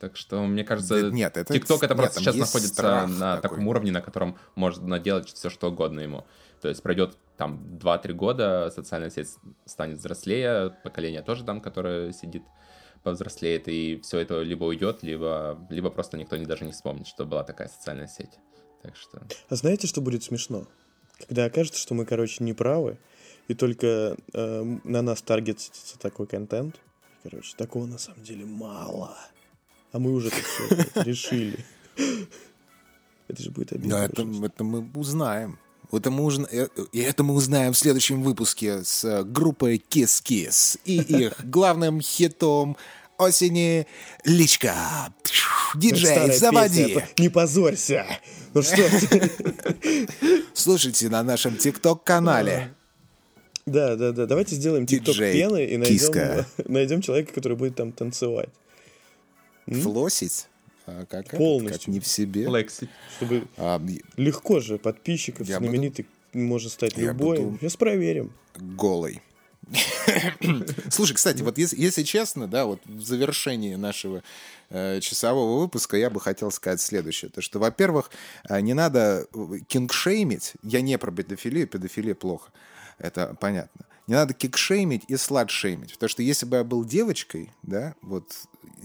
Так 0.00 0.16
что, 0.16 0.42
мне 0.42 0.64
кажется, 0.64 1.10
нет, 1.10 1.36
это, 1.36 1.54
TikTok 1.54 1.78
это 1.82 1.94
просто 1.94 2.18
сейчас 2.18 2.36
находится 2.36 3.06
на 3.06 3.36
такой. 3.36 3.42
таком 3.50 3.68
уровне, 3.68 3.92
на 3.92 4.02
котором 4.02 4.36
можно 4.54 4.98
делать 4.98 5.32
все, 5.32 5.48
что 5.48 5.70
угодно 5.70 6.00
ему. 6.00 6.24
То 6.60 6.68
есть 6.68 6.82
пройдет 6.82 7.16
там 7.36 7.78
2-3 7.80 8.12
года, 8.12 8.72
социальная 8.74 9.10
сеть 9.10 9.28
станет 9.66 9.98
взрослее, 9.98 10.76
поколение 10.82 11.22
тоже 11.22 11.44
там, 11.44 11.60
которое 11.60 12.12
сидит 12.12 12.42
повзрослеет, 13.02 13.68
и 13.68 14.00
все 14.02 14.18
это 14.18 14.40
либо 14.42 14.64
уйдет, 14.64 15.02
либо, 15.02 15.58
либо 15.70 15.90
просто 15.90 16.16
никто 16.16 16.36
не, 16.36 16.46
даже 16.46 16.64
не 16.64 16.72
вспомнит, 16.72 17.06
что 17.06 17.26
была 17.26 17.44
такая 17.44 17.68
социальная 17.68 18.08
сеть. 18.08 18.38
Так 18.82 18.96
что... 18.96 19.22
А 19.48 19.56
знаете, 19.56 19.86
что 19.86 20.00
будет 20.00 20.24
смешно? 20.24 20.66
Когда 21.18 21.44
окажется, 21.44 21.80
что 21.80 21.94
мы, 21.94 22.06
короче, 22.06 22.42
не 22.42 22.54
правы, 22.54 22.98
и 23.48 23.54
только 23.54 24.16
э, 24.32 24.78
на 24.84 25.02
нас 25.02 25.22
таргетится 25.22 25.98
такой 25.98 26.26
контент. 26.26 26.76
Короче, 27.22 27.54
такого 27.56 27.86
на 27.86 27.98
самом 27.98 28.22
деле 28.22 28.44
мало. 28.44 29.16
А 29.92 29.98
мы 29.98 30.12
уже 30.12 30.30
все 30.30 31.02
решили. 31.02 31.64
Это 33.28 33.42
же 33.42 33.50
будет 33.50 33.72
обидно. 33.72 33.96
Да, 33.96 34.04
это, 34.04 34.22
это 34.22 34.64
мы 34.64 34.90
узнаем. 34.94 35.58
Это 35.92 36.10
мы, 36.10 36.24
узна... 36.24 36.48
Э, 36.50 36.68
и 36.92 37.00
это 37.00 37.22
мы 37.22 37.34
узнаем 37.34 37.72
в 37.72 37.78
следующем 37.78 38.22
выпуске 38.22 38.82
с 38.84 39.04
э, 39.04 39.22
группой 39.22 39.76
Kiss 39.76 40.22
Kiss 40.22 40.78
и 40.84 41.00
их 41.00 41.34
главным 41.44 42.00
хитом 42.00 42.76
осени 43.18 43.86
Личка. 44.24 44.74
Диджей, 45.74 46.32
заводи. 46.32 46.86
Песня, 46.86 47.08
не 47.18 47.28
позорься. 47.28 48.06
Ну 48.54 48.62
что 48.62 48.82
Слушайте 50.54 51.08
на 51.08 51.22
нашем 51.22 51.56
ТикТок-канале. 51.56 52.74
Да, 53.66 53.96
да, 53.96 54.12
да. 54.12 54.26
Давайте 54.26 54.54
сделаем 54.56 54.86
тикток 54.86 55.16
пены 55.16 55.64
и 55.64 55.76
найдем, 55.76 56.44
найдем 56.70 57.00
человека, 57.00 57.32
который 57.32 57.56
будет 57.56 57.76
там 57.76 57.92
танцевать. 57.92 58.50
Флосить? 59.66 60.46
А 60.86 61.06
как 61.06 61.30
Полностью. 61.30 61.80
как 61.80 61.88
не 61.88 62.00
в 62.00 62.06
себе. 62.06 62.46
Лексить. 62.46 62.90
Чтобы 63.16 63.46
а, 63.56 63.80
я... 63.86 64.60
же 64.60 64.78
подписчиков 64.78 65.48
я 65.48 65.58
знаменитый 65.58 66.06
буду... 66.32 66.44
может 66.44 66.72
стать 66.72 66.96
я 66.96 67.06
любой. 67.06 67.38
Буду... 67.38 67.58
Сейчас 67.58 67.76
проверим. 67.76 68.32
Голый. 68.56 69.22
Слушай, 70.90 71.14
кстати, 71.14 71.42
вот 71.42 71.56
если, 71.56 71.80
если 71.80 72.02
честно, 72.02 72.46
да, 72.46 72.66
вот 72.66 72.80
в 72.84 73.02
завершении 73.02 73.76
нашего 73.76 74.22
э, 74.68 75.00
часового 75.00 75.60
выпуска 75.60 75.96
я 75.96 76.10
бы 76.10 76.20
хотел 76.20 76.50
сказать 76.50 76.82
следующее. 76.82 77.30
То, 77.30 77.40
что, 77.40 77.58
во-первых, 77.58 78.10
э, 78.48 78.60
не 78.60 78.74
надо 78.74 79.26
кингшеймить. 79.68 80.52
Я 80.62 80.82
не 80.82 80.98
про 80.98 81.10
педофилию, 81.10 81.66
педофилия 81.66 82.14
плохо. 82.14 82.50
Это 82.98 83.36
понятно. 83.40 83.86
Не 84.06 84.14
надо 84.14 84.34
кикшеймить 84.34 85.04
и 85.08 85.16
сладшеймить. 85.16 85.94
Потому 85.94 86.08
что 86.08 86.22
если 86.22 86.44
бы 86.46 86.58
я 86.58 86.64
был 86.64 86.84
девочкой, 86.84 87.50
да, 87.62 87.94
вот 88.02 88.32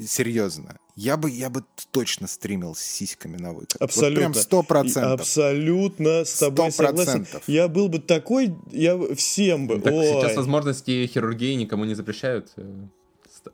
серьезно, 0.07 0.77
я 0.95 1.17
бы, 1.17 1.29
я 1.29 1.49
бы 1.49 1.63
точно 1.91 2.27
стримил 2.27 2.75
с 2.75 2.79
сиськами 2.79 3.37
на 3.37 3.53
выкат. 3.53 3.81
Абсолютно. 3.81 4.27
Вот 4.27 4.33
прям 4.33 4.33
сто 4.33 4.63
процентов. 4.63 5.21
Абсолютно 5.21 6.25
с 6.25 6.39
тобой 6.39 6.67
100%. 6.67 6.71
согласен. 6.71 7.27
Я 7.47 7.67
был 7.67 7.89
бы 7.89 7.99
такой, 7.99 8.55
я 8.71 8.97
всем 9.15 9.67
бы. 9.67 9.79
Так 9.79 9.93
Ой. 9.93 10.05
сейчас 10.05 10.37
возможности 10.37 11.05
хирургии 11.07 11.53
никому 11.55 11.85
не 11.85 11.95
запрещают 11.95 12.51
э, 12.55 12.87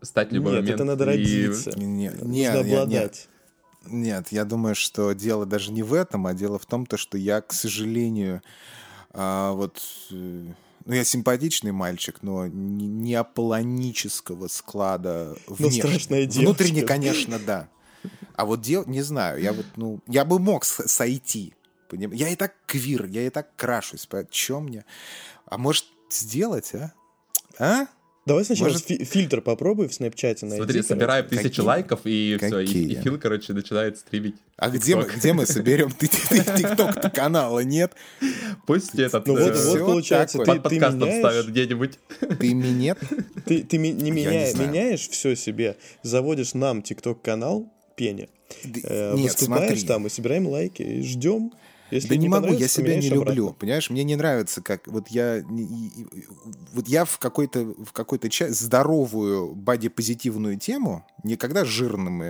стать 0.01 0.31
любой 0.31 0.53
Нет, 0.53 0.61
момент. 0.61 0.75
это 0.75 0.83
надо 0.83 1.05
родиться. 1.05 1.71
И... 1.71 1.79
Нет, 1.79 2.21
нет, 2.21 2.65
нет, 2.65 2.87
нет. 2.87 3.27
Нет, 3.87 4.27
я 4.31 4.45
думаю, 4.45 4.75
что 4.75 5.13
дело 5.13 5.45
даже 5.45 5.71
не 5.71 5.83
в 5.83 5.93
этом, 5.93 6.25
а 6.25 6.33
дело 6.33 6.57
в 6.57 6.65
том, 6.65 6.85
то, 6.85 6.97
что 6.97 7.17
я, 7.17 7.41
к 7.41 7.53
сожалению, 7.53 8.41
а, 9.17 9.53
вот 9.53 9.81
э, 10.11 10.45
ну, 10.85 10.93
я 10.93 11.03
симпатичный 11.03 11.71
мальчик, 11.71 12.17
но 12.21 12.47
не 12.47 13.15
аполлонического 13.15 14.47
склада 14.47 15.35
внешне. 15.47 15.83
Ну, 15.83 15.89
страшная 15.89 16.25
девочка. 16.25 16.39
Внутренне, 16.41 16.81
конечно, 16.83 17.39
да. 17.39 17.69
А 18.35 18.45
вот 18.45 18.61
дел, 18.61 18.83
не 18.85 19.01
знаю, 19.01 19.41
я 19.41 19.53
вот, 19.53 19.65
ну, 19.77 20.01
я 20.07 20.25
бы 20.25 20.37
мог 20.37 20.65
сойти. 20.65 21.53
Поним? 21.89 22.11
Я 22.11 22.29
и 22.29 22.35
так 22.35 22.55
квир, 22.65 23.05
я 23.05 23.25
и 23.25 23.29
так 23.29 23.55
крашусь. 23.55 24.07
Чем 24.29 24.65
мне? 24.65 24.85
А 25.45 25.57
может 25.57 25.85
сделать, 26.09 26.73
а? 26.75 26.93
А? 27.57 27.87
Давай 28.25 28.43
сначала 28.43 28.69
Может... 28.69 28.85
фи- 28.85 29.03
фильтр 29.03 29.41
попробуй 29.41 29.87
в 29.87 29.93
снэпчате 29.93 30.47
найти. 30.47 30.63
Смотри, 30.63 30.81
собираем 30.81 31.27
тысячу 31.27 31.43
Какие? 31.43 31.65
лайков, 31.65 31.99
и 32.05 32.37
все, 32.41 32.59
и, 32.59 32.93
и 32.93 32.95
Фил, 32.95 33.19
короче, 33.19 33.53
начинает 33.53 33.99
стримить. 33.99 34.35
А 34.57 34.69
где 34.71 34.95
мы, 34.95 35.03
где 35.03 35.33
мы 35.33 35.45
соберем? 35.45 35.91
Ты 35.91 36.07
тикток 36.07 37.13
канала 37.13 37.59
нет? 37.59 37.93
Пусть 38.65 38.95
этот... 38.95 39.27
Ну 39.27 39.37
вот, 39.37 39.55
вот 39.55 39.79
получается, 39.79 40.39
ты, 40.39 40.59
ты 40.59 40.79
меняешь... 40.79 41.19
ставят 41.19 41.47
где-нибудь. 41.47 41.99
Ты 42.39 42.53
минет? 42.55 42.97
Ты, 43.45 43.63
ты 43.63 43.77
не 43.77 44.11
меняя, 44.11 44.51
не 44.53 44.59
меняешь 44.59 45.07
все 45.07 45.35
себе, 45.35 45.77
заводишь 46.01 46.55
нам 46.55 46.81
тикток 46.81 47.21
канал 47.21 47.71
Пеня, 47.95 48.27
э, 48.63 49.13
Нет, 49.15 49.33
выступаешь 49.33 49.67
смотри. 49.67 49.87
там 49.87 50.07
и 50.07 50.09
собираем 50.09 50.47
лайки, 50.47 50.81
и 50.81 51.01
ждем 51.03 51.53
если 51.95 52.09
да 52.09 52.15
не, 52.15 52.29
могу, 52.29 52.53
я 52.53 52.67
себя 52.67 52.95
не 52.95 53.07
обратно. 53.07 53.31
люблю. 53.31 53.53
Понимаешь, 53.53 53.89
мне 53.89 54.03
не 54.03 54.15
нравится, 54.15 54.61
как 54.61 54.87
вот 54.87 55.07
я 55.09 55.43
вот 56.73 56.87
я 56.87 57.05
в 57.05 57.17
какой-то 57.19 57.65
в 57.65 57.91
какой-то 57.91 58.29
часть 58.29 58.59
здоровую 58.59 59.55
бодипозитивную 59.55 60.57
тему, 60.57 61.05
не 61.23 61.35
когда 61.35 61.65
жирным 61.65 62.23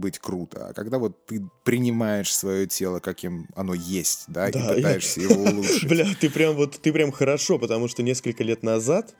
быть 0.00 0.18
круто, 0.18 0.68
а 0.68 0.72
когда 0.72 0.98
вот 0.98 1.26
ты 1.26 1.48
принимаешь 1.64 2.32
свое 2.32 2.66
тело, 2.66 3.00
каким 3.00 3.48
оно 3.54 3.74
есть, 3.74 4.24
да, 4.28 4.50
да 4.50 4.72
и 4.72 4.76
пытаешься 4.76 5.20
я... 5.20 5.28
его 5.28 5.42
улучшить. 5.50 5.88
Бля, 5.88 6.06
ты 6.20 6.30
прям 6.30 6.54
вот 6.54 6.78
ты 6.80 6.92
прям 6.92 7.12
хорошо, 7.12 7.58
потому 7.58 7.88
что 7.88 8.02
несколько 8.02 8.44
лет 8.44 8.62
назад 8.62 9.14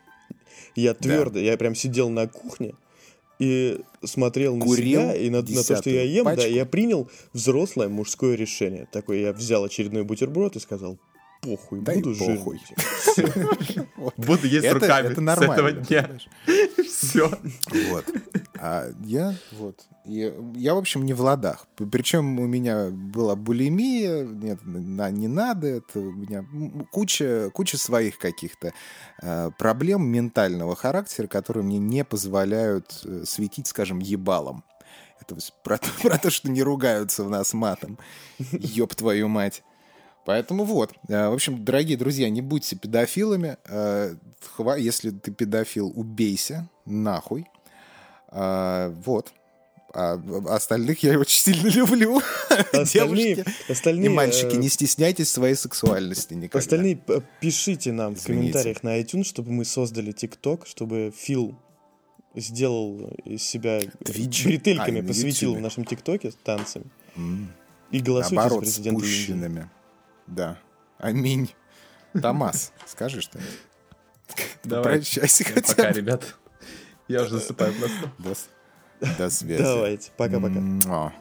я 0.74 0.94
твердо, 0.94 1.35
да. 1.35 1.40
я 1.40 1.56
прям 1.56 1.74
сидел 1.74 2.10
на 2.10 2.28
кухне 2.28 2.74
и 3.38 3.80
смотрел 4.04 4.58
Курил 4.58 5.00
на 5.00 5.12
себя 5.12 5.14
и 5.14 5.30
на, 5.30 5.42
на 5.42 5.62
то, 5.62 5.76
что 5.76 5.90
я 5.90 6.02
ем, 6.02 6.24
пачку. 6.24 6.42
да, 6.42 6.46
я 6.46 6.64
принял 6.64 7.08
взрослое 7.32 7.88
мужское 7.88 8.34
решение. 8.34 8.88
Такое 8.90 9.20
я 9.20 9.32
взял 9.32 9.64
очередной 9.64 10.04
бутерброд 10.04 10.56
и 10.56 10.60
сказал, 10.60 10.98
похуй, 11.42 11.80
да 11.80 11.94
буду 11.94 12.14
похуй. 12.16 12.60
Буду 14.16 14.46
есть 14.46 14.70
руками 14.72 15.14
с 15.14 15.42
этого 15.42 15.72
дня. 15.72 16.10
Все. 16.86 17.30
Вот. 17.90 18.04
А 18.58 18.88
я 19.04 19.34
вот. 19.52 19.86
Я, 20.04 20.32
я, 20.54 20.74
в 20.74 20.78
общем, 20.78 21.04
не 21.04 21.14
в 21.14 21.20
ладах. 21.20 21.66
Причем 21.76 22.38
у 22.38 22.46
меня 22.46 22.90
была 22.90 23.34
булимия, 23.34 24.24
нет, 24.24 24.60
на, 24.64 25.10
не 25.10 25.26
надо, 25.26 25.66
это 25.66 25.98
у 25.98 26.12
меня 26.12 26.46
куча, 26.92 27.50
куча 27.52 27.76
своих 27.76 28.18
каких-то 28.18 28.72
э, 29.20 29.50
проблем 29.58 30.06
ментального 30.06 30.76
характера, 30.76 31.26
которые 31.26 31.64
мне 31.64 31.78
не 31.78 32.04
позволяют 32.04 33.02
э, 33.04 33.24
светить, 33.24 33.66
скажем, 33.66 33.98
ебалом. 33.98 34.62
Это 35.20 35.36
про, 35.64 35.78
про 36.02 36.18
то, 36.18 36.30
что 36.30 36.50
не 36.50 36.62
ругаются 36.62 37.24
в 37.24 37.30
нас 37.30 37.52
матом. 37.52 37.98
Ёб 38.38 38.94
твою 38.94 39.28
мать. 39.28 39.64
Поэтому 40.26 40.64
вот. 40.64 40.92
Э, 41.08 41.28
в 41.28 41.34
общем, 41.34 41.64
дорогие 41.64 41.96
друзья, 41.96 42.28
не 42.28 42.42
будьте 42.42 42.76
педофилами. 42.76 43.56
Э, 43.64 44.16
если 44.76 45.10
ты 45.10 45.30
педофил, 45.30 45.92
убейся 45.94 46.68
нахуй. 46.84 47.46
Э, 48.32 48.92
вот. 49.04 49.32
А 49.94 50.20
остальных 50.48 51.02
я 51.04 51.18
очень 51.18 51.38
сильно 51.38 51.68
люблю. 51.68 52.20
Остальные, 52.72 53.36
Девушки 53.36 53.72
остальные, 53.72 54.06
и 54.06 54.08
мальчики, 54.10 54.56
не 54.56 54.68
стесняйтесь 54.68 55.30
своей 55.30 55.54
сексуальности 55.54 56.34
никогда. 56.34 56.58
Остальные 56.58 56.98
пишите 57.40 57.92
нам 57.92 58.12
Извините. 58.12 58.22
в 58.22 58.26
комментариях 58.26 58.82
на 58.82 59.00
iTunes, 59.00 59.24
чтобы 59.24 59.52
мы 59.52 59.64
создали 59.64 60.12
ТикТок, 60.12 60.66
чтобы 60.66 61.14
Фил 61.16 61.54
сделал 62.34 63.10
из 63.24 63.42
себя 63.42 63.80
Twitch? 63.80 64.44
бретельками, 64.44 65.00
а, 65.00 65.04
посвятил 65.04 65.54
в 65.54 65.60
нашем 65.60 65.86
ТикТоке 65.86 66.32
танцами. 66.44 66.86
Mm. 67.16 67.46
И 67.92 68.00
голосуйте 68.00 68.34
Наоборот, 68.34 68.66
за 68.66 68.72
президента 68.72 69.00
спущенными. 69.00 69.70
Да. 70.26 70.58
Аминь. 70.98 71.54
Томас, 72.20 72.72
скажи 72.86 73.20
что-нибудь. 73.20 73.60
Прощайся 74.62 75.44
хотя 75.44 75.74
Пока, 75.74 75.92
ребят. 75.92 76.36
Я 77.08 77.22
уже 77.22 77.38
засыпаю 77.38 77.72
просто. 77.74 78.46
До, 79.00 79.16
до 79.18 79.30
связи. 79.30 79.62
Давайте. 79.62 80.10
Пока-пока. 80.16 81.12